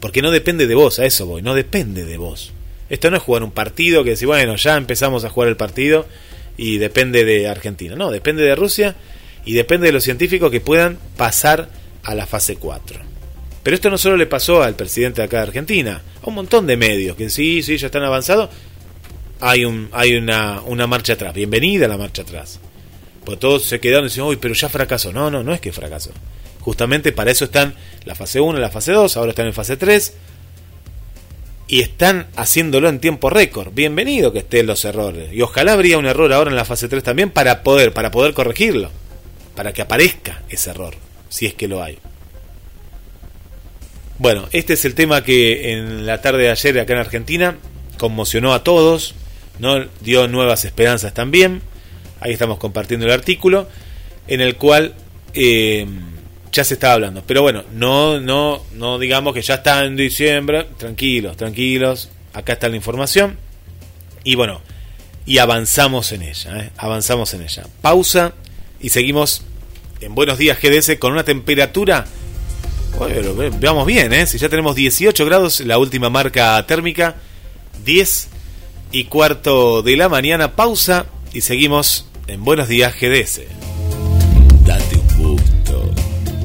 Porque 0.00 0.22
no 0.22 0.30
depende 0.30 0.66
de 0.66 0.74
vos, 0.74 0.98
a 0.98 1.06
eso 1.06 1.26
voy, 1.26 1.42
no 1.42 1.54
depende 1.54 2.04
de 2.04 2.18
vos. 2.18 2.52
Esto 2.94 3.10
no 3.10 3.16
es 3.16 3.24
jugar 3.24 3.42
un 3.42 3.50
partido 3.50 4.04
que 4.04 4.10
decir, 4.10 4.28
bueno, 4.28 4.54
ya 4.54 4.76
empezamos 4.76 5.24
a 5.24 5.28
jugar 5.28 5.48
el 5.48 5.56
partido 5.56 6.06
y 6.56 6.78
depende 6.78 7.24
de 7.24 7.48
Argentina. 7.48 7.96
No, 7.96 8.12
depende 8.12 8.44
de 8.44 8.54
Rusia 8.54 8.94
y 9.44 9.54
depende 9.54 9.88
de 9.88 9.92
los 9.92 10.04
científicos 10.04 10.48
que 10.52 10.60
puedan 10.60 11.00
pasar 11.16 11.68
a 12.04 12.14
la 12.14 12.24
fase 12.24 12.54
4. 12.54 13.00
Pero 13.64 13.74
esto 13.74 13.90
no 13.90 13.98
solo 13.98 14.16
le 14.16 14.26
pasó 14.26 14.62
al 14.62 14.76
presidente 14.76 15.22
de 15.22 15.24
acá 15.24 15.38
de 15.38 15.42
Argentina, 15.42 16.02
a 16.22 16.28
un 16.28 16.36
montón 16.36 16.68
de 16.68 16.76
medios 16.76 17.16
que 17.16 17.30
sí, 17.30 17.64
sí, 17.64 17.78
ya 17.78 17.86
están 17.86 18.04
avanzados. 18.04 18.50
Hay, 19.40 19.64
un, 19.64 19.88
hay 19.90 20.14
una, 20.14 20.60
una 20.60 20.86
marcha 20.86 21.14
atrás, 21.14 21.34
bienvenida 21.34 21.86
a 21.86 21.88
la 21.88 21.98
marcha 21.98 22.22
atrás. 22.22 22.60
Pues 23.24 23.40
todos 23.40 23.64
se 23.64 23.80
quedaron 23.80 24.04
y 24.04 24.08
decían, 24.08 24.26
uy, 24.26 24.36
pero 24.36 24.54
ya 24.54 24.68
fracasó. 24.68 25.12
No, 25.12 25.32
no, 25.32 25.42
no 25.42 25.52
es 25.52 25.60
que 25.60 25.72
fracasó. 25.72 26.12
Justamente 26.60 27.10
para 27.10 27.32
eso 27.32 27.46
están 27.46 27.74
la 28.04 28.14
fase 28.14 28.40
1 28.40 28.56
y 28.56 28.60
la 28.60 28.70
fase 28.70 28.92
2, 28.92 29.16
ahora 29.16 29.30
están 29.30 29.46
en 29.46 29.52
fase 29.52 29.76
3 29.76 30.14
y 31.66 31.80
están 31.80 32.26
haciéndolo 32.36 32.88
en 32.88 33.00
tiempo 33.00 33.30
récord. 33.30 33.72
Bienvenido 33.72 34.32
que 34.32 34.40
estén 34.40 34.66
los 34.66 34.84
errores. 34.84 35.32
Y 35.32 35.40
ojalá 35.42 35.72
habría 35.72 35.98
un 35.98 36.06
error 36.06 36.32
ahora 36.32 36.50
en 36.50 36.56
la 36.56 36.64
fase 36.64 36.88
3 36.88 37.02
también 37.02 37.30
para 37.30 37.62
poder, 37.62 37.92
para 37.92 38.10
poder 38.10 38.34
corregirlo. 38.34 38.90
Para 39.54 39.72
que 39.72 39.82
aparezca 39.82 40.42
ese 40.48 40.70
error, 40.70 40.94
si 41.28 41.46
es 41.46 41.54
que 41.54 41.68
lo 41.68 41.82
hay. 41.82 41.98
Bueno, 44.18 44.46
este 44.52 44.74
es 44.74 44.84
el 44.84 44.94
tema 44.94 45.24
que 45.24 45.72
en 45.72 46.06
la 46.06 46.20
tarde 46.20 46.44
de 46.44 46.50
ayer 46.50 46.78
acá 46.78 46.92
en 46.92 46.98
Argentina 47.00 47.56
conmocionó 47.98 48.52
a 48.52 48.62
todos, 48.62 49.14
¿no? 49.58 49.86
dio 50.00 50.28
nuevas 50.28 50.64
esperanzas 50.64 51.14
también. 51.14 51.62
Ahí 52.20 52.32
estamos 52.32 52.58
compartiendo 52.58 53.06
el 53.06 53.12
artículo 53.12 53.68
en 54.28 54.40
el 54.40 54.56
cual 54.56 54.94
eh, 55.34 55.86
ya 56.54 56.64
se 56.64 56.74
estaba 56.74 56.94
hablando. 56.94 57.22
Pero 57.26 57.42
bueno, 57.42 57.64
no, 57.72 58.20
no, 58.20 58.62
no 58.74 58.98
digamos 58.98 59.34
que 59.34 59.42
ya 59.42 59.54
está 59.54 59.84
en 59.84 59.96
diciembre. 59.96 60.68
Tranquilos, 60.78 61.36
tranquilos. 61.36 62.10
Acá 62.32 62.54
está 62.54 62.68
la 62.68 62.76
información. 62.76 63.36
Y 64.22 64.36
bueno, 64.36 64.60
y 65.26 65.38
avanzamos 65.38 66.12
en 66.12 66.22
ella. 66.22 66.58
¿eh? 66.58 66.70
Avanzamos 66.76 67.34
en 67.34 67.42
ella. 67.42 67.64
Pausa 67.82 68.34
y 68.80 68.90
seguimos 68.90 69.42
en 70.00 70.14
Buenos 70.14 70.38
Días 70.38 70.58
GDS 70.60 70.96
con 70.98 71.12
una 71.12 71.24
temperatura. 71.24 72.06
Veamos 73.58 73.86
bien, 73.86 74.12
¿eh? 74.12 74.24
si 74.26 74.38
ya 74.38 74.48
tenemos 74.48 74.76
18 74.76 75.26
grados, 75.26 75.58
la 75.60 75.78
última 75.78 76.10
marca 76.10 76.64
térmica, 76.64 77.16
10 77.84 78.28
y 78.92 79.04
cuarto 79.06 79.82
de 79.82 79.96
la 79.96 80.08
mañana. 80.08 80.54
Pausa 80.54 81.06
y 81.32 81.40
seguimos 81.40 82.06
en 82.28 82.44
Buenos 82.44 82.68
Días 82.68 82.94
GDS. 82.94 83.63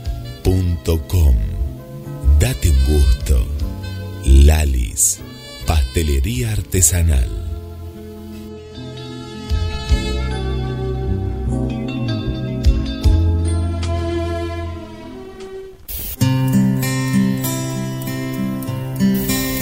Date 2.39 2.71
un 2.71 2.85
gusto. 2.87 3.47
Lalis, 4.25 5.21
pastelería 5.65 6.53
artesanal. 6.53 7.29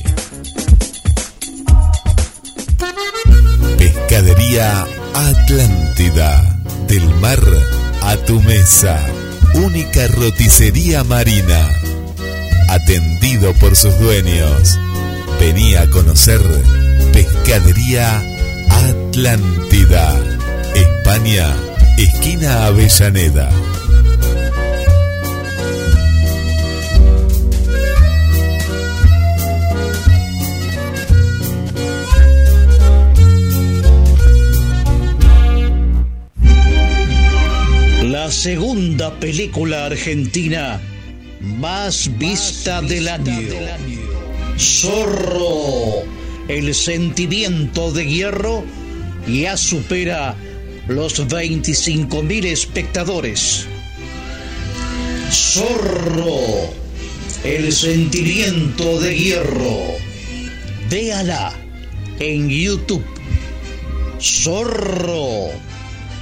Pescadería 3.77 4.85
Atlántida. 5.13 6.61
Del 6.87 7.03
mar 7.15 7.39
a 8.01 8.15
tu 8.25 8.41
mesa. 8.41 8.99
Única 9.53 10.07
roticería 10.07 11.03
marina. 11.03 11.84
Atendido 12.69 13.53
por 13.55 13.75
sus 13.75 13.97
dueños. 13.99 14.77
Venía 15.39 15.81
a 15.81 15.89
conocer 15.89 16.41
Pescadería 17.11 18.21
Atlántida, 18.69 20.15
España, 20.75 21.55
esquina 21.97 22.65
Avellaneda. 22.65 23.49
La 38.03 38.31
segunda 38.31 39.19
película 39.19 39.85
argentina 39.85 40.81
más 41.45 42.17
vista 42.17 42.81
del 42.81 43.07
año. 43.07 43.49
Zorro, 44.57 46.03
el 46.47 46.73
sentimiento 46.73 47.91
de 47.91 48.05
hierro 48.05 48.63
ya 49.27 49.57
supera 49.57 50.35
los 50.87 51.19
25.000 51.27 52.45
espectadores. 52.45 53.67
Zorro, 55.31 56.73
el 57.43 57.71
sentimiento 57.71 58.99
de 58.99 59.17
hierro. 59.17 59.95
Véala 60.89 61.53
en 62.19 62.49
YouTube. 62.49 63.05
Zorro, 64.19 65.49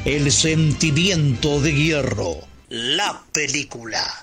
el 0.05 0.31
sentimiento 0.31 1.61
de 1.61 1.73
hierro. 1.73 2.37
La 2.69 3.21
película. 3.31 4.22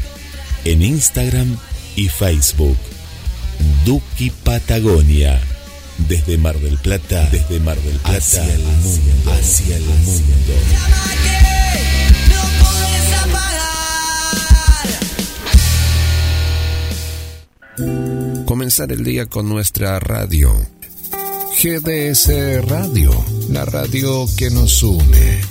en 0.65 0.81
Instagram 0.81 1.57
y 1.95 2.09
Facebook. 2.09 2.77
Duki 3.85 4.29
Patagonia. 4.29 5.39
Desde 6.07 6.37
Mar 6.37 6.57
del 6.59 6.77
Plata, 6.79 7.29
desde 7.31 7.59
Mar 7.59 7.77
del 7.79 7.97
Plata 7.97 8.17
hacia 8.17 8.43
el 8.43 8.63
mundo, 8.63 9.31
hacia 9.31 9.77
el 9.77 9.83
mundo. 9.83 10.53
Comenzar 18.45 18.91
el 18.91 19.03
día 19.03 19.27
con 19.27 19.47
nuestra 19.47 19.99
radio. 19.99 20.53
GDS 21.61 22.65
Radio, 22.67 23.11
la 23.49 23.65
radio 23.65 24.27
que 24.35 24.49
nos 24.49 24.81
une. 24.81 25.50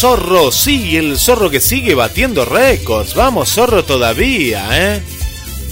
zorro, 0.00 0.50
sí, 0.50 0.96
el 0.96 1.18
zorro 1.18 1.50
que 1.50 1.60
sigue 1.60 1.94
batiendo 1.94 2.46
récords. 2.46 3.12
Vamos, 3.12 3.50
zorro 3.50 3.84
todavía, 3.84 4.66
¿eh? 4.72 5.02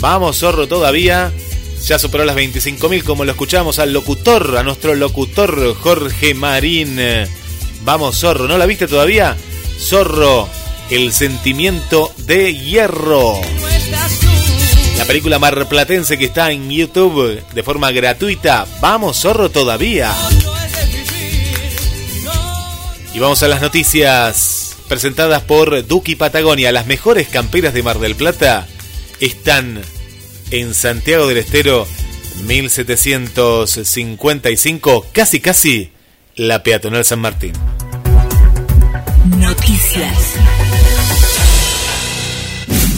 Vamos, 0.00 0.36
zorro 0.36 0.68
todavía. 0.68 1.32
Ya 1.86 1.98
superó 1.98 2.26
las 2.26 2.36
25.000 2.36 3.04
como 3.04 3.24
lo 3.24 3.30
escuchamos 3.30 3.78
al 3.78 3.94
locutor, 3.94 4.58
a 4.58 4.62
nuestro 4.62 4.94
locutor 4.94 5.74
Jorge 5.76 6.34
Marín. 6.34 7.00
Vamos, 7.84 8.18
zorro, 8.18 8.46
¿no 8.46 8.58
la 8.58 8.66
viste 8.66 8.86
todavía? 8.86 9.34
Zorro, 9.80 10.46
el 10.90 11.14
sentimiento 11.14 12.12
de 12.18 12.54
hierro. 12.54 13.40
La 14.98 15.06
película 15.06 15.38
marplatense 15.38 16.18
que 16.18 16.26
está 16.26 16.52
en 16.52 16.68
YouTube 16.68 17.42
de 17.54 17.62
forma 17.62 17.90
gratuita. 17.92 18.66
Vamos, 18.82 19.22
zorro, 19.22 19.50
todavía. 19.50 20.12
Y 23.14 23.20
vamos 23.20 23.42
a 23.42 23.48
las 23.48 23.62
noticias 23.62 24.76
presentadas 24.88 25.42
por 25.42 25.86
Duki 25.86 26.14
Patagonia. 26.14 26.70
Las 26.72 26.86
mejores 26.86 27.28
camperas 27.28 27.72
de 27.74 27.82
Mar 27.82 27.98
del 27.98 28.14
Plata 28.14 28.66
están 29.20 29.82
en 30.50 30.72
Santiago 30.74 31.26
del 31.26 31.38
Estero 31.38 31.88
1755, 32.46 35.06
casi 35.12 35.40
casi 35.40 35.90
la 36.36 36.62
peatonal 36.62 37.04
San 37.04 37.18
Martín. 37.20 37.52
Noticias. 39.38 40.34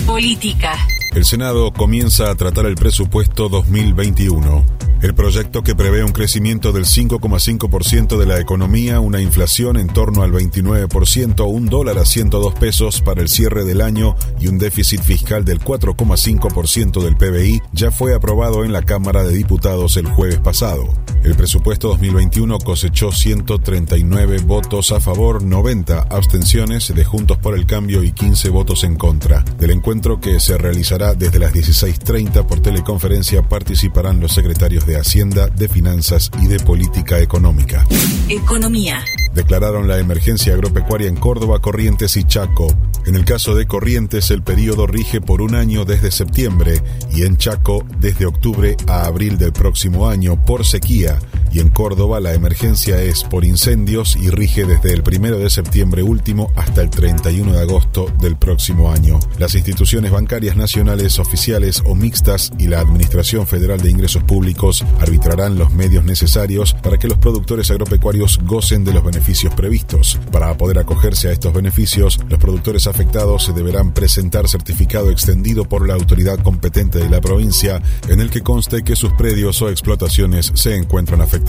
Política. 0.06 0.76
El 1.14 1.24
Senado 1.24 1.72
comienza 1.72 2.30
a 2.30 2.34
tratar 2.34 2.66
el 2.66 2.74
presupuesto 2.74 3.48
2021. 3.48 4.89
El 5.02 5.14
proyecto 5.14 5.62
que 5.62 5.74
prevé 5.74 6.04
un 6.04 6.12
crecimiento 6.12 6.72
del 6.72 6.84
5,5% 6.84 8.18
de 8.18 8.26
la 8.26 8.38
economía, 8.38 9.00
una 9.00 9.22
inflación 9.22 9.78
en 9.78 9.86
torno 9.86 10.22
al 10.22 10.30
29%, 10.30 11.48
un 11.48 11.66
dólar 11.66 11.96
a 11.96 12.04
102 12.04 12.52
pesos 12.54 13.00
para 13.00 13.22
el 13.22 13.30
cierre 13.30 13.64
del 13.64 13.80
año 13.80 14.14
y 14.38 14.48
un 14.48 14.58
déficit 14.58 15.00
fiscal 15.00 15.46
del 15.46 15.58
4,5% 15.60 17.02
del 17.02 17.16
PBI 17.16 17.62
ya 17.72 17.90
fue 17.90 18.14
aprobado 18.14 18.62
en 18.62 18.74
la 18.74 18.82
Cámara 18.82 19.24
de 19.24 19.32
Diputados 19.32 19.96
el 19.96 20.06
jueves 20.06 20.38
pasado. 20.38 20.92
El 21.24 21.34
presupuesto 21.34 21.88
2021 21.88 22.58
cosechó 22.58 23.10
139 23.10 24.38
votos 24.38 24.92
a 24.92 25.00
favor, 25.00 25.42
90 25.42 26.08
abstenciones 26.10 26.94
de 26.94 27.04
Juntos 27.04 27.38
por 27.38 27.54
el 27.54 27.66
Cambio 27.66 28.02
y 28.02 28.12
15 28.12 28.50
votos 28.50 28.84
en 28.84 28.96
contra. 28.96 29.44
Del 29.58 29.70
encuentro 29.70 30.20
que 30.20 30.40
se 30.40 30.58
realizará 30.58 31.14
desde 31.14 31.38
las 31.38 31.54
16.30 31.54 32.46
por 32.46 32.60
teleconferencia 32.60 33.42
participarán 33.42 34.20
los 34.20 34.32
secretarios 34.32 34.86
de 34.86 34.89
Hacienda, 34.96 35.48
de 35.48 35.68
Finanzas 35.68 36.30
y 36.42 36.46
de 36.46 36.58
Política 36.60 37.18
Económica. 37.18 37.86
Economía. 38.28 39.02
Declararon 39.34 39.86
la 39.86 39.98
emergencia 39.98 40.54
agropecuaria 40.54 41.08
en 41.08 41.16
Córdoba, 41.16 41.60
Corrientes 41.60 42.16
y 42.16 42.24
Chaco. 42.24 42.66
En 43.06 43.14
el 43.14 43.24
caso 43.24 43.54
de 43.54 43.66
Corrientes, 43.66 44.30
el 44.30 44.42
periodo 44.42 44.86
rige 44.86 45.20
por 45.20 45.40
un 45.40 45.54
año 45.54 45.84
desde 45.84 46.10
septiembre 46.10 46.82
y 47.12 47.22
en 47.22 47.36
Chaco 47.36 47.84
desde 47.98 48.26
octubre 48.26 48.76
a 48.88 49.06
abril 49.06 49.38
del 49.38 49.52
próximo 49.52 50.08
año 50.08 50.44
por 50.44 50.66
sequía. 50.66 51.18
Y 51.52 51.58
en 51.58 51.68
Córdoba 51.68 52.20
la 52.20 52.32
emergencia 52.32 53.02
es 53.02 53.24
por 53.24 53.44
incendios 53.44 54.14
y 54.16 54.30
rige 54.30 54.64
desde 54.66 54.92
el 54.92 55.02
primero 55.02 55.38
de 55.38 55.50
septiembre 55.50 56.02
último 56.02 56.52
hasta 56.54 56.80
el 56.80 56.90
31 56.90 57.52
de 57.52 57.60
agosto 57.60 58.06
del 58.20 58.36
próximo 58.36 58.92
año. 58.92 59.18
Las 59.38 59.56
instituciones 59.56 60.12
bancarias 60.12 60.56
nacionales 60.56 61.18
oficiales 61.18 61.82
o 61.84 61.96
mixtas 61.96 62.52
y 62.58 62.68
la 62.68 62.80
Administración 62.80 63.48
Federal 63.48 63.80
de 63.80 63.90
Ingresos 63.90 64.22
Públicos 64.22 64.84
arbitrarán 65.00 65.58
los 65.58 65.72
medios 65.72 66.04
necesarios 66.04 66.74
para 66.74 66.98
que 66.98 67.08
los 67.08 67.18
productores 67.18 67.70
agropecuarios 67.70 68.38
gocen 68.44 68.84
de 68.84 68.92
los 68.92 69.02
beneficios 69.02 69.52
previstos. 69.54 70.20
Para 70.30 70.56
poder 70.56 70.78
acogerse 70.78 71.28
a 71.28 71.32
estos 71.32 71.52
beneficios, 71.52 72.20
los 72.28 72.38
productores 72.38 72.86
afectados 72.86 73.44
se 73.44 73.52
deberán 73.52 73.92
presentar 73.92 74.48
certificado 74.48 75.10
extendido 75.10 75.64
por 75.64 75.88
la 75.88 75.94
autoridad 75.94 76.38
competente 76.38 76.98
de 76.98 77.10
la 77.10 77.20
provincia 77.20 77.82
en 78.08 78.20
el 78.20 78.30
que 78.30 78.42
conste 78.42 78.84
que 78.84 78.94
sus 78.94 79.12
predios 79.14 79.60
o 79.62 79.68
explotaciones 79.68 80.52
se 80.54 80.76
encuentran 80.76 81.20
afectados. 81.20 81.39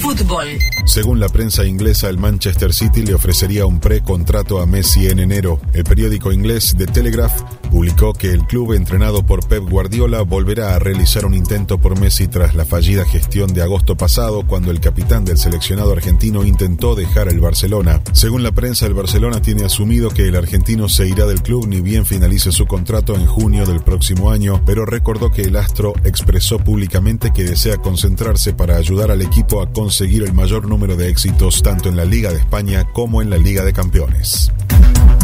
Fútbol. 0.00 0.46
Según 0.84 1.20
la 1.20 1.28
prensa 1.28 1.64
inglesa, 1.64 2.08
el 2.08 2.18
Manchester 2.18 2.72
City 2.72 3.02
le 3.02 3.14
ofrecería 3.14 3.66
un 3.66 3.80
precontrato 3.80 4.60
a 4.60 4.66
Messi 4.66 5.08
en 5.08 5.20
enero. 5.20 5.60
El 5.72 5.84
periódico 5.84 6.32
inglés 6.32 6.74
The 6.76 6.86
Telegraph 6.86 7.32
publicó 7.66 8.12
que 8.12 8.30
el 8.30 8.46
club 8.46 8.72
entrenado 8.72 9.24
por 9.24 9.46
Pep 9.46 9.68
Guardiola 9.68 10.22
volverá 10.22 10.74
a 10.74 10.78
realizar 10.78 11.24
un 11.26 11.34
intento 11.34 11.78
por 11.78 11.98
Messi 11.98 12.28
tras 12.28 12.54
la 12.54 12.64
fallida 12.64 13.04
gestión 13.04 13.52
de 13.52 13.62
agosto 13.62 13.96
pasado 13.96 14.46
cuando 14.46 14.70
el 14.70 14.80
capitán 14.80 15.24
del 15.24 15.38
seleccionado 15.38 15.92
argentino 15.92 16.44
intentó 16.44 16.94
dejar 16.94 17.28
el 17.28 17.40
Barcelona. 17.40 18.00
Según 18.12 18.42
la 18.42 18.52
prensa, 18.52 18.86
el 18.86 18.94
Barcelona 18.94 19.40
tiene 19.42 19.64
asumido 19.64 20.10
que 20.10 20.28
el 20.28 20.36
argentino 20.36 20.88
se 20.88 21.08
irá 21.08 21.26
del 21.26 21.42
club 21.42 21.66
ni 21.66 21.80
bien 21.80 22.06
finalice 22.06 22.52
su 22.52 22.66
contrato 22.66 23.14
en 23.14 23.26
junio 23.26 23.66
del 23.66 23.80
próximo 23.80 24.30
año, 24.30 24.62
pero 24.64 24.86
recordó 24.86 25.30
que 25.30 25.42
el 25.42 25.56
astro 25.56 25.94
expresó 26.04 26.58
públicamente 26.58 27.32
que 27.32 27.44
desea 27.44 27.76
concentrarse 27.76 28.52
para 28.52 28.76
ayudar 28.76 29.10
al 29.10 29.22
equipo 29.22 29.62
a 29.62 29.72
conseguir 29.72 30.22
el 30.22 30.32
mayor 30.32 30.66
número 30.68 30.96
de 30.96 31.08
éxitos 31.08 31.62
tanto 31.62 31.88
en 31.88 31.96
la 31.96 32.04
Liga 32.04 32.32
de 32.32 32.38
España 32.38 32.84
como 32.92 33.22
en 33.22 33.30
la 33.30 33.38
Liga 33.38 33.64
de 33.64 33.72
Campeones. 33.72 34.52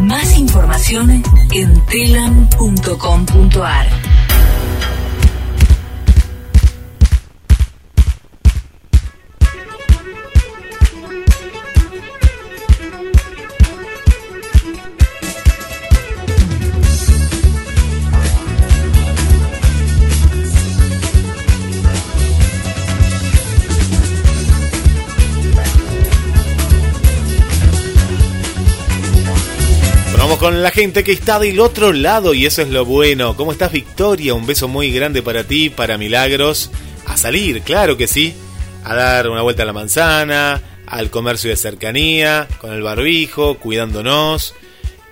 Más 0.02 0.38
información 0.38 1.22
en 1.52 1.86
telam.com.ar. 1.86 2.31
Vamos 2.32 4.31
con 30.42 30.60
la 30.60 30.72
gente 30.72 31.04
que 31.04 31.12
está 31.12 31.38
del 31.38 31.60
otro 31.60 31.92
lado 31.92 32.34
y 32.34 32.46
eso 32.46 32.62
es 32.62 32.68
lo 32.68 32.84
bueno. 32.84 33.36
¿Cómo 33.36 33.52
estás 33.52 33.70
Victoria? 33.70 34.34
Un 34.34 34.44
beso 34.44 34.66
muy 34.66 34.90
grande 34.90 35.22
para 35.22 35.44
ti, 35.44 35.70
para 35.70 35.98
Milagros. 35.98 36.72
A 37.06 37.16
salir, 37.16 37.62
claro 37.62 37.96
que 37.96 38.08
sí. 38.08 38.34
A 38.82 38.96
dar 38.96 39.28
una 39.28 39.42
vuelta 39.42 39.62
a 39.62 39.66
la 39.66 39.72
manzana, 39.72 40.60
al 40.84 41.10
comercio 41.10 41.48
de 41.48 41.54
cercanía, 41.54 42.48
con 42.60 42.72
el 42.72 42.82
barbijo, 42.82 43.56
cuidándonos. 43.58 44.56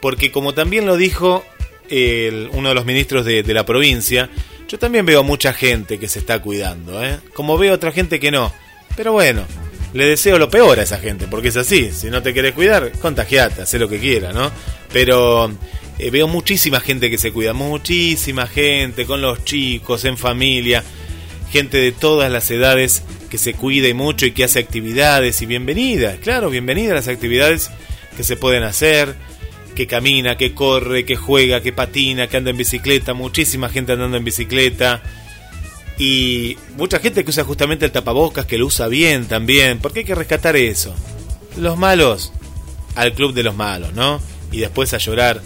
Porque 0.02 0.32
como 0.32 0.52
también 0.52 0.84
lo 0.84 0.96
dijo 0.96 1.44
uno 1.88 2.68
de 2.70 2.74
los 2.74 2.84
ministros 2.84 3.24
de, 3.24 3.44
de 3.44 3.54
la 3.54 3.64
provincia, 3.64 4.30
yo 4.66 4.80
también 4.80 5.06
veo 5.06 5.22
mucha 5.22 5.52
gente 5.52 6.00
que 6.00 6.08
se 6.08 6.18
está 6.18 6.42
cuidando. 6.42 7.04
¿eh? 7.04 7.20
Como 7.34 7.56
veo 7.56 7.74
otra 7.74 7.92
gente 7.92 8.18
que 8.18 8.32
no. 8.32 8.52
Pero 8.96 9.12
bueno, 9.12 9.44
le 9.92 10.06
deseo 10.06 10.38
lo 10.38 10.50
peor 10.50 10.78
a 10.78 10.82
esa 10.82 10.98
gente, 10.98 11.26
porque 11.28 11.48
es 11.48 11.56
así. 11.56 11.90
Si 11.92 12.10
no 12.10 12.22
te 12.22 12.32
querés 12.32 12.52
cuidar, 12.54 12.92
contagiate, 13.00 13.62
haz 13.62 13.74
lo 13.74 13.88
que 13.88 13.98
quiera, 13.98 14.32
¿no? 14.32 14.50
Pero 14.92 15.50
eh, 15.98 16.10
veo 16.10 16.28
muchísima 16.28 16.80
gente 16.80 17.10
que 17.10 17.18
se 17.18 17.32
cuida, 17.32 17.52
muchísima 17.52 18.46
gente, 18.46 19.04
con 19.06 19.20
los 19.20 19.44
chicos, 19.44 20.04
en 20.04 20.16
familia, 20.16 20.84
gente 21.50 21.78
de 21.78 21.92
todas 21.92 22.30
las 22.30 22.50
edades 22.50 23.02
que 23.28 23.38
se 23.38 23.54
cuida 23.54 23.88
y 23.88 23.94
mucho 23.94 24.26
y 24.26 24.32
que 24.32 24.44
hace 24.44 24.58
actividades 24.60 25.40
y 25.42 25.46
bienvenidas, 25.46 26.18
claro, 26.18 26.50
bienvenidas 26.50 26.94
las 26.94 27.08
actividades 27.08 27.70
que 28.16 28.24
se 28.24 28.36
pueden 28.36 28.62
hacer, 28.62 29.14
que 29.74 29.86
camina, 29.86 30.36
que 30.36 30.52
corre, 30.52 31.04
que 31.04 31.16
juega, 31.16 31.60
que 31.60 31.72
patina, 31.72 32.26
que 32.26 32.36
anda 32.36 32.50
en 32.50 32.56
bicicleta, 32.56 33.14
muchísima 33.14 33.68
gente 33.68 33.92
andando 33.92 34.16
en 34.16 34.24
bicicleta. 34.24 35.02
Y 36.00 36.56
mucha 36.78 36.98
gente 36.98 37.22
que 37.24 37.30
usa 37.30 37.44
justamente 37.44 37.84
el 37.84 37.92
tapabocas, 37.92 38.46
que 38.46 38.56
lo 38.56 38.64
usa 38.64 38.88
bien 38.88 39.26
también, 39.26 39.80
porque 39.80 39.98
hay 39.98 40.06
que 40.06 40.14
rescatar 40.14 40.56
eso. 40.56 40.94
Los 41.58 41.76
malos, 41.76 42.32
al 42.96 43.12
club 43.12 43.34
de 43.34 43.42
los 43.42 43.54
malos, 43.54 43.92
¿no? 43.92 44.18
Y 44.50 44.60
después 44.60 44.94
a 44.94 44.96
llorar 44.96 45.42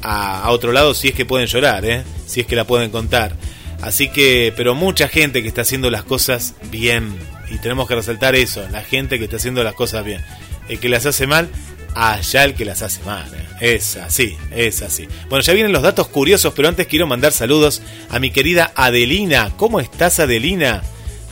a, 0.00 0.50
otro 0.50 0.72
lado 0.72 0.94
si 0.94 1.08
es 1.08 1.14
que 1.14 1.26
pueden 1.26 1.46
llorar, 1.46 1.84
¿eh? 1.84 2.04
Si 2.26 2.40
es 2.40 2.46
que 2.46 2.56
la 2.56 2.64
pueden 2.64 2.90
contar. 2.90 3.36
Así 3.82 4.08
que, 4.08 4.54
pero 4.56 4.74
mucha 4.74 5.08
gente 5.08 5.42
que 5.42 5.48
está 5.48 5.60
haciendo 5.60 5.90
las 5.90 6.04
cosas 6.04 6.54
bien, 6.70 7.14
Y 7.50 7.58
tenemos 7.58 7.86
que 7.86 7.94
resaltar 7.94 8.34
eso, 8.34 8.66
la 8.70 8.82
gente 8.82 9.18
que 9.18 9.24
está 9.24 9.36
haciendo 9.36 9.62
las 9.62 9.74
cosas 9.74 10.06
bien. 10.06 10.24
El 10.70 10.78
que 10.78 10.88
las 10.88 11.04
hace 11.04 11.26
mal, 11.26 11.50
allá 11.98 12.44
el 12.44 12.54
que 12.54 12.64
las 12.64 12.82
hace 12.82 13.02
mal. 13.02 13.28
¿eh? 13.34 13.74
Es 13.74 13.96
así, 13.96 14.36
es 14.52 14.82
así. 14.82 15.08
Bueno, 15.28 15.42
ya 15.42 15.52
vienen 15.52 15.72
los 15.72 15.82
datos 15.82 16.06
curiosos, 16.06 16.52
pero 16.54 16.68
antes 16.68 16.86
quiero 16.86 17.08
mandar 17.08 17.32
saludos 17.32 17.82
a 18.08 18.20
mi 18.20 18.30
querida 18.30 18.72
Adelina. 18.76 19.52
¿Cómo 19.56 19.80
estás, 19.80 20.20
Adelina? 20.20 20.82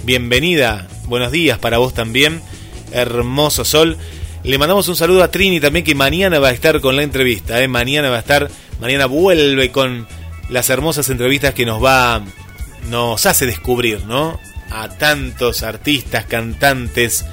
Bienvenida. 0.02 0.88
Buenos 1.04 1.30
días 1.30 1.58
para 1.60 1.78
vos 1.78 1.94
también. 1.94 2.42
Hermoso 2.90 3.64
sol. 3.64 3.96
Le 4.42 4.58
mandamos 4.58 4.88
un 4.88 4.96
saludo 4.96 5.22
a 5.22 5.30
Trini 5.30 5.60
también, 5.60 5.84
que 5.84 5.94
mañana 5.94 6.40
va 6.40 6.48
a 6.48 6.52
estar 6.52 6.80
con 6.80 6.96
la 6.96 7.04
entrevista. 7.04 7.62
¿eh? 7.62 7.68
Mañana 7.68 8.10
va 8.10 8.16
a 8.16 8.20
estar, 8.20 8.50
mañana 8.80 9.06
vuelve 9.06 9.70
con 9.70 10.08
las 10.48 10.68
hermosas 10.68 11.08
entrevistas 11.10 11.54
que 11.54 11.64
nos 11.64 11.82
va, 11.82 12.24
nos 12.90 13.24
hace 13.24 13.46
descubrir, 13.46 14.04
¿no? 14.06 14.40
A 14.70 14.88
tantos 14.88 15.62
artistas, 15.62 16.24
cantantes 16.24 17.24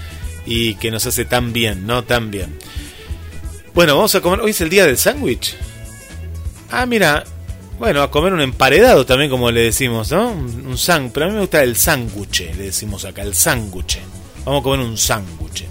y 0.45 0.75
que 0.75 0.91
nos 0.91 1.07
hace 1.07 1.25
tan 1.25 1.51
bien, 1.51 1.87
¿no? 1.87 2.03
Tan 2.03 2.29
bien. 2.29 2.57
Bueno, 3.73 3.95
vamos 3.95 4.13
a 4.13 4.21
comer. 4.21 4.41
Hoy 4.41 4.51
es 4.51 4.61
el 4.61 4.69
día 4.69 4.85
del 4.85 4.97
sándwich. 4.97 5.55
Ah, 6.69 6.85
mira. 6.85 7.23
Bueno, 7.79 8.03
a 8.03 8.11
comer 8.11 8.31
un 8.31 8.41
emparedado 8.41 9.03
también, 9.05 9.31
como 9.31 9.49
le 9.49 9.61
decimos, 9.61 10.11
¿no? 10.11 10.31
Un, 10.31 10.67
un. 10.67 11.11
Pero 11.11 11.25
a 11.25 11.29
mí 11.29 11.33
me 11.33 11.41
gusta 11.41 11.63
el 11.63 11.75
sándwich, 11.75 12.55
le 12.55 12.65
decimos 12.65 13.03
acá, 13.03 13.23
el 13.23 13.33
sándwich. 13.33 13.99
Vamos 14.45 14.61
a 14.61 14.63
comer 14.63 14.79
un 14.85 14.97
sándwich. 14.97 15.65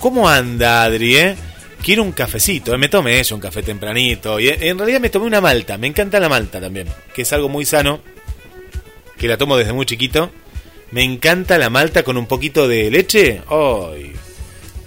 ¿Cómo 0.00 0.28
anda, 0.28 0.82
Adri, 0.82 1.16
eh? 1.16 1.36
Quiero 1.80 2.02
un 2.02 2.12
cafecito, 2.12 2.74
eh, 2.74 2.78
me 2.78 2.88
tomé 2.88 3.20
eso, 3.20 3.36
un 3.36 3.40
café 3.40 3.62
tempranito. 3.62 4.40
Y 4.40 4.48
eh, 4.48 4.58
en 4.62 4.78
realidad 4.78 5.00
me 5.00 5.10
tomé 5.10 5.26
una 5.26 5.40
malta, 5.40 5.78
me 5.78 5.86
encanta 5.86 6.18
la 6.18 6.28
malta 6.28 6.60
también, 6.60 6.88
que 7.14 7.22
es 7.22 7.32
algo 7.32 7.48
muy 7.48 7.64
sano, 7.64 8.00
que 9.16 9.28
la 9.28 9.38
tomo 9.38 9.56
desde 9.56 9.72
muy 9.72 9.86
chiquito. 9.86 10.30
Me 10.90 11.04
encanta 11.04 11.56
la 11.56 11.70
malta 11.70 12.02
con 12.02 12.16
un 12.16 12.26
poquito 12.26 12.66
de 12.66 12.90
leche. 12.90 13.42
¡Ay! 13.48 14.12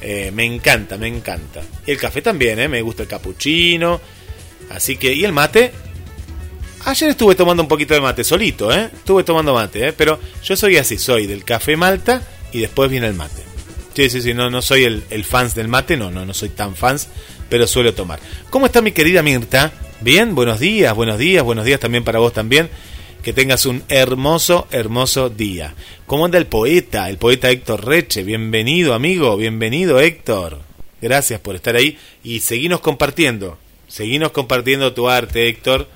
Eh, 0.09 0.31
me 0.31 0.45
encanta, 0.45 0.97
me 0.97 1.09
encanta. 1.09 1.61
Y 1.85 1.91
el 1.91 1.97
café 1.97 2.21
también, 2.21 2.57
¿eh? 2.59 2.69
Me 2.69 2.81
gusta 2.81 3.03
el 3.03 3.09
cappuccino. 3.09 3.99
Así 4.69 4.95
que, 4.95 5.11
¿y 5.11 5.25
el 5.25 5.33
mate? 5.33 5.73
Ayer 6.85 7.09
estuve 7.09 7.35
tomando 7.35 7.61
un 7.61 7.67
poquito 7.67 7.93
de 7.93 7.99
mate, 7.99 8.23
solito, 8.23 8.71
¿eh? 8.71 8.89
Estuve 8.93 9.25
tomando 9.25 9.53
mate, 9.53 9.89
¿eh? 9.89 9.91
Pero 9.91 10.17
yo 10.41 10.55
soy 10.55 10.77
así, 10.77 10.97
soy 10.97 11.27
del 11.27 11.43
café 11.43 11.75
malta 11.75 12.25
y 12.53 12.61
después 12.61 12.89
viene 12.89 13.07
el 13.07 13.15
mate. 13.15 13.43
Sí, 13.95 14.09
sí, 14.09 14.21
sí, 14.21 14.33
no, 14.33 14.49
no 14.49 14.61
soy 14.61 14.85
el, 14.85 15.03
el 15.09 15.25
fans 15.25 15.55
del 15.55 15.67
mate, 15.67 15.97
no, 15.97 16.09
no, 16.09 16.25
no 16.25 16.33
soy 16.33 16.49
tan 16.49 16.77
fans, 16.77 17.09
pero 17.49 17.67
suelo 17.67 17.93
tomar. 17.93 18.21
¿Cómo 18.49 18.67
está 18.67 18.81
mi 18.81 18.93
querida 18.93 19.21
Mirta? 19.21 19.73
Bien, 19.99 20.35
buenos 20.35 20.61
días, 20.61 20.95
buenos 20.95 21.17
días, 21.17 21.43
buenos 21.43 21.65
días 21.65 21.81
también 21.81 22.05
para 22.05 22.19
vos 22.19 22.31
también. 22.31 22.69
Que 23.27 23.33
tengas 23.33 23.65
un 23.65 23.83
hermoso, 23.89 24.69
hermoso 24.71 25.29
día. 25.29 25.75
¿Cómo 26.05 26.23
anda 26.23 26.37
el 26.37 26.45
poeta? 26.45 27.09
El 27.09 27.17
poeta 27.17 27.49
Héctor 27.49 27.85
Reche. 27.85 28.23
Bienvenido, 28.23 28.93
amigo. 28.93 29.35
Bienvenido, 29.35 29.99
Héctor. 29.99 30.61
Gracias 31.01 31.41
por 31.41 31.53
estar 31.53 31.75
ahí. 31.75 31.97
Y 32.23 32.39
seguinos 32.39 32.79
compartiendo. 32.79 33.57
Seguinos 33.89 34.31
compartiendo 34.31 34.93
tu 34.93 35.09
arte, 35.09 35.49
Héctor. 35.49 35.89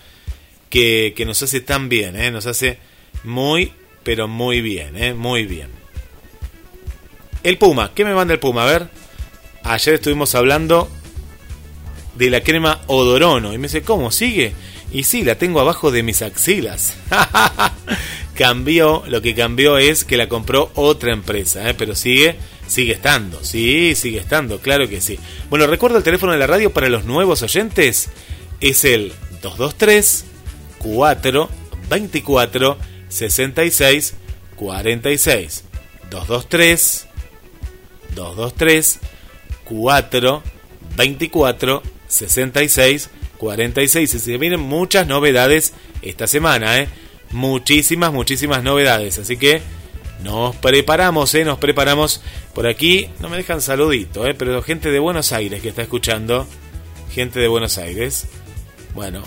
Que, 0.69 1.13
que 1.15 1.23
nos 1.23 1.41
hace 1.41 1.61
tan 1.61 1.87
bien, 1.87 2.17
¿eh? 2.17 2.31
Nos 2.31 2.47
hace 2.47 2.79
muy, 3.23 3.71
pero 4.03 4.27
muy 4.27 4.59
bien, 4.59 4.97
¿eh? 4.97 5.13
Muy 5.13 5.45
bien. 5.45 5.69
El 7.43 7.57
Puma. 7.57 7.93
¿Qué 7.95 8.03
me 8.03 8.13
manda 8.13 8.33
el 8.33 8.41
Puma? 8.41 8.63
A 8.63 8.73
ver. 8.73 8.89
Ayer 9.63 9.93
estuvimos 9.93 10.35
hablando 10.35 10.89
de 12.15 12.29
la 12.29 12.41
crema 12.41 12.81
Odorono. 12.87 13.53
Y 13.53 13.57
me 13.57 13.67
dice, 13.67 13.83
¿cómo? 13.83 14.11
¿Sigue? 14.11 14.51
Y 14.91 15.03
sí, 15.03 15.23
la 15.23 15.35
tengo 15.35 15.59
abajo 15.59 15.91
de 15.91 16.03
mis 16.03 16.21
axilas. 16.21 16.93
cambió, 18.35 19.03
lo 19.07 19.21
que 19.21 19.35
cambió 19.35 19.77
es 19.77 20.03
que 20.03 20.17
la 20.17 20.27
compró 20.27 20.71
otra 20.75 21.13
empresa, 21.13 21.69
¿eh? 21.69 21.73
pero 21.73 21.95
sigue, 21.95 22.35
sigue 22.67 22.93
estando, 22.93 23.43
sí, 23.43 23.93
sigue 23.95 24.19
estando, 24.19 24.59
claro 24.59 24.89
que 24.89 24.99
sí. 24.99 25.19
Bueno, 25.49 25.67
recuerdo 25.67 25.97
el 25.97 26.03
teléfono 26.03 26.31
de 26.31 26.39
la 26.39 26.47
radio 26.47 26.71
para 26.71 26.89
los 26.89 27.05
nuevos 27.05 27.41
oyentes, 27.43 28.09
es 28.59 28.83
el 28.83 29.13
223 29.41 30.25
4 30.79 31.49
24 31.89 32.77
66 33.09 34.15
46. 34.55 35.63
223 36.09 37.07
223 38.15 38.99
4 39.65 40.43
24 40.95 41.83
66 42.07 43.09
46. 43.09 43.20
Y 43.41 44.07
se 44.07 44.37
vienen 44.37 44.59
muchas 44.59 45.07
novedades 45.07 45.73
esta 46.03 46.27
semana, 46.27 46.79
¿eh? 46.79 46.87
Muchísimas, 47.31 48.13
muchísimas 48.13 48.61
novedades. 48.61 49.17
Así 49.17 49.35
que 49.35 49.61
nos 50.23 50.55
preparamos, 50.57 51.33
¿eh? 51.33 51.43
Nos 51.43 51.57
preparamos. 51.57 52.21
Por 52.53 52.67
aquí 52.67 53.09
no 53.19 53.29
me 53.29 53.37
dejan 53.37 53.61
saludito, 53.61 54.27
¿eh? 54.27 54.35
Pero 54.35 54.61
gente 54.61 54.91
de 54.91 54.99
Buenos 54.99 55.31
Aires 55.31 55.59
que 55.61 55.69
está 55.69 55.81
escuchando. 55.81 56.45
Gente 57.11 57.39
de 57.39 57.47
Buenos 57.47 57.79
Aires. 57.79 58.27
Bueno, 58.93 59.23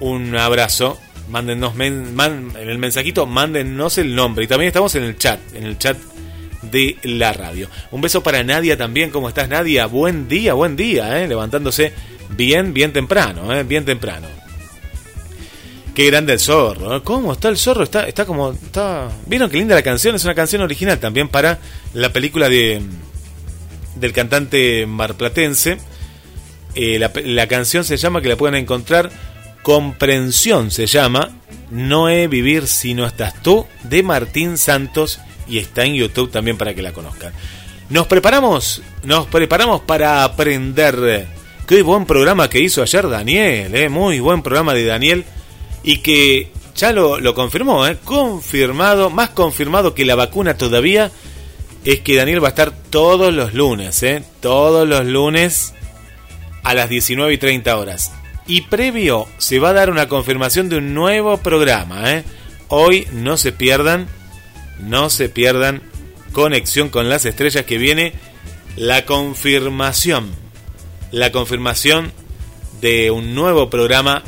un 0.00 0.34
abrazo. 0.34 0.98
Mándennos 1.28 1.78
en 1.78 2.56
el 2.56 2.78
mensajito, 2.78 3.26
mándennos 3.26 3.98
el 3.98 4.14
nombre. 4.14 4.44
Y 4.44 4.48
también 4.48 4.68
estamos 4.68 4.94
en 4.94 5.04
el 5.04 5.18
chat, 5.18 5.40
en 5.54 5.64
el 5.64 5.76
chat 5.78 5.98
de 6.62 6.96
la 7.02 7.34
radio. 7.34 7.68
Un 7.90 8.00
beso 8.00 8.22
para 8.22 8.42
Nadia 8.42 8.78
también. 8.78 9.10
¿Cómo 9.10 9.28
estás, 9.28 9.48
Nadia? 9.48 9.86
Buen 9.86 10.26
día, 10.26 10.54
buen 10.54 10.74
día, 10.74 11.22
¿eh? 11.22 11.28
Levantándose 11.28 11.92
bien, 12.36 12.72
bien 12.72 12.92
temprano, 12.92 13.52
¿eh? 13.54 13.64
bien 13.64 13.84
temprano. 13.84 14.28
Qué 15.94 16.06
grande 16.06 16.32
el 16.32 16.40
zorro, 16.40 16.96
¿eh? 16.96 17.00
¿cómo 17.04 17.32
está 17.32 17.48
el 17.48 17.58
zorro? 17.58 17.82
Está, 17.84 18.08
está 18.08 18.24
como, 18.24 18.52
está... 18.52 19.10
¿Vieron 19.26 19.50
qué 19.50 19.58
linda 19.58 19.74
la 19.74 19.82
canción? 19.82 20.14
Es 20.14 20.24
una 20.24 20.34
canción 20.34 20.62
original 20.62 20.98
también 20.98 21.28
para 21.28 21.58
la 21.92 22.12
película 22.12 22.48
de 22.48 22.82
del 23.96 24.12
cantante 24.12 24.86
marplatense. 24.86 25.78
Eh, 26.74 26.98
la, 26.98 27.12
la 27.24 27.46
canción 27.46 27.84
se 27.84 27.98
llama, 27.98 28.22
que 28.22 28.28
la 28.28 28.36
pueden 28.36 28.54
encontrar, 28.54 29.10
Comprensión 29.62 30.72
se 30.72 30.86
llama, 30.86 31.30
No 31.70 32.08
he 32.08 32.26
vivir 32.26 32.66
si 32.66 32.94
no 32.94 33.06
estás 33.06 33.40
tú, 33.42 33.66
de 33.84 34.02
Martín 34.02 34.58
Santos, 34.58 35.20
y 35.46 35.58
está 35.58 35.84
en 35.84 35.94
YouTube 35.94 36.32
también 36.32 36.56
para 36.58 36.74
que 36.74 36.82
la 36.82 36.92
conozcan. 36.92 37.32
Nos 37.88 38.08
preparamos, 38.08 38.82
nos 39.04 39.26
preparamos 39.26 39.82
para 39.82 40.24
aprender 40.24 41.28
Qué 41.72 41.80
buen 41.80 42.04
programa 42.04 42.50
que 42.50 42.60
hizo 42.60 42.82
ayer 42.82 43.08
Daniel, 43.08 43.74
¿eh? 43.74 43.88
muy 43.88 44.20
buen 44.20 44.42
programa 44.42 44.74
de 44.74 44.84
Daniel. 44.84 45.24
Y 45.82 46.00
que 46.00 46.50
ya 46.76 46.92
lo, 46.92 47.18
lo 47.18 47.32
confirmó, 47.32 47.86
¿eh? 47.86 47.96
confirmado, 48.04 49.08
más 49.08 49.30
confirmado 49.30 49.94
que 49.94 50.04
la 50.04 50.14
vacuna 50.14 50.58
todavía, 50.58 51.10
es 51.86 52.00
que 52.00 52.14
Daniel 52.14 52.44
va 52.44 52.48
a 52.48 52.50
estar 52.50 52.72
todos 52.90 53.32
los 53.32 53.54
lunes, 53.54 54.02
¿eh? 54.02 54.22
todos 54.40 54.86
los 54.86 55.06
lunes 55.06 55.72
a 56.62 56.74
las 56.74 56.90
19 56.90 57.32
y 57.32 57.38
30 57.38 57.78
horas. 57.78 58.12
Y 58.46 58.60
previo 58.60 59.26
se 59.38 59.58
va 59.58 59.70
a 59.70 59.72
dar 59.72 59.88
una 59.88 60.08
confirmación 60.08 60.68
de 60.68 60.76
un 60.76 60.92
nuevo 60.92 61.38
programa. 61.38 62.22
Hoy 62.68 63.08
no 63.12 63.38
se 63.38 63.50
pierdan, 63.50 64.08
no 64.78 65.08
se 65.08 65.30
pierdan 65.30 65.80
Conexión 66.32 66.90
con 66.90 67.08
las 67.08 67.24
Estrellas 67.24 67.64
que 67.64 67.78
viene 67.78 68.12
la 68.76 69.06
confirmación 69.06 70.42
la 71.12 71.30
confirmación 71.30 72.12
de 72.80 73.10
un 73.10 73.34
nuevo 73.34 73.70
programa 73.70 74.24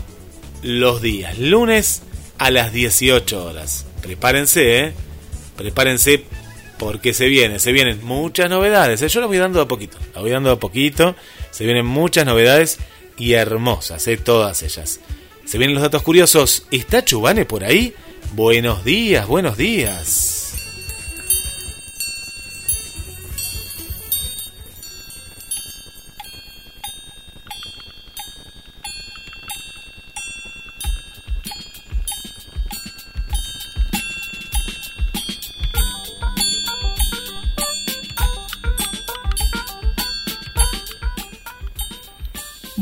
los 0.62 1.03
días 1.03 1.39
lunes 1.39 2.03
a 2.39 2.51
las 2.51 2.72
18 2.72 3.45
horas. 3.45 3.87
Prepárense, 4.01 4.80
¿eh? 4.80 4.93
Prepárense 5.57 6.24
porque 6.78 7.14
se 7.14 7.28
viene, 7.28 7.59
se 7.59 7.72
vienen 7.72 8.05
muchas 8.05 8.51
novedades. 8.51 9.03
¿eh? 9.03 9.09
Yo 9.09 9.20
lo 9.20 9.28
voy 9.28 9.39
dando 9.39 9.61
a 9.61 9.68
poquito, 9.68 9.99
lo 10.14 10.22
voy 10.22 10.30
dando 10.30 10.51
a 10.51 10.59
poquito. 10.59 11.16
Se 11.51 11.64
vienen 11.64 11.87
muchas 11.87 12.26
novedades 12.26 12.78
y 13.16 13.32
hermosas, 13.32 14.07
¿eh? 14.07 14.16
todas 14.16 14.62
ellas. 14.62 15.01
Se 15.45 15.59
vienen 15.59 15.74
los 15.74 15.82
datos 15.82 16.03
curiosos. 16.03 16.66
¿Está 16.70 17.05
Chubane 17.05 17.45
por 17.45 17.64
ahí? 17.64 17.95
Buenos 18.32 18.85
días, 18.85 19.26
buenos 19.26 19.57
días. 19.57 20.34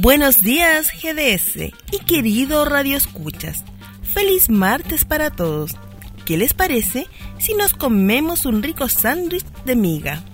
Buenos 0.02 0.42
días 0.42 0.90
GDS 1.00 1.72
y 1.92 1.98
querido 2.04 2.64
Radio 2.64 2.96
Escuchas. 2.96 3.62
Feliz 4.02 4.50
martes 4.50 5.04
para 5.04 5.30
todos. 5.30 5.76
¿Qué 6.24 6.36
les 6.36 6.54
parece 6.54 7.06
si 7.38 7.54
nos 7.54 7.72
comemos 7.72 8.44
un 8.44 8.64
rico 8.64 8.88
sándwich 8.88 9.44
de 9.64 9.76
miga? 9.76 10.24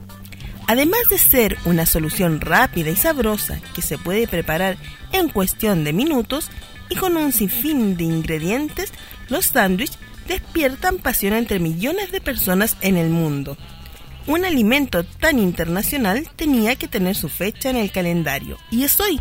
Además 0.66 1.00
de 1.10 1.18
ser 1.18 1.58
una 1.66 1.84
solución 1.84 2.40
rápida 2.40 2.88
y 2.88 2.96
sabrosa 2.96 3.60
que 3.74 3.82
se 3.82 3.98
puede 3.98 4.26
preparar 4.26 4.78
en 5.12 5.28
cuestión 5.28 5.84
de 5.84 5.92
minutos 5.92 6.48
y 6.88 6.96
con 6.96 7.18
un 7.18 7.34
sinfín 7.34 7.98
de 7.98 8.04
ingredientes, 8.04 8.90
los 9.28 9.44
sándwiches 9.44 9.98
despiertan 10.26 10.96
pasión 10.96 11.34
entre 11.34 11.58
millones 11.58 12.10
de 12.10 12.22
personas 12.22 12.78
en 12.80 12.96
el 12.96 13.10
mundo. 13.10 13.58
Un 14.26 14.46
alimento 14.46 15.04
tan 15.04 15.38
internacional 15.38 16.26
tenía 16.36 16.74
que 16.76 16.88
tener 16.88 17.16
su 17.16 17.28
fecha 17.28 17.68
en 17.68 17.76
el 17.76 17.90
calendario 17.90 18.56
y 18.70 18.84
es 18.84 18.98
hoy, 18.98 19.20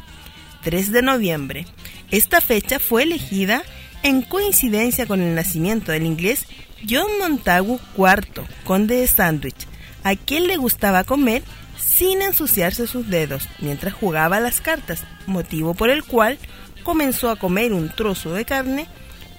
3 0.68 0.92
de 0.92 1.02
noviembre. 1.02 1.66
Esta 2.12 2.42
fecha 2.42 2.78
fue 2.78 3.04
elegida 3.04 3.64
en 4.04 4.22
coincidencia 4.22 5.06
con 5.06 5.22
el 5.22 5.34
nacimiento 5.34 5.94
del 5.94 6.06
inglés 6.06 6.46
John 6.90 7.08
Montagu 7.22 7.80
IV, 7.98 8.44
conde 8.66 8.98
de 8.98 9.08
Sandwich, 9.08 9.66
a 10.04 10.18
quien 10.18 10.46
le 10.46 10.58
gustaba 10.58 11.06
comer 11.06 11.42
sin 11.78 12.22
ensuciarse 12.22 12.86
sus 12.86 13.08
dedos 13.10 13.48
mientras 13.60 13.94
jugaba 13.94 14.42
las 14.42 14.60
cartas, 14.60 15.06
motivo 15.26 15.74
por 15.74 15.90
el 15.90 16.04
cual 16.04 16.38
comenzó 16.84 17.30
a 17.30 17.38
comer 17.38 17.72
un 17.72 17.88
trozo 17.88 18.34
de 18.34 18.44
carne 18.44 18.88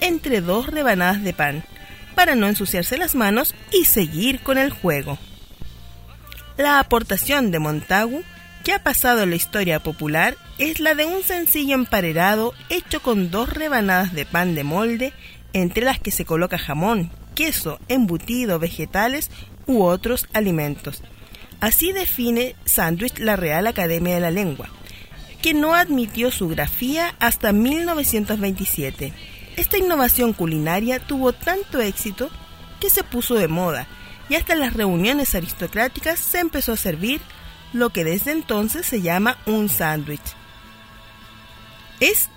entre 0.00 0.40
dos 0.40 0.68
rebanadas 0.68 1.22
de 1.22 1.34
pan, 1.34 1.62
para 2.14 2.36
no 2.36 2.46
ensuciarse 2.46 2.96
las 2.96 3.14
manos 3.14 3.54
y 3.70 3.84
seguir 3.84 4.40
con 4.40 4.56
el 4.56 4.70
juego. 4.70 5.18
La 6.56 6.78
aportación 6.78 7.50
de 7.50 7.58
Montagu, 7.58 8.24
que 8.64 8.72
ha 8.72 8.82
pasado 8.82 9.22
en 9.22 9.30
la 9.30 9.36
historia 9.36 9.80
popular, 9.80 10.36
es 10.58 10.80
la 10.80 10.94
de 10.94 11.04
un 11.04 11.22
sencillo 11.22 11.74
emparedado 11.74 12.54
hecho 12.68 13.00
con 13.00 13.30
dos 13.30 13.52
rebanadas 13.52 14.12
de 14.12 14.26
pan 14.26 14.54
de 14.54 14.64
molde, 14.64 15.12
entre 15.52 15.84
las 15.84 15.98
que 15.98 16.10
se 16.10 16.24
coloca 16.24 16.58
jamón, 16.58 17.10
queso, 17.34 17.78
embutido, 17.88 18.58
vegetales 18.58 19.30
u 19.66 19.82
otros 19.82 20.26
alimentos. 20.32 21.02
Así 21.60 21.92
define 21.92 22.54
sándwich 22.64 23.18
la 23.18 23.36
Real 23.36 23.66
Academia 23.66 24.14
de 24.14 24.20
la 24.20 24.30
Lengua, 24.30 24.68
que 25.42 25.54
no 25.54 25.74
admitió 25.74 26.30
su 26.30 26.48
grafía 26.48 27.14
hasta 27.18 27.52
1927. 27.52 29.12
Esta 29.56 29.78
innovación 29.78 30.32
culinaria 30.32 31.00
tuvo 31.00 31.32
tanto 31.32 31.80
éxito 31.80 32.30
que 32.80 32.90
se 32.90 33.02
puso 33.02 33.34
de 33.34 33.48
moda 33.48 33.86
y 34.28 34.34
hasta 34.34 34.52
en 34.52 34.60
las 34.60 34.74
reuniones 34.74 35.34
aristocráticas 35.34 36.20
se 36.20 36.38
empezó 36.38 36.72
a 36.72 36.76
servir 36.76 37.20
lo 37.72 37.90
que 37.90 38.04
desde 38.04 38.32
entonces 38.32 38.86
se 38.86 39.02
llama 39.02 39.38
un 39.46 39.68
sándwich. 39.68 40.20
Es 42.00 42.28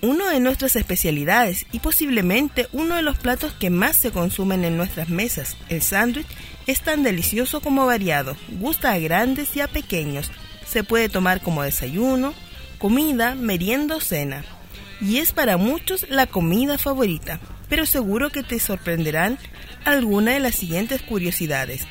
uno 0.00 0.28
de 0.28 0.38
nuestras 0.38 0.76
especialidades 0.76 1.66
y 1.72 1.80
posiblemente 1.80 2.68
uno 2.72 2.96
de 2.96 3.02
los 3.02 3.18
platos 3.18 3.52
que 3.52 3.70
más 3.70 3.96
se 3.96 4.12
consumen 4.12 4.64
en 4.64 4.76
nuestras 4.76 5.08
mesas. 5.08 5.56
El 5.68 5.82
sándwich 5.82 6.28
es 6.66 6.82
tan 6.82 7.02
delicioso 7.02 7.60
como 7.60 7.86
variado, 7.86 8.36
gusta 8.60 8.92
a 8.92 8.98
grandes 8.98 9.56
y 9.56 9.60
a 9.60 9.68
pequeños, 9.68 10.30
se 10.66 10.84
puede 10.84 11.08
tomar 11.08 11.40
como 11.40 11.62
desayuno, 11.62 12.34
comida, 12.78 13.34
merienda 13.34 13.96
o 13.96 14.00
cena. 14.00 14.44
Y 15.00 15.18
es 15.18 15.32
para 15.32 15.56
muchos 15.56 16.06
la 16.08 16.26
comida 16.26 16.78
favorita, 16.78 17.40
pero 17.68 17.86
seguro 17.86 18.30
que 18.30 18.42
te 18.42 18.58
sorprenderán 18.58 19.38
alguna 19.84 20.32
de 20.32 20.40
las 20.40 20.54
siguientes 20.54 21.02
curiosidades. 21.02 21.86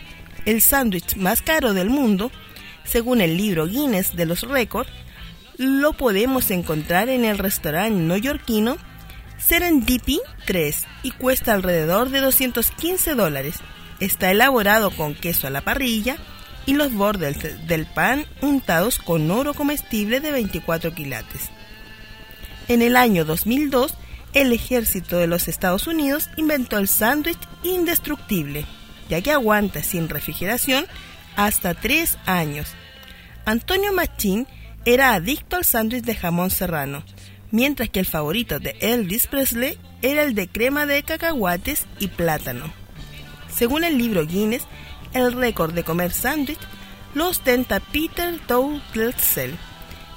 El 0.45 0.61
sándwich 0.61 1.15
más 1.15 1.41
caro 1.41 1.73
del 1.73 1.89
mundo, 1.89 2.31
según 2.87 3.21
el 3.21 3.37
libro 3.37 3.67
Guinness 3.67 4.15
de 4.15 4.25
los 4.25 4.41
récords, 4.41 4.89
lo 5.57 5.93
podemos 5.93 6.51
encontrar 6.51 7.09
en 7.09 7.25
el 7.25 7.37
restaurante 7.37 7.99
neoyorquino 7.99 8.77
Serendipity 9.37 10.19
3 10.45 10.85
y 11.03 11.11
cuesta 11.11 11.53
alrededor 11.53 12.09
de 12.09 12.21
215 12.21 13.15
dólares. 13.15 13.57
Está 13.99 14.31
elaborado 14.31 14.91
con 14.91 15.15
queso 15.15 15.47
a 15.47 15.49
la 15.49 15.61
parrilla 15.61 16.17
y 16.65 16.73
los 16.73 16.93
bordes 16.93 17.67
del 17.67 17.85
pan 17.85 18.25
untados 18.41 18.99
con 18.99 19.29
oro 19.31 19.53
comestible 19.53 20.19
de 20.19 20.31
24 20.31 20.93
quilates. 20.93 21.49
En 22.67 22.81
el 22.81 22.95
año 22.97 23.25
2002, 23.25 23.93
el 24.33 24.51
ejército 24.51 25.17
de 25.17 25.27
los 25.27 25.47
Estados 25.47 25.87
Unidos 25.87 26.29
inventó 26.35 26.77
el 26.77 26.87
sándwich 26.87 27.39
indestructible, 27.63 28.65
ya 29.09 29.21
que 29.21 29.31
aguanta 29.31 29.81
sin 29.81 30.09
refrigeración 30.09 30.85
hasta 31.37 31.73
3 31.73 32.17
años. 32.25 32.67
Antonio 33.45 33.93
Machín 33.93 34.45
era 34.83 35.13
adicto 35.13 35.55
al 35.55 35.63
sándwich 35.63 36.03
de 36.03 36.15
jamón 36.15 36.49
serrano, 36.49 37.03
mientras 37.51 37.89
que 37.89 38.01
el 38.01 38.05
favorito 38.05 38.59
de 38.59 38.75
Elvis 38.81 39.27
Presley 39.27 39.77
era 40.01 40.23
el 40.23 40.35
de 40.35 40.49
crema 40.49 40.85
de 40.85 41.03
cacahuates 41.03 41.85
y 41.99 42.07
plátano. 42.07 42.73
Según 43.53 43.85
el 43.85 43.97
libro 43.97 44.25
Guinness, 44.25 44.63
el 45.13 45.31
récord 45.31 45.73
de 45.73 45.83
comer 45.83 46.11
sándwich 46.11 46.59
lo 47.13 47.29
ostenta 47.29 47.79
Peter 47.79 48.39
Douglasel, 48.47 49.55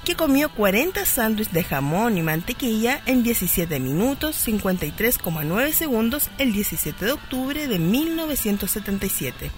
que 0.03 0.15
comió 0.15 0.51
40 0.53 1.05
sándwiches 1.05 1.53
de 1.53 1.63
jamón 1.63 2.17
y 2.17 2.21
mantequilla 2.21 3.01
en 3.05 3.23
17 3.23 3.79
minutos 3.79 4.47
53,9 4.47 5.71
segundos 5.71 6.29
el 6.39 6.53
17 6.53 7.05
de 7.05 7.11
octubre 7.11 7.67
de 7.67 7.79
1977. 7.79 9.51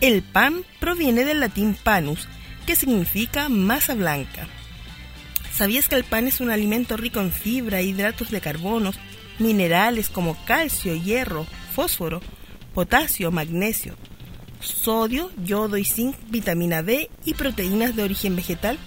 El 0.00 0.22
pan 0.22 0.64
proviene 0.78 1.24
del 1.24 1.40
latín 1.40 1.74
panus, 1.74 2.28
que 2.66 2.76
significa 2.76 3.48
masa 3.48 3.94
blanca. 3.94 4.46
¿Sabías 5.52 5.88
que 5.88 5.96
el 5.96 6.04
pan 6.04 6.28
es 6.28 6.40
un 6.40 6.50
alimento 6.50 6.96
rico 6.96 7.20
en 7.20 7.32
fibra, 7.32 7.82
hidratos 7.82 8.30
de 8.30 8.40
carbono, 8.40 8.92
minerales 9.40 10.08
como 10.08 10.36
calcio, 10.44 10.94
hierro, 10.94 11.46
fósforo, 11.74 12.20
potasio, 12.74 13.32
magnesio, 13.32 13.96
sodio, 14.60 15.32
yodo 15.42 15.76
y 15.76 15.84
zinc, 15.84 16.14
vitamina 16.28 16.80
B 16.80 17.10
y 17.24 17.34
proteínas 17.34 17.96
de 17.96 18.04
origen 18.04 18.36
vegetal? 18.36 18.78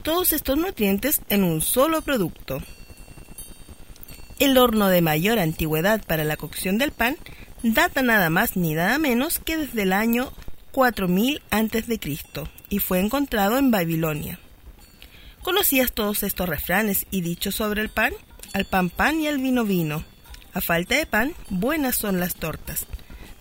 Todos 0.00 0.32
estos 0.32 0.56
nutrientes 0.56 1.20
en 1.28 1.44
un 1.44 1.60
solo 1.60 2.00
producto. 2.00 2.62
El 4.38 4.56
horno 4.56 4.88
de 4.88 5.02
mayor 5.02 5.38
antigüedad 5.38 6.02
para 6.06 6.24
la 6.24 6.38
cocción 6.38 6.78
del 6.78 6.92
pan 6.92 7.16
data 7.62 8.00
nada 8.00 8.30
más 8.30 8.56
ni 8.56 8.72
nada 8.72 8.98
menos 8.98 9.38
que 9.38 9.58
desde 9.58 9.82
el 9.82 9.92
año 9.92 10.32
4000 10.76 11.40
a.C. 11.50 12.18
y 12.68 12.80
fue 12.80 13.00
encontrado 13.00 13.56
en 13.56 13.70
Babilonia. 13.70 14.38
¿Conocías 15.40 15.90
todos 15.92 16.22
estos 16.22 16.46
refranes 16.46 17.06
y 17.10 17.22
dichos 17.22 17.54
sobre 17.54 17.80
el 17.80 17.88
pan? 17.88 18.12
Al 18.52 18.66
pan 18.66 18.90
pan 18.90 19.18
y 19.18 19.26
al 19.26 19.38
vino 19.38 19.64
vino. 19.64 20.04
A 20.52 20.60
falta 20.60 20.94
de 20.94 21.06
pan, 21.06 21.32
buenas 21.48 21.96
son 21.96 22.20
las 22.20 22.34
tortas. 22.34 22.84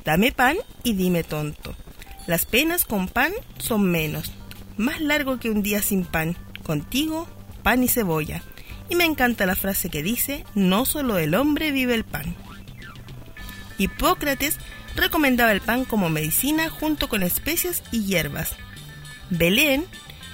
Dame 0.05 0.31
pan 0.31 0.55
y 0.86 0.93
dime 0.93 1.25
tonto. 1.25 1.75
Las 2.25 2.45
penas 2.45 2.86
con 2.86 3.09
pan 3.09 3.33
son 3.57 3.83
menos. 3.91 4.31
Más 4.77 5.01
largo 5.01 5.38
que 5.38 5.49
un 5.49 5.61
día 5.61 5.81
sin 5.81 6.05
pan. 6.05 6.38
Contigo, 6.63 7.27
pan 7.63 7.83
y 7.83 7.89
cebolla. 7.89 8.43
Y 8.89 8.95
me 8.95 9.03
encanta 9.03 9.45
la 9.45 9.57
frase 9.57 9.89
que 9.89 10.03
dice, 10.03 10.45
no 10.55 10.86
solo 10.86 11.17
el 11.17 11.36
hombre 11.36 11.73
vive 11.73 11.95
el 11.95 12.05
pan. 12.05 12.33
Hipócrates 13.78 14.57
recomendaba 14.95 15.51
el 15.51 15.61
pan 15.61 15.86
como 15.86 16.09
medicina 16.09 16.69
junto 16.69 17.09
con 17.09 17.23
especias 17.23 17.84
y 17.91 18.05
hierbas. 18.05 18.55
Belén, 19.30 19.86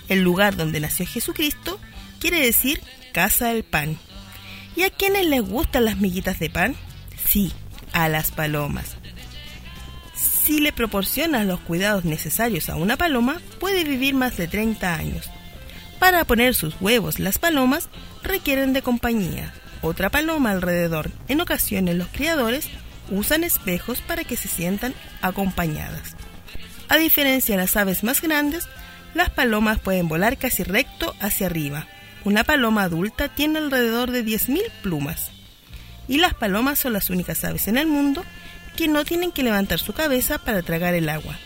el 0.10 0.22
lugar 0.22 0.56
donde 0.56 0.80
nació 0.80 1.06
Jesucristo, 1.06 1.80
quiere 2.20 2.39
decir 2.39 2.82
casa 3.14 3.50
del 3.50 3.64
pan. 3.64 3.98
¿Y 4.76 4.84
a 4.84 4.89
quienes 4.89 5.26
les 5.26 5.42
gustan 5.42 5.86
las 5.86 5.98
miguitas 5.98 6.39
de 6.39 6.50
pan? 6.50 6.76
Sí, 7.28 7.52
a 7.94 8.10
las 8.10 8.32
palomas. 8.32 8.96
Si 10.16 10.60
le 10.60 10.74
proporcionas 10.74 11.46
los 11.46 11.60
cuidados 11.60 12.06
necesarios 12.06 12.70
a 12.70 12.76
una 12.76 12.98
paloma, 12.98 13.42
puede 13.60 13.84
vivir 13.84 14.14
más 14.14 14.38
de 14.38 14.48
30 14.48 14.96
años. 14.96 15.30
Para 16.00 16.26
poner 16.26 16.56
sus 16.56 16.76
huevos, 16.82 17.20
las 17.20 17.38
palomas 17.38 17.89
requieren 18.24 18.74
de 18.74 18.82
compañía, 18.82 19.54
otra 19.82 20.10
paloma 20.10 20.52
alrededor. 20.52 21.12
En 21.28 21.42
ocasiones 21.42 21.96
los 21.96 22.08
criadores 22.08 22.70
usan 23.12 23.43
espejos 23.43 24.01
para 24.01 24.24
que 24.24 24.38
se 24.38 24.47
sientan 24.47 24.95
acompañadas. 25.22 26.16
A 26.89 26.97
diferencia 26.97 27.55
de 27.55 27.62
las 27.62 27.78
aves 27.78 28.03
más 28.03 28.22
grandes, 28.22 28.68
las 29.14 29.30
palomas 29.30 29.80
pueden 29.80 30.07
volar 30.07 30.38
casi 30.38 30.64
recto 30.64 31.16
hacia 31.20 31.45
arriba. 31.45 31.88
Una 32.24 32.43
paloma 32.43 32.84
adulta 32.84 33.30
tiene 33.30 33.59
alrededor 33.59 34.12
de 34.12 34.26
10.000 34.26 34.62
plumas. 34.82 35.32
Y 36.07 36.18
las 36.18 36.34
palomas 36.34 36.80
son 36.80 36.93
las 36.93 37.09
únicas 37.09 37.43
aves 37.43 37.68
en 37.68 37.78
el 37.78 37.88
mundo 37.88 38.24
que 38.76 38.88
no 38.88 39.05
tienen 39.05 39.32
que 39.32 39.43
levantar 39.43 39.80
su 39.80 39.93
cabeza 39.93 40.38
para 40.38 40.62
tragar 40.62 40.93
el 40.93 41.09
agua. 41.09 41.38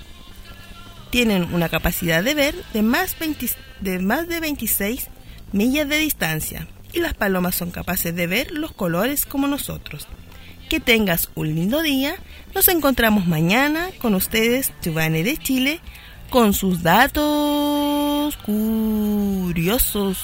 Tienen 1.09 1.53
una 1.53 1.69
capacidad 1.69 2.23
de 2.23 2.33
ver 2.33 2.55
de 2.73 2.81
más, 2.81 3.15
de 3.81 3.99
más 3.99 4.27
de 4.27 4.39
26 4.39 5.09
millas 5.51 5.87
de 5.87 5.97
distancia 5.97 6.67
y 6.93 6.99
las 6.99 7.13
palomas 7.13 7.55
son 7.55 7.71
capaces 7.71 8.15
de 8.15 8.27
ver 8.27 8.51
los 8.51 8.71
colores 8.71 9.25
como 9.25 9.47
nosotros. 9.47 10.07
Que 10.69 10.79
tengas 10.79 11.29
un 11.35 11.53
lindo 11.55 11.81
día. 11.81 12.15
Nos 12.53 12.67
encontramos 12.67 13.27
mañana 13.27 13.89
con 13.99 14.15
ustedes, 14.15 14.71
Giovanni 14.81 15.23
de 15.23 15.37
Chile, 15.37 15.79
con 16.29 16.53
sus 16.53 16.83
datos 16.83 18.35
curiosos. 18.37 20.17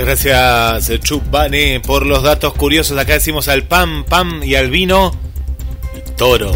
Gracias 0.00 1.00
Chup 1.00 1.30
Bane 1.30 1.80
por 1.80 2.06
los 2.06 2.22
datos 2.22 2.54
curiosos. 2.54 2.96
Acá 2.98 3.14
decimos 3.14 3.48
al 3.48 3.64
pam, 3.64 4.04
pam 4.04 4.42
y 4.42 4.54
al 4.54 4.70
vino, 4.70 5.12
toro. 6.16 6.52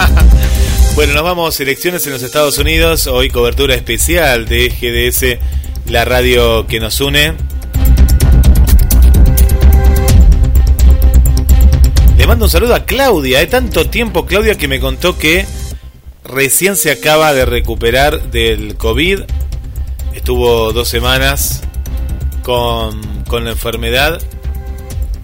bueno, 0.94 1.14
nos 1.14 1.22
vamos. 1.22 1.60
Elecciones 1.60 2.06
en 2.06 2.12
los 2.12 2.22
Estados 2.22 2.58
Unidos. 2.58 3.06
Hoy 3.06 3.30
cobertura 3.30 3.74
especial 3.74 4.46
de 4.46 4.68
GDS, 4.68 5.90
la 5.90 6.04
radio 6.04 6.66
que 6.66 6.80
nos 6.80 7.00
une. 7.00 7.34
Le 12.16 12.26
mando 12.26 12.46
un 12.46 12.50
saludo 12.50 12.74
a 12.74 12.84
Claudia. 12.84 13.38
Hay 13.38 13.46
tanto 13.46 13.88
tiempo, 13.88 14.26
Claudia, 14.26 14.56
que 14.56 14.68
me 14.68 14.80
contó 14.80 15.16
que 15.16 15.46
recién 16.24 16.76
se 16.76 16.90
acaba 16.90 17.32
de 17.32 17.44
recuperar 17.44 18.30
del 18.30 18.76
COVID. 18.76 19.20
Estuvo 20.14 20.72
dos 20.72 20.88
semanas 20.88 21.62
con, 22.42 23.24
con 23.24 23.44
la 23.44 23.50
enfermedad. 23.50 24.20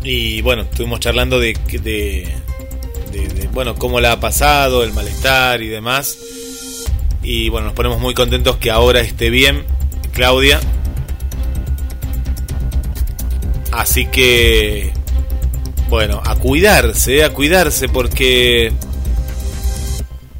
Y 0.03 0.41
bueno, 0.43 0.63
estuvimos 0.63 1.01
charlando 1.01 1.41
de, 1.41 1.55
de, 1.83 2.33
bueno, 3.53 3.75
cómo 3.75 4.01
la 4.01 4.13
ha 4.13 4.21
pasado, 4.21 4.85
el 4.85 4.93
malestar 4.93 5.63
y 5.63 5.69
demás. 5.69 6.19
Y 7.23 7.49
bueno, 7.49 7.67
nos 7.67 7.75
ponemos 7.75 8.01
muy 8.01 8.15
contentos 8.15 8.57
que 8.57 8.71
ahora 8.71 9.01
esté 9.01 9.31
bien, 9.31 9.65
Claudia. 10.13 10.61
Así 13.73 14.07
que, 14.07 14.93
bueno, 15.89 16.23
a 16.25 16.37
cuidarse, 16.37 17.25
a 17.25 17.31
cuidarse 17.31 17.89
porque 17.89 18.73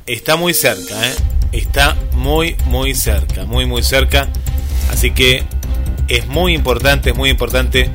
está 0.07 0.37
muy 0.37 0.55
cerca, 0.55 0.95
¿eh? 1.09 1.15
Está 1.53 1.97
muy, 2.13 2.57
muy 2.67 2.95
cerca, 2.95 3.45
muy, 3.45 3.67
muy 3.67 3.83
cerca. 3.83 4.29
Así 4.91 5.11
que 5.11 5.45
es 6.09 6.27
muy 6.27 6.55
importante, 6.55 7.11
es 7.11 7.17
muy 7.17 7.31
importante 7.31 7.91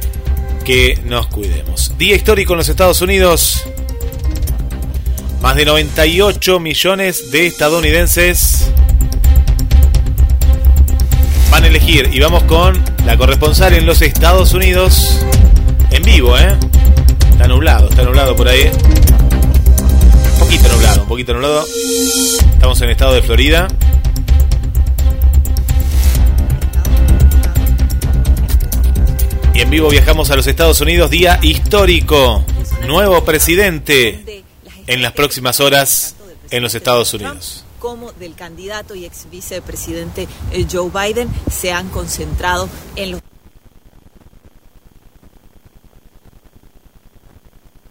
que 0.63 0.99
nos 1.05 1.27
cuidemos. 1.27 1.97
Día 1.97 2.15
histórico 2.15 2.53
en 2.53 2.57
los 2.57 2.69
Estados 2.69 3.01
Unidos. 3.01 3.63
Más 5.41 5.55
de 5.55 5.65
98 5.65 6.59
millones 6.59 7.31
de 7.31 7.47
estadounidenses 7.47 8.71
van 11.49 11.63
a 11.63 11.67
elegir. 11.67 12.09
Y 12.13 12.19
vamos 12.19 12.43
con 12.43 12.81
la 13.05 13.17
corresponsal 13.17 13.73
en 13.73 13.85
los 13.85 14.01
Estados 14.01 14.53
Unidos. 14.53 15.19
En 15.89 16.03
vivo, 16.03 16.37
¿eh? 16.37 16.55
Está 17.31 17.47
nublado, 17.47 17.89
está 17.89 18.03
nublado 18.03 18.35
por 18.35 18.47
ahí. 18.47 18.69
Un 20.33 20.39
poquito 20.39 20.69
nublado, 20.69 21.01
un 21.01 21.07
poquito 21.07 21.33
nublado. 21.33 21.65
Estamos 22.53 22.79
en 22.81 22.85
el 22.85 22.91
estado 22.91 23.13
de 23.13 23.21
Florida. 23.23 23.67
Y 29.53 29.61
en 29.61 29.69
vivo 29.69 29.89
viajamos 29.89 30.31
a 30.31 30.35
los 30.35 30.47
Estados 30.47 30.79
Unidos, 30.81 31.09
día 31.09 31.39
histórico. 31.41 32.43
Nuevo 32.87 33.23
presidente 33.25 34.43
en 34.87 35.01
las 35.01 35.11
próximas 35.11 35.59
horas 35.59 36.15
en 36.49 36.63
los 36.63 36.73
Estados 36.73 37.13
Unidos 37.13 37.65
como 37.81 38.11
del 38.13 38.35
candidato 38.35 38.93
y 38.93 39.05
ex 39.05 39.27
vicepresidente 39.29 40.27
eh, 40.51 40.67
Joe 40.71 40.91
Biden 40.91 41.27
se 41.51 41.73
han 41.73 41.89
concentrado 41.89 42.69
en 42.95 43.11
los 43.11 43.20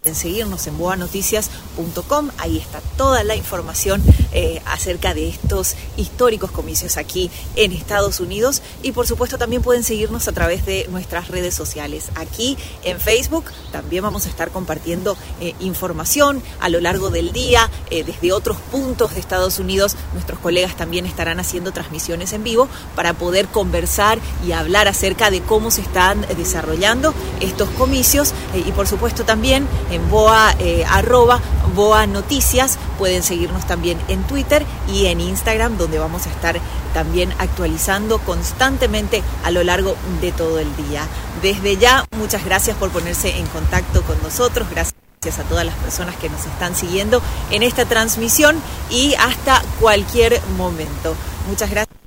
en 0.05 0.15
seguirnos 0.15 0.67
en 0.67 0.79
boanoticias.com. 0.79 2.31
Ahí 2.39 2.57
está 2.59 2.81
toda 2.97 3.23
la 3.23 3.37
información 3.37 4.03
eh, 4.33 4.63
acerca 4.65 5.13
de 5.13 5.29
estos 5.29 5.75
históricos 5.97 6.51
comicios 6.51 6.97
aquí 6.97 7.31
en 7.57 7.73
Estados 7.73 8.21
Unidos. 8.21 8.63
Y 8.83 8.93
por 8.93 9.07
supuesto 9.07 9.37
también 9.37 9.63
pueden 9.63 9.85
seguirnos 9.85 10.27
a 10.29 10.33
través 10.33 10.65
de 10.65 10.87
nuestras 10.91 11.29
redes 11.29 11.55
sociales. 11.55 12.09
Aquí 12.15 12.57
en 12.83 12.99
Facebook 12.99 13.45
también 13.73 14.03
vamos 14.03 14.27
a 14.27 14.31
estar 14.31 14.51
compartiendo 14.51 15.17
eh, 15.41 15.55
información 15.61 16.43
a 16.61 16.71
lo 16.71 16.81
largo 16.81 17.11
del 17.11 17.33
día 17.33 17.71
eh, 17.91 18.03
desde 18.03 18.33
otros 18.33 18.57
puntos 18.71 19.15
de 19.15 19.21
Estados 19.21 19.59
Unidos. 19.59 19.97
Nuestros 20.15 20.39
colegas 20.39 20.77
también 20.77 21.05
estarán 21.05 21.41
haciendo 21.41 21.73
transmisiones 21.73 22.33
en 22.33 22.43
vivo 22.43 22.69
para 22.97 23.13
poder 23.13 23.49
conversar 23.49 24.19
y 24.47 24.53
hablar 24.53 24.89
acerca 24.89 25.31
de 25.31 25.43
cómo 25.43 25.71
se 25.71 25.83
están 25.83 26.23
desarrollando 26.37 27.13
estos 27.41 27.69
comicios. 27.71 28.33
y 28.55 28.73
por 28.73 28.87
supuesto 28.87 29.25
también 29.25 29.67
en 29.91 30.09
boa, 30.11 30.55
eh, 30.59 30.85
arroba 30.89 31.41
boa 31.75 32.07
noticias. 32.07 32.79
Pueden 32.99 33.23
seguirnos 33.23 33.67
también 33.67 33.99
en 34.09 34.23
Twitter 34.25 34.65
y 34.89 35.07
en 35.07 35.21
Instagram, 35.21 35.77
donde 35.77 35.99
vamos 35.99 36.27
a 36.27 36.31
estar 36.31 36.61
también 36.95 37.33
actualizando 37.39 38.19
constantemente 38.19 39.23
a 39.45 39.51
lo 39.51 39.63
largo 39.63 39.97
de 40.21 40.33
todo 40.33 40.59
el 40.59 40.75
día. 40.77 41.07
Desde 41.43 41.77
ya, 41.77 42.05
muchas 42.17 42.45
gracias 42.45 42.77
por 42.77 42.91
ponerse 42.91 43.37
en 43.39 43.47
contacto 43.47 44.03
con 44.03 44.21
nosotros. 44.23 44.69
Gracias 44.71 44.95
a 45.39 45.43
todas 45.45 45.67
las 45.67 45.75
personas 45.77 46.17
que 46.17 46.29
nos 46.29 46.47
están 46.47 46.75
siguiendo 46.75 47.23
en 47.51 47.63
esta 47.63 47.85
transmisión 47.85 48.57
y 48.91 49.15
hasta 49.15 49.63
cualquier 49.79 50.41
momento. 50.57 51.15
Muchas 51.49 51.71
gracias. 51.71 52.01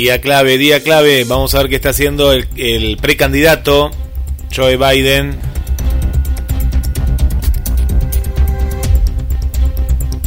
Día 0.00 0.22
clave, 0.22 0.56
día 0.56 0.82
clave. 0.82 1.24
Vamos 1.24 1.54
a 1.54 1.58
ver 1.58 1.68
qué 1.68 1.76
está 1.76 1.90
haciendo 1.90 2.32
el, 2.32 2.48
el 2.56 2.96
precandidato 2.96 3.90
Joe 4.50 4.78
Biden. 4.78 5.38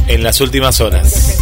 En 0.06 0.22
las 0.22 0.40
últimas 0.40 0.80
horas. 0.80 1.40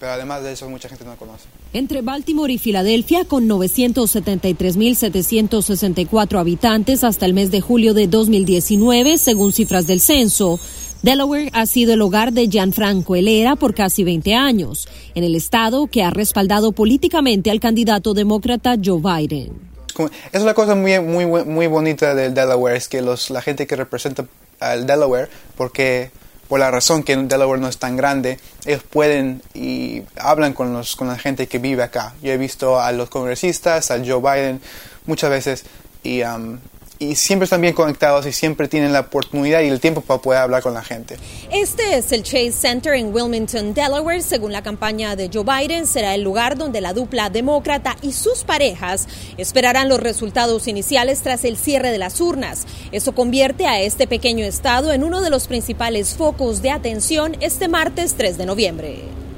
Pero 0.00 0.12
además 0.12 0.42
de 0.42 0.52
eso, 0.52 0.68
mucha 0.68 0.88
gente 0.88 1.04
no 1.04 1.16
conoce. 1.16 1.44
Entre 1.72 2.02
Baltimore 2.02 2.52
y 2.52 2.58
Filadelfia, 2.58 3.24
con 3.26 3.48
973.764 3.48 6.40
habitantes 6.40 7.04
hasta 7.04 7.24
el 7.24 7.34
mes 7.34 7.52
de 7.52 7.60
julio 7.60 7.94
de 7.94 8.08
2019, 8.08 9.16
según 9.16 9.52
cifras 9.52 9.86
del 9.86 10.00
censo, 10.00 10.58
Delaware 11.02 11.48
ha 11.54 11.64
sido 11.64 11.94
el 11.94 12.02
hogar 12.02 12.32
de 12.32 12.48
Gianfranco 12.48 13.16
Helera 13.16 13.56
por 13.56 13.74
casi 13.74 14.04
20 14.04 14.34
años, 14.34 14.86
en 15.14 15.24
el 15.24 15.34
estado 15.34 15.86
que 15.86 16.02
ha 16.02 16.10
respaldado 16.10 16.72
políticamente 16.72 17.50
al 17.50 17.58
candidato 17.58 18.12
demócrata 18.12 18.76
Joe 18.82 19.00
Biden. 19.00 19.70
Es 20.30 20.42
una 20.42 20.52
cosa 20.52 20.74
muy, 20.74 21.00
muy, 21.00 21.24
muy 21.26 21.66
bonita 21.68 22.14
del 22.14 22.34
Delaware, 22.34 22.76
es 22.76 22.88
que 22.88 23.00
los, 23.00 23.30
la 23.30 23.40
gente 23.40 23.66
que 23.66 23.76
representa 23.76 24.26
al 24.60 24.86
Delaware, 24.86 25.30
porque 25.56 26.10
por 26.48 26.60
la 26.60 26.70
razón 26.70 27.02
que 27.02 27.16
Delaware 27.16 27.60
no 27.60 27.68
es 27.68 27.78
tan 27.78 27.96
grande, 27.96 28.38
ellos 28.66 28.82
pueden 28.82 29.40
y 29.54 30.02
hablan 30.16 30.52
con, 30.52 30.74
los, 30.74 30.96
con 30.96 31.08
la 31.08 31.16
gente 31.16 31.46
que 31.46 31.58
vive 31.58 31.82
acá. 31.82 32.14
Yo 32.22 32.32
he 32.32 32.36
visto 32.36 32.78
a 32.78 32.92
los 32.92 33.08
congresistas, 33.08 33.90
a 33.90 34.04
Joe 34.04 34.20
Biden, 34.20 34.60
muchas 35.06 35.30
veces, 35.30 35.64
y 36.02 36.22
um, 36.22 36.58
y 37.00 37.16
siempre 37.16 37.44
están 37.44 37.62
bien 37.62 37.72
conectados 37.72 38.26
y 38.26 38.32
siempre 38.32 38.68
tienen 38.68 38.92
la 38.92 39.00
oportunidad 39.00 39.62
y 39.62 39.68
el 39.68 39.80
tiempo 39.80 40.02
para 40.02 40.20
poder 40.20 40.42
hablar 40.42 40.62
con 40.62 40.74
la 40.74 40.84
gente. 40.84 41.16
Este 41.50 41.96
es 41.96 42.12
el 42.12 42.22
Chase 42.22 42.52
Center 42.52 42.92
en 42.92 43.12
Wilmington, 43.12 43.72
Delaware. 43.72 44.22
Según 44.22 44.52
la 44.52 44.62
campaña 44.62 45.16
de 45.16 45.30
Joe 45.32 45.42
Biden, 45.42 45.86
será 45.86 46.14
el 46.14 46.22
lugar 46.22 46.58
donde 46.58 46.82
la 46.82 46.92
dupla 46.92 47.30
demócrata 47.30 47.96
y 48.02 48.12
sus 48.12 48.44
parejas 48.44 49.08
esperarán 49.38 49.88
los 49.88 49.98
resultados 49.98 50.68
iniciales 50.68 51.22
tras 51.22 51.44
el 51.44 51.56
cierre 51.56 51.90
de 51.90 51.98
las 51.98 52.20
urnas. 52.20 52.66
Eso 52.92 53.14
convierte 53.14 53.66
a 53.66 53.80
este 53.80 54.06
pequeño 54.06 54.44
estado 54.44 54.92
en 54.92 55.02
uno 55.02 55.22
de 55.22 55.30
los 55.30 55.46
principales 55.46 56.14
focos 56.14 56.60
de 56.60 56.70
atención 56.70 57.34
este 57.40 57.68
martes 57.68 58.14
3 58.18 58.36
de 58.36 58.44
noviembre. 58.44 59.29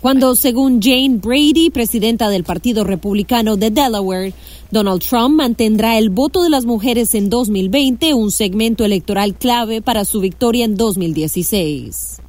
Cuando, 0.00 0.34
según 0.34 0.80
Jane 0.80 1.18
Brady, 1.22 1.70
presidenta 1.70 2.30
del 2.30 2.44
Partido 2.44 2.84
Republicano 2.84 3.56
de 3.56 3.70
Delaware, 3.70 4.32
Donald 4.70 5.02
Trump 5.02 5.36
mantendrá 5.36 5.98
el 5.98 6.10
voto 6.10 6.42
de 6.42 6.50
las 6.50 6.64
mujeres 6.64 7.14
en 7.14 7.28
2020, 7.30 8.14
un 8.14 8.30
segmento 8.30 8.84
electoral 8.84 9.34
clave 9.34 9.82
para 9.82 10.04
su 10.04 10.20
victoria 10.20 10.64
en 10.64 10.76
2016. 10.76 12.20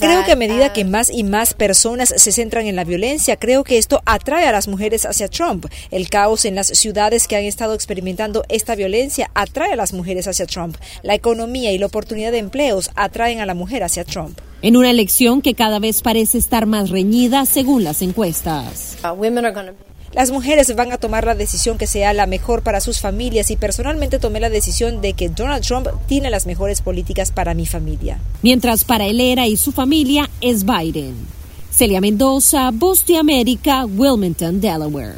Creo 0.00 0.24
que 0.24 0.32
a 0.32 0.36
medida 0.36 0.72
que 0.72 0.86
más 0.86 1.10
y 1.10 1.24
más 1.24 1.52
personas 1.52 2.08
se 2.16 2.32
centran 2.32 2.66
en 2.66 2.74
la 2.74 2.84
violencia, 2.84 3.36
creo 3.36 3.62
que 3.62 3.76
esto 3.76 4.00
atrae 4.06 4.46
a 4.46 4.52
las 4.52 4.66
mujeres 4.66 5.04
hacia 5.04 5.28
Trump. 5.28 5.66
El 5.90 6.08
caos 6.08 6.46
en 6.46 6.54
las 6.54 6.68
ciudades 6.68 7.28
que 7.28 7.36
han 7.36 7.44
estado 7.44 7.74
experimentando 7.74 8.44
esta 8.48 8.74
violencia 8.74 9.30
atrae 9.34 9.74
a 9.74 9.76
las 9.76 9.92
mujeres 9.92 10.26
hacia 10.26 10.46
Trump. 10.46 10.78
La 11.02 11.14
economía 11.14 11.70
y 11.72 11.76
la 11.76 11.84
oportunidad 11.84 12.32
de 12.32 12.38
empleos 12.38 12.90
atraen 12.94 13.40
a 13.40 13.46
la 13.46 13.52
mujer 13.52 13.82
hacia 13.82 14.04
Trump. 14.04 14.38
En 14.62 14.74
una 14.74 14.88
elección 14.88 15.42
que 15.42 15.52
cada 15.52 15.80
vez 15.80 16.00
parece 16.00 16.38
estar 16.38 16.64
más 16.64 16.88
reñida 16.88 17.44
según 17.44 17.84
las 17.84 18.00
encuestas. 18.00 18.96
Las 20.14 20.30
mujeres 20.30 20.74
van 20.76 20.92
a 20.92 20.98
tomar 20.98 21.26
la 21.26 21.34
decisión 21.34 21.76
que 21.76 21.88
sea 21.88 22.12
la 22.12 22.26
mejor 22.26 22.62
para 22.62 22.80
sus 22.80 23.00
familias 23.00 23.50
y 23.50 23.56
personalmente 23.56 24.20
tomé 24.20 24.38
la 24.38 24.48
decisión 24.48 25.00
de 25.00 25.12
que 25.12 25.28
Donald 25.28 25.64
Trump 25.64 25.88
tiene 26.06 26.30
las 26.30 26.46
mejores 26.46 26.82
políticas 26.82 27.32
para 27.32 27.52
mi 27.52 27.66
familia. 27.66 28.20
Mientras 28.40 28.84
para 28.84 29.06
él 29.06 29.20
era 29.20 29.48
y 29.48 29.56
su 29.56 29.72
familia 29.72 30.30
es 30.40 30.64
Biden. 30.64 31.16
Celia 31.72 32.00
Mendoza, 32.00 32.70
Voz 32.72 33.04
de 33.06 33.18
América, 33.18 33.84
Wilmington, 33.86 34.60
Delaware. 34.60 35.16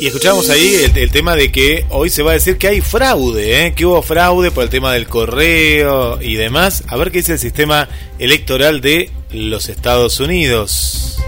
Y 0.00 0.06
escuchamos 0.06 0.48
ahí 0.48 0.76
el, 0.94 1.10
tema 1.10 1.36
de 1.36 1.52
que 1.52 1.84
hoy 1.90 2.08
se 2.08 2.22
va 2.22 2.30
a 2.30 2.34
decir 2.34 2.56
que 2.56 2.68
hay 2.68 2.80
fraude, 2.80 3.66
¿eh? 3.66 3.74
que 3.74 3.84
hubo 3.84 4.00
fraude 4.00 4.50
por 4.50 4.64
el 4.64 4.70
tema 4.70 4.94
del 4.94 5.06
correo 5.06 6.22
y 6.22 6.36
demás. 6.36 6.84
A 6.88 6.96
ver 6.96 7.10
qué 7.10 7.18
dice 7.18 7.34
el 7.34 7.38
sistema 7.38 7.86
electoral 8.18 8.80
de 8.80 9.10
los 9.30 9.68
Estados 9.68 10.18
Unidos. 10.18 11.18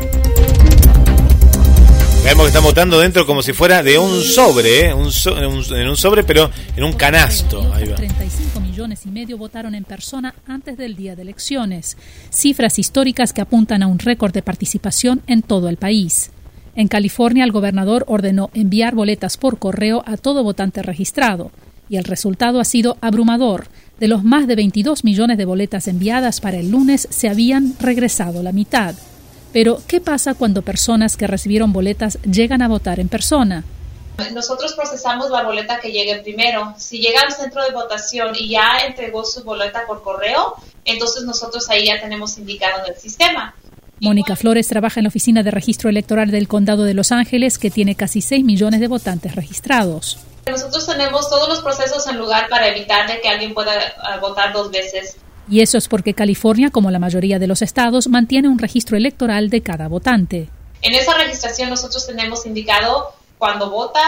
Vemos 2.24 2.44
que 2.44 2.49
están 2.49 2.65
votando 2.65 2.99
dentro 2.99 3.27
como 3.27 3.43
si 3.43 3.53
fuera 3.53 3.82
de 3.82 3.99
un 3.99 4.23
sobre, 4.23 4.86
¿eh? 4.86 4.94
un 4.94 5.12
so, 5.12 5.35
un, 5.35 5.62
en, 5.77 5.89
un, 5.89 5.97
sobre, 5.99 6.24
pero 6.24 6.51
en 6.74 6.85
un 6.85 6.94
canasto. 6.94 7.70
Ahí 7.74 7.86
va. 7.86 7.97
35 7.97 8.59
millones 8.59 9.01
y 9.05 9.11
medio 9.11 9.36
votaron 9.36 9.74
en 9.74 9.85
persona 9.85 10.35
antes 10.47 10.78
del 10.78 10.97
día 10.97 11.15
de 11.15 11.20
elecciones. 11.20 11.99
Cifras 12.31 12.78
históricas 12.78 13.35
que 13.35 13.43
apuntan 13.43 13.82
a 13.82 13.86
un 13.86 13.99
récord 13.99 14.32
de 14.32 14.40
participación 14.40 15.20
en 15.27 15.43
todo 15.43 15.69
el 15.69 15.77
país. 15.77 16.31
En 16.74 16.89
California, 16.89 17.44
el 17.44 17.53
gobernador 17.53 18.05
ordenó 18.09 18.51
enviar 18.55 18.94
boletas 18.94 19.36
por 19.36 19.59
correo 19.59 20.03
a 20.07 20.16
todo 20.16 20.43
votante 20.43 20.82
registrado, 20.82 21.51
y 21.89 21.97
el 21.97 22.05
resultado 22.05 22.61
ha 22.61 22.65
sido 22.65 22.97
abrumador. 23.03 23.66
De 24.01 24.09
los 24.09 24.24
más 24.24 24.47
de 24.47 24.57
22 24.57 25.05
millones 25.05 25.36
de 25.36 25.44
boletas 25.44 25.86
enviadas 25.86 26.40
para 26.40 26.57
el 26.57 26.70
lunes, 26.70 27.07
se 27.11 27.28
habían 27.28 27.74
regresado 27.78 28.43
la 28.43 28.53
mitad. 28.53 28.94
Pero, 29.53 29.82
¿qué 29.86 30.01
pasa 30.01 30.32
cuando 30.32 30.62
personas 30.62 31.19
que 31.19 31.27
recibieron 31.27 31.74
boletas 31.74 32.19
llegan 32.23 32.62
a 32.62 32.69
votar 32.69 33.01
en 33.01 33.09
persona? 33.09 33.65
Nosotros 34.32 34.73
procesamos 34.73 35.31
la 35.31 35.43
boleta 35.43 35.78
que 35.78 35.93
llegue 35.93 36.23
primero. 36.23 36.74
Si 36.78 36.99
llega 36.99 37.20
al 37.20 37.32
centro 37.32 37.62
de 37.62 37.73
votación 37.73 38.32
y 38.39 38.49
ya 38.49 38.78
entregó 38.86 39.24
su 39.24 39.43
boleta 39.44 39.86
por 39.86 40.03
correo, 40.03 40.55
entonces 40.86 41.24
nosotros 41.24 41.69
ahí 41.69 41.86
ya 41.86 42.01
tenemos 42.01 42.39
indicado 42.39 42.85
en 42.85 42.94
el 42.94 42.99
sistema. 42.99 43.55
Mónica 44.02 44.34
Flores 44.34 44.66
trabaja 44.66 44.98
en 44.98 45.04
la 45.04 45.10
Oficina 45.10 45.44
de 45.44 45.52
Registro 45.52 45.88
Electoral 45.88 46.32
del 46.32 46.48
Condado 46.48 46.82
de 46.82 46.92
Los 46.92 47.12
Ángeles, 47.12 47.56
que 47.56 47.70
tiene 47.70 47.94
casi 47.94 48.20
6 48.20 48.44
millones 48.44 48.80
de 48.80 48.88
votantes 48.88 49.36
registrados. 49.36 50.18
Nosotros 50.44 50.84
tenemos 50.88 51.30
todos 51.30 51.48
los 51.48 51.60
procesos 51.60 52.04
en 52.08 52.18
lugar 52.18 52.48
para 52.48 52.66
evitar 52.66 53.06
de 53.06 53.20
que 53.20 53.28
alguien 53.28 53.54
pueda 53.54 53.70
uh, 53.72 54.20
votar 54.20 54.52
dos 54.52 54.72
veces. 54.72 55.18
Y 55.48 55.60
eso 55.60 55.78
es 55.78 55.86
porque 55.86 56.14
California, 56.14 56.70
como 56.70 56.90
la 56.90 56.98
mayoría 56.98 57.38
de 57.38 57.46
los 57.46 57.62
estados, 57.62 58.08
mantiene 58.08 58.48
un 58.48 58.58
registro 58.58 58.96
electoral 58.96 59.50
de 59.50 59.62
cada 59.62 59.86
votante. 59.86 60.48
En 60.82 60.94
esa 60.94 61.16
registración 61.16 61.70
nosotros 61.70 62.04
tenemos 62.04 62.44
indicado 62.44 63.12
cuándo 63.38 63.70
vota, 63.70 64.02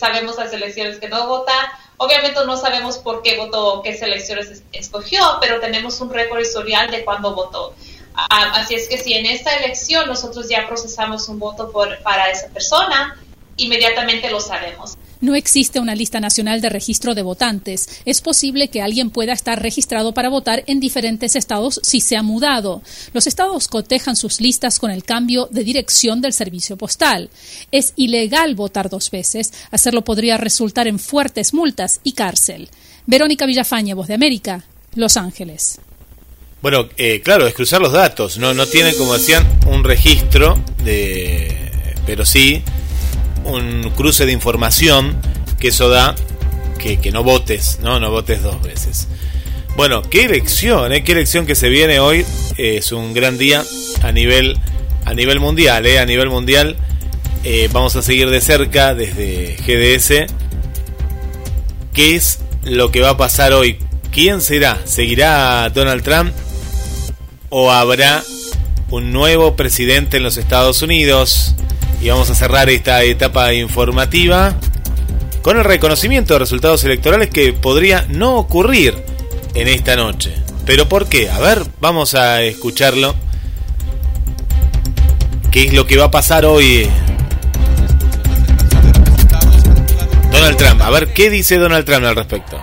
sabemos 0.00 0.38
las 0.38 0.50
elecciones 0.54 0.96
que 0.96 1.10
no 1.10 1.28
vota, 1.28 1.52
Obviamente 1.98 2.44
no 2.44 2.56
sabemos 2.56 2.98
por 2.98 3.22
qué 3.22 3.38
votó, 3.38 3.80
qué 3.82 3.96
selecciones 3.96 4.62
escogió, 4.72 5.20
pero 5.40 5.60
tenemos 5.60 6.00
un 6.00 6.12
récord 6.12 6.40
historial 6.40 6.90
de 6.90 7.04
cuándo 7.04 7.34
votó. 7.34 7.74
Uh, 8.16 8.54
así 8.54 8.74
es 8.74 8.88
que 8.88 8.98
si 8.98 9.12
en 9.12 9.26
esta 9.26 9.54
elección 9.56 10.06
nosotros 10.06 10.48
ya 10.48 10.66
procesamos 10.66 11.28
un 11.28 11.38
voto 11.38 11.70
por, 11.70 12.02
para 12.02 12.30
esa 12.30 12.48
persona, 12.48 13.14
inmediatamente 13.56 14.30
lo 14.30 14.40
sabemos. 14.40 14.96
No 15.20 15.34
existe 15.34 15.80
una 15.80 15.94
lista 15.94 16.20
nacional 16.20 16.60
de 16.60 16.68
registro 16.68 17.14
de 17.14 17.22
votantes. 17.22 18.00
Es 18.04 18.20
posible 18.20 18.68
que 18.68 18.82
alguien 18.82 19.10
pueda 19.10 19.32
estar 19.32 19.60
registrado 19.62 20.12
para 20.12 20.28
votar 20.28 20.62
en 20.66 20.78
diferentes 20.78 21.36
estados 21.36 21.80
si 21.82 22.00
se 22.00 22.16
ha 22.16 22.22
mudado. 22.22 22.82
Los 23.14 23.26
estados 23.26 23.66
cotejan 23.68 24.16
sus 24.16 24.40
listas 24.40 24.78
con 24.78 24.90
el 24.90 25.04
cambio 25.04 25.48
de 25.50 25.64
dirección 25.64 26.20
del 26.20 26.34
servicio 26.34 26.76
postal. 26.76 27.30
Es 27.72 27.94
ilegal 27.96 28.54
votar 28.54 28.90
dos 28.90 29.10
veces. 29.10 29.52
Hacerlo 29.70 30.04
podría 30.04 30.36
resultar 30.36 30.86
en 30.86 30.98
fuertes 30.98 31.54
multas 31.54 32.00
y 32.04 32.12
cárcel. 32.12 32.68
Verónica 33.06 33.46
Villafaña, 33.46 33.94
Voz 33.94 34.08
de 34.08 34.14
América, 34.14 34.64
Los 34.94 35.16
Ángeles. 35.16 35.80
Bueno, 36.62 36.88
eh, 36.96 37.20
claro, 37.22 37.46
es 37.46 37.54
cruzar 37.54 37.80
los 37.80 37.92
datos. 37.92 38.38
No, 38.38 38.54
no 38.54 38.66
tienen, 38.66 38.96
como 38.96 39.14
decían, 39.14 39.46
un 39.66 39.84
registro 39.84 40.58
de. 40.84 41.70
Pero 42.06 42.24
sí 42.24 42.62
un 43.46 43.90
cruce 43.96 44.26
de 44.26 44.32
información 44.32 45.16
que 45.58 45.68
eso 45.68 45.88
da 45.88 46.14
que, 46.78 46.98
que 46.98 47.12
no 47.12 47.22
votes, 47.22 47.78
¿no? 47.82 47.98
No 48.00 48.10
votes 48.10 48.42
dos 48.42 48.60
veces. 48.62 49.08
Bueno, 49.76 50.02
qué 50.02 50.24
elección, 50.24 50.92
¿eh? 50.92 51.04
Qué 51.04 51.12
elección 51.12 51.46
que 51.46 51.54
se 51.54 51.68
viene 51.68 52.00
hoy. 52.00 52.24
Es 52.56 52.92
un 52.92 53.14
gran 53.14 53.38
día 53.38 53.64
a 54.02 54.12
nivel, 54.12 54.58
a 55.04 55.14
nivel 55.14 55.40
mundial, 55.40 55.86
¿eh? 55.86 55.98
A 55.98 56.06
nivel 56.06 56.28
mundial. 56.28 56.76
Eh, 57.44 57.68
vamos 57.72 57.94
a 57.96 58.02
seguir 58.02 58.30
de 58.30 58.40
cerca 58.40 58.94
desde 58.94 59.56
GDS. 59.56 60.26
¿Qué 61.92 62.14
es 62.14 62.40
lo 62.64 62.90
que 62.90 63.00
va 63.00 63.10
a 63.10 63.16
pasar 63.16 63.52
hoy? 63.52 63.78
¿Quién 64.16 64.40
será? 64.40 64.80
¿Seguirá 64.86 65.68
Donald 65.68 66.02
Trump? 66.02 66.32
¿O 67.50 67.70
habrá 67.70 68.24
un 68.88 69.12
nuevo 69.12 69.56
presidente 69.56 70.16
en 70.16 70.22
los 70.22 70.38
Estados 70.38 70.80
Unidos? 70.80 71.54
Y 72.00 72.08
vamos 72.08 72.30
a 72.30 72.34
cerrar 72.34 72.70
esta 72.70 73.02
etapa 73.02 73.52
informativa 73.52 74.58
con 75.42 75.58
el 75.58 75.64
reconocimiento 75.64 76.32
de 76.32 76.38
resultados 76.38 76.82
electorales 76.84 77.28
que 77.28 77.52
podría 77.52 78.06
no 78.08 78.36
ocurrir 78.36 78.94
en 79.54 79.68
esta 79.68 79.96
noche. 79.96 80.32
¿Pero 80.64 80.88
por 80.88 81.10
qué? 81.10 81.28
A 81.28 81.38
ver, 81.38 81.66
vamos 81.82 82.14
a 82.14 82.40
escucharlo. 82.40 83.14
¿Qué 85.50 85.64
es 85.64 85.74
lo 85.74 85.86
que 85.86 85.98
va 85.98 86.06
a 86.06 86.10
pasar 86.10 86.46
hoy? 86.46 86.88
Donald 90.32 90.56
Trump. 90.56 90.80
A 90.80 90.88
ver, 90.88 91.12
¿qué 91.12 91.28
dice 91.28 91.58
Donald 91.58 91.84
Trump 91.84 92.06
al 92.06 92.16
respecto? 92.16 92.58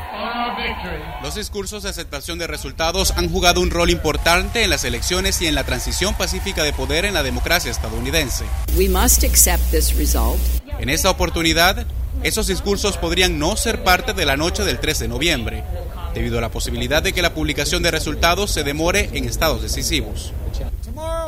Los 1.33 1.47
discursos 1.47 1.81
de 1.81 1.89
aceptación 1.89 2.37
de 2.37 2.45
resultados 2.45 3.09
han 3.17 3.27
jugado 3.27 3.59
un 3.59 3.71
rol 3.71 3.89
importante 3.89 4.63
en 4.63 4.69
las 4.69 4.83
elecciones 4.83 5.41
y 5.41 5.47
en 5.47 5.55
la 5.55 5.63
transición 5.63 6.13
pacífica 6.13 6.63
de 6.63 6.73
poder 6.73 7.05
en 7.05 7.15
la 7.15 7.23
democracia 7.23 7.71
estadounidense. 7.71 8.45
En 10.77 10.89
esta 10.89 11.09
oportunidad, 11.09 11.87
esos 12.21 12.45
discursos 12.45 12.97
podrían 12.97 13.39
no 13.39 13.57
ser 13.57 13.83
parte 13.83 14.13
de 14.13 14.27
la 14.27 14.37
noche 14.37 14.63
del 14.63 14.79
3 14.79 14.99
de 14.99 15.07
noviembre, 15.07 15.63
debido 16.13 16.37
a 16.37 16.41
la 16.41 16.51
posibilidad 16.51 17.01
de 17.01 17.13
que 17.13 17.23
la 17.23 17.33
publicación 17.33 17.81
de 17.81 17.89
resultados 17.89 18.51
se 18.51 18.63
demore 18.63 19.09
en 19.13 19.25
estados 19.25 19.63
decisivos. 19.63 20.33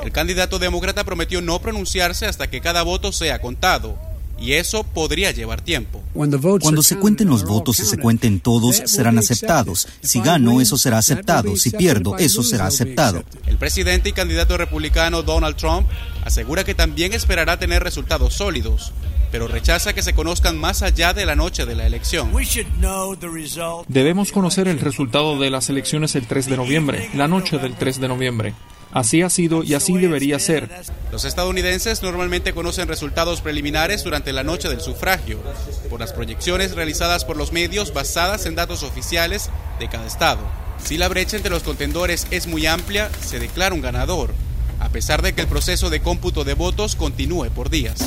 El 0.03 0.11
candidato 0.11 0.60
demócrata 0.60 1.03
prometió 1.03 1.41
no 1.41 1.57
pronunciarse 1.57 2.27
hasta 2.27 2.48
que 2.48 2.61
cada 2.61 2.84
voto 2.84 3.11
sea 3.11 3.41
contado, 3.41 3.98
y 4.40 4.53
eso 4.53 4.84
podría 4.84 5.32
llevar 5.32 5.62
tiempo. 5.62 6.03
Cuando 6.14 6.84
se 6.84 6.98
cuenten 6.98 7.30
los 7.30 7.45
votos 7.45 7.80
y 7.80 7.86
se 7.86 7.98
cuenten 7.98 8.40
todos, 8.40 8.82
serán 8.86 9.18
aceptados. 9.18 9.88
Si 10.02 10.20
gano, 10.22 10.62
eso 10.62 10.78
será 10.78 10.98
aceptado. 10.98 11.56
Si 11.56 11.72
pierdo, 11.72 12.18
eso 12.18 12.44
será 12.44 12.68
aceptado. 12.68 13.24
El 13.45 13.57
presidente 13.57 14.10
y 14.10 14.14
candidato 14.14 14.57
republicano 14.57 15.24
Donald 15.24 15.56
Trump 15.56 15.88
asegura 16.24 16.64
que 16.64 16.76
también 16.76 17.14
esperará 17.14 17.60
tener 17.60 17.84
resultados 17.84 18.34
sólidos, 18.34 18.91
pero 19.31 19.47
rechaza 19.47 19.93
que 19.93 20.02
se 20.02 20.14
conozcan 20.14 20.57
más 20.57 20.81
allá 20.81 21.14
de 21.14 21.26
la 21.26 21.35
noche 21.35 21.65
de 21.65 21.76
la 21.76 21.85
elección. 21.85 22.31
Debemos 23.88 24.31
conocer 24.31 24.68
el 24.68 24.80
resultado 24.80 25.39
de 25.39 25.49
las 25.49 25.69
elecciones 25.69 26.15
el 26.15 26.27
3 26.27 26.47
de 26.47 26.57
noviembre, 26.57 27.10
la 27.14 27.27
noche 27.27 27.57
del 27.57 27.76
3 27.76 27.99
de 27.99 28.07
noviembre. 28.07 28.53
Así 28.95 29.22
ha 29.22 29.30
sido 29.30 29.61
y 29.61 29.73
así 29.73 29.97
debería 29.97 30.39
ser. 30.39 30.69
Los 31.11 31.26
estadounidenses 31.26 32.02
normalmente 32.02 32.53
conocen 32.53 32.88
resultados 32.88 33.41
preliminares 33.41 34.06
durante 34.06 34.31
la 34.31 34.43
noche 34.43 34.69
del 34.69 34.80
sufragio, 34.80 35.39
por 35.89 35.99
las 35.99 36.14
proyecciones 36.14 36.76
realizadas 36.76 37.26
por 37.26 37.35
los 37.35 37.52
medios 37.52 37.93
basadas 37.93 38.45
en 38.45 38.56
datos 38.56 38.84
oficiales 38.84 39.49
de 39.80 39.89
cada 39.89 40.07
estado. 40.07 40.39
Si 40.81 40.97
la 40.97 41.10
brecha 41.10 41.35
entre 41.35 41.52
los 41.52 41.64
contendores 41.64 42.26
es 42.31 42.47
muy 42.47 42.68
amplia, 42.68 43.10
se 43.19 43.39
declara 43.39 43.76
un 43.76 43.81
ganador. 43.81 44.34
A 44.80 44.89
pesar 44.89 45.22
de 45.22 45.34
que 45.34 45.41
el 45.41 45.47
proceso 45.47 45.89
de 45.89 46.02
cómputo 46.02 46.43
de 46.43 46.53
votos 46.53 46.95
continúe 46.95 47.49
por 47.49 47.69
días. 47.69 47.99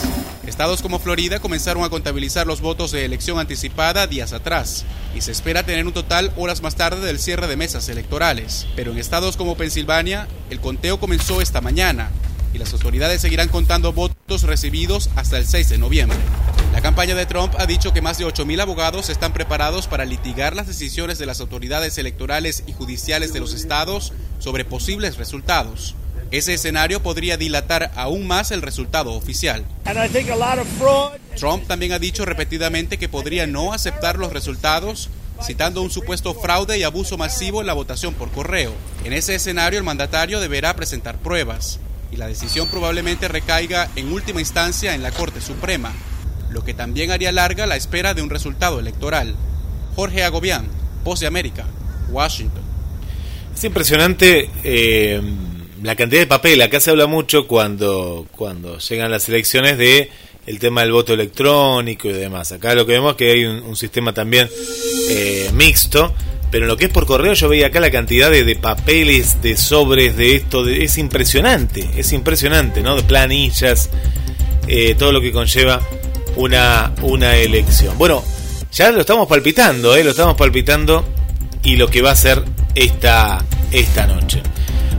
Estados 0.46 0.80
como 0.80 0.98
Florida 0.98 1.40
comenzaron 1.40 1.84
a 1.84 1.90
contabilizar 1.90 2.46
los 2.46 2.60
votos 2.60 2.90
de 2.90 3.04
elección 3.04 3.38
anticipada 3.38 4.06
días 4.06 4.32
atrás 4.32 4.84
y 5.14 5.20
se 5.20 5.32
espera 5.32 5.64
tener 5.64 5.86
un 5.86 5.92
total 5.92 6.32
horas 6.36 6.62
más 6.62 6.74
tarde 6.74 7.04
del 7.04 7.18
cierre 7.18 7.46
de 7.46 7.56
mesas 7.56 7.88
electorales. 7.88 8.66
Pero 8.74 8.92
en 8.92 8.98
estados 8.98 9.36
como 9.36 9.56
Pensilvania, 9.56 10.26
el 10.50 10.60
conteo 10.60 10.98
comenzó 10.98 11.42
esta 11.42 11.60
mañana 11.60 12.10
y 12.54 12.58
las 12.58 12.72
autoridades 12.72 13.20
seguirán 13.20 13.48
contando 13.48 13.92
votos 13.92 14.42
recibidos 14.42 15.10
hasta 15.16 15.36
el 15.36 15.46
6 15.46 15.68
de 15.68 15.78
noviembre. 15.78 16.18
La 16.72 16.80
campaña 16.80 17.14
de 17.14 17.26
Trump 17.26 17.54
ha 17.58 17.66
dicho 17.66 17.92
que 17.92 18.00
más 18.00 18.18
de 18.18 18.24
8.000 18.24 18.60
abogados 18.60 19.08
están 19.08 19.32
preparados 19.32 19.86
para 19.86 20.04
litigar 20.04 20.54
las 20.54 20.66
decisiones 20.66 21.18
de 21.18 21.26
las 21.26 21.40
autoridades 21.40 21.98
electorales 21.98 22.64
y 22.66 22.72
judiciales 22.72 23.32
de 23.32 23.40
los 23.40 23.52
estados 23.52 24.12
sobre 24.38 24.64
posibles 24.64 25.16
resultados. 25.16 25.94
Ese 26.30 26.52
escenario 26.52 27.02
podría 27.02 27.38
dilatar 27.38 27.90
aún 27.96 28.26
más 28.26 28.50
el 28.50 28.60
resultado 28.60 29.12
oficial. 29.14 29.64
Trump 31.38 31.66
también 31.66 31.92
ha 31.92 31.98
dicho 31.98 32.24
repetidamente 32.26 32.98
que 32.98 33.08
podría 33.08 33.46
no 33.46 33.72
aceptar 33.72 34.18
los 34.18 34.32
resultados, 34.32 35.08
citando 35.42 35.80
un 35.80 35.90
supuesto 35.90 36.34
fraude 36.34 36.78
y 36.78 36.82
abuso 36.82 37.16
masivo 37.16 37.60
en 37.62 37.66
la 37.66 37.72
votación 37.72 38.12
por 38.12 38.30
correo. 38.30 38.74
En 39.04 39.14
ese 39.14 39.34
escenario 39.34 39.78
el 39.78 39.84
mandatario 39.84 40.40
deberá 40.40 40.76
presentar 40.76 41.16
pruebas 41.18 41.80
y 42.12 42.16
la 42.16 42.26
decisión 42.26 42.68
probablemente 42.68 43.28
recaiga 43.28 43.88
en 43.96 44.12
última 44.12 44.40
instancia 44.40 44.94
en 44.94 45.02
la 45.02 45.12
Corte 45.12 45.40
Suprema, 45.40 45.92
lo 46.50 46.62
que 46.62 46.74
también 46.74 47.10
haría 47.10 47.32
larga 47.32 47.66
la 47.66 47.76
espera 47.76 48.12
de 48.12 48.22
un 48.22 48.30
resultado 48.30 48.80
electoral. 48.80 49.34
Jorge 49.96 50.24
Agobián, 50.24 50.66
Voz 51.04 51.20
de 51.20 51.26
América, 51.26 51.64
Washington. 52.10 52.62
Es 53.54 53.64
impresionante 53.64 54.50
eh, 54.62 55.20
la 55.82 55.96
cantidad 55.96 56.20
de 56.22 56.26
papel. 56.26 56.60
Acá 56.62 56.80
se 56.80 56.90
habla 56.90 57.06
mucho 57.06 57.46
cuando, 57.46 58.26
cuando 58.36 58.78
llegan 58.78 59.10
las 59.10 59.28
elecciones 59.28 59.78
de 59.78 60.10
el 60.46 60.58
tema 60.58 60.80
del 60.80 60.92
voto 60.92 61.12
electrónico 61.12 62.08
y 62.08 62.12
demás. 62.12 62.52
Acá 62.52 62.74
lo 62.74 62.86
que 62.86 62.92
vemos 62.92 63.12
es 63.12 63.16
que 63.16 63.30
hay 63.30 63.44
un, 63.44 63.76
sistema 63.76 64.14
también 64.14 64.48
eh, 65.10 65.50
mixto. 65.52 66.14
Pero 66.50 66.64
en 66.64 66.68
lo 66.68 66.78
que 66.78 66.86
es 66.86 66.90
por 66.90 67.04
correo, 67.04 67.34
yo 67.34 67.48
veía 67.50 67.66
acá 67.66 67.78
la 67.78 67.90
cantidad 67.90 68.30
de, 68.30 68.42
de 68.42 68.56
papeles, 68.56 69.42
de 69.42 69.58
sobres, 69.58 70.16
de 70.16 70.36
esto, 70.36 70.66
es 70.66 70.96
impresionante, 70.96 71.86
es 71.94 72.14
impresionante, 72.14 72.80
¿no? 72.80 72.96
De 72.96 73.02
planillas, 73.02 73.90
eh, 74.66 74.94
todo 74.94 75.12
lo 75.12 75.20
que 75.20 75.30
conlleva 75.30 75.82
una, 76.36 76.94
una 77.02 77.36
elección. 77.36 77.98
Bueno, 77.98 78.24
ya 78.72 78.90
lo 78.90 79.00
estamos 79.00 79.28
palpitando, 79.28 79.94
¿eh? 79.94 80.02
Lo 80.02 80.10
estamos 80.10 80.38
palpitando 80.38 81.04
y 81.62 81.76
lo 81.76 81.88
que 81.88 82.00
va 82.00 82.12
a 82.12 82.16
ser 82.16 82.42
esta, 82.74 83.44
esta 83.70 84.06
noche. 84.06 84.42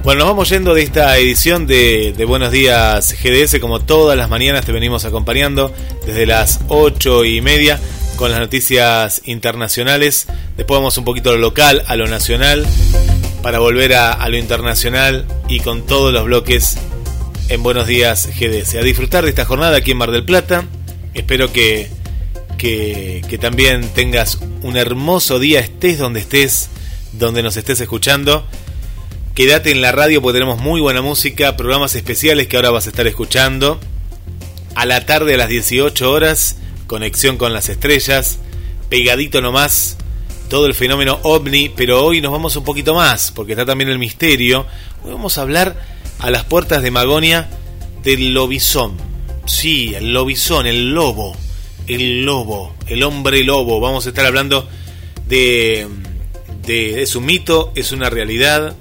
Bueno, 0.01 0.19
nos 0.19 0.30
vamos 0.30 0.49
yendo 0.49 0.73
de 0.73 0.84
esta 0.84 1.17
edición 1.17 1.67
de, 1.67 2.13
Buenos 2.26 2.51
Días 2.51 3.15
GDS. 3.21 3.59
Como 3.59 3.81
todas 3.81 4.17
las 4.17 4.30
mañanas 4.30 4.65
te 4.65 4.71
venimos 4.71 5.03
acompañando 5.03 5.73
desde 6.05 6.26
las 6.26 6.61
ocho 6.69 7.26
y 7.26 7.41
media 7.41 7.80
con 8.15 8.31
las 8.31 8.39
noticias 8.39 9.21
internacionales. 9.26 10.27
Después 10.55 10.80
vamos 10.80 10.97
un 10.97 11.03
poquito 11.03 11.31
a 11.31 11.34
lo 11.34 11.39
local, 11.39 11.84
a 11.85 11.97
lo 11.97 12.07
nacional, 12.07 12.65
para 13.43 13.59
volver 13.59 13.93
a, 13.93 14.27
lo 14.30 14.38
internacional 14.38 15.26
y 15.49 15.59
con 15.59 15.85
todos 15.85 16.13
los 16.13 16.23
bloques 16.23 16.77
en 17.49 17.61
Buenos 17.61 17.85
Días 17.85 18.30
GDS. 18.39 18.76
A 18.76 18.81
disfrutar 18.81 19.26
de 19.26 19.31
esta 19.31 19.43
jornada 19.43 19.77
aquí 19.77 19.91
en 19.91 19.97
Mar 19.97 20.11
del 20.11 20.23
Plata. 20.23 20.63
Espero 21.13 21.51
que, 21.51 21.89
que 22.57 23.38
también 23.39 23.89
tengas 23.89 24.39
un 24.61 24.77
hermoso 24.77 25.39
día, 25.39 25.59
estés 25.59 25.99
donde 25.99 26.21
estés, 26.21 26.69
donde 27.11 27.43
nos 27.43 27.57
estés 27.57 27.81
escuchando. 27.81 28.47
Quédate 29.39 29.71
en 29.71 29.79
la 29.79 29.93
radio 29.93 30.21
porque 30.21 30.37
tenemos 30.37 30.59
muy 30.59 30.81
buena 30.81 31.01
música, 31.01 31.55
programas 31.55 31.95
especiales 31.95 32.49
que 32.49 32.57
ahora 32.57 32.71
vas 32.71 32.87
a 32.87 32.89
estar 32.89 33.07
escuchando. 33.07 33.79
A 34.75 34.85
la 34.85 35.05
tarde 35.05 35.35
a 35.35 35.37
las 35.37 35.47
18 35.47 36.11
horas, 36.11 36.57
conexión 36.87 37.37
con 37.37 37.53
las 37.53 37.69
estrellas, 37.69 38.39
pegadito 38.89 39.39
nomás, 39.39 39.95
todo 40.49 40.65
el 40.65 40.73
fenómeno 40.73 41.19
ovni, 41.23 41.69
pero 41.69 42.03
hoy 42.03 42.19
nos 42.19 42.33
vamos 42.33 42.57
un 42.57 42.65
poquito 42.65 42.93
más, 42.93 43.31
porque 43.31 43.53
está 43.53 43.65
también 43.65 43.89
el 43.89 43.97
misterio. 43.97 44.65
Hoy 45.05 45.13
vamos 45.13 45.37
a 45.37 45.43
hablar 45.43 45.85
a 46.19 46.29
las 46.31 46.43
puertas 46.43 46.83
de 46.83 46.91
Magonia 46.91 47.49
del 48.03 48.33
lobizón. 48.33 48.97
Sí, 49.45 49.93
el 49.95 50.11
lobizón, 50.11 50.67
el 50.67 50.93
lobo, 50.93 51.33
el 51.87 52.25
lobo, 52.25 52.75
el 52.87 53.03
hombre 53.03 53.45
lobo. 53.45 53.79
Vamos 53.79 54.05
a 54.05 54.09
estar 54.09 54.25
hablando 54.25 54.67
de, 55.29 55.87
de 56.65 57.03
es 57.03 57.15
un 57.15 57.25
mito, 57.25 57.71
es 57.75 57.93
una 57.93 58.09
realidad, 58.09 58.75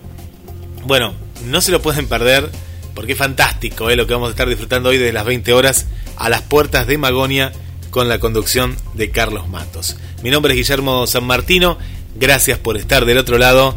bueno, 0.89 1.13
no 1.45 1.61
se 1.61 1.71
lo 1.71 1.83
pueden 1.83 2.09
perder 2.09 2.51
porque 2.95 3.13
es 3.13 3.19
fantástico 3.19 3.91
¿eh? 3.91 3.97
lo 3.97 4.07
que 4.07 4.15
vamos 4.15 4.29
a 4.29 4.31
estar 4.31 4.49
disfrutando 4.49 4.89
hoy 4.89 4.97
desde 4.97 5.13
las 5.13 5.27
20 5.27 5.53
horas 5.53 5.87
a 6.17 6.31
las 6.31 6.41
puertas 6.41 6.87
de 6.87 6.97
Magonia 6.97 7.53
con 7.91 8.09
la 8.09 8.19
conducción 8.19 8.75
de 8.95 9.11
Carlos 9.11 9.49
Matos. 9.49 9.97
Mi 10.23 10.31
nombre 10.31 10.55
es 10.55 10.57
Guillermo 10.57 11.07
San 11.07 11.25
Martino, 11.25 11.77
gracias 12.17 12.59
por 12.59 12.79
estar 12.79 13.05
del 13.05 13.19
otro 13.19 13.37
lado 13.37 13.77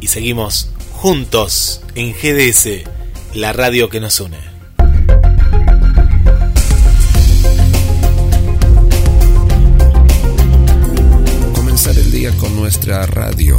y 0.00 0.08
seguimos 0.08 0.70
juntos 0.92 1.80
en 1.94 2.12
GDS, 2.12 2.84
la 3.34 3.54
radio 3.54 3.88
que 3.88 4.00
nos 4.00 4.20
une. 4.20 4.38
Comenzar 11.54 11.96
el 11.96 12.12
día 12.12 12.30
con 12.32 12.54
nuestra 12.56 13.06
radio 13.06 13.58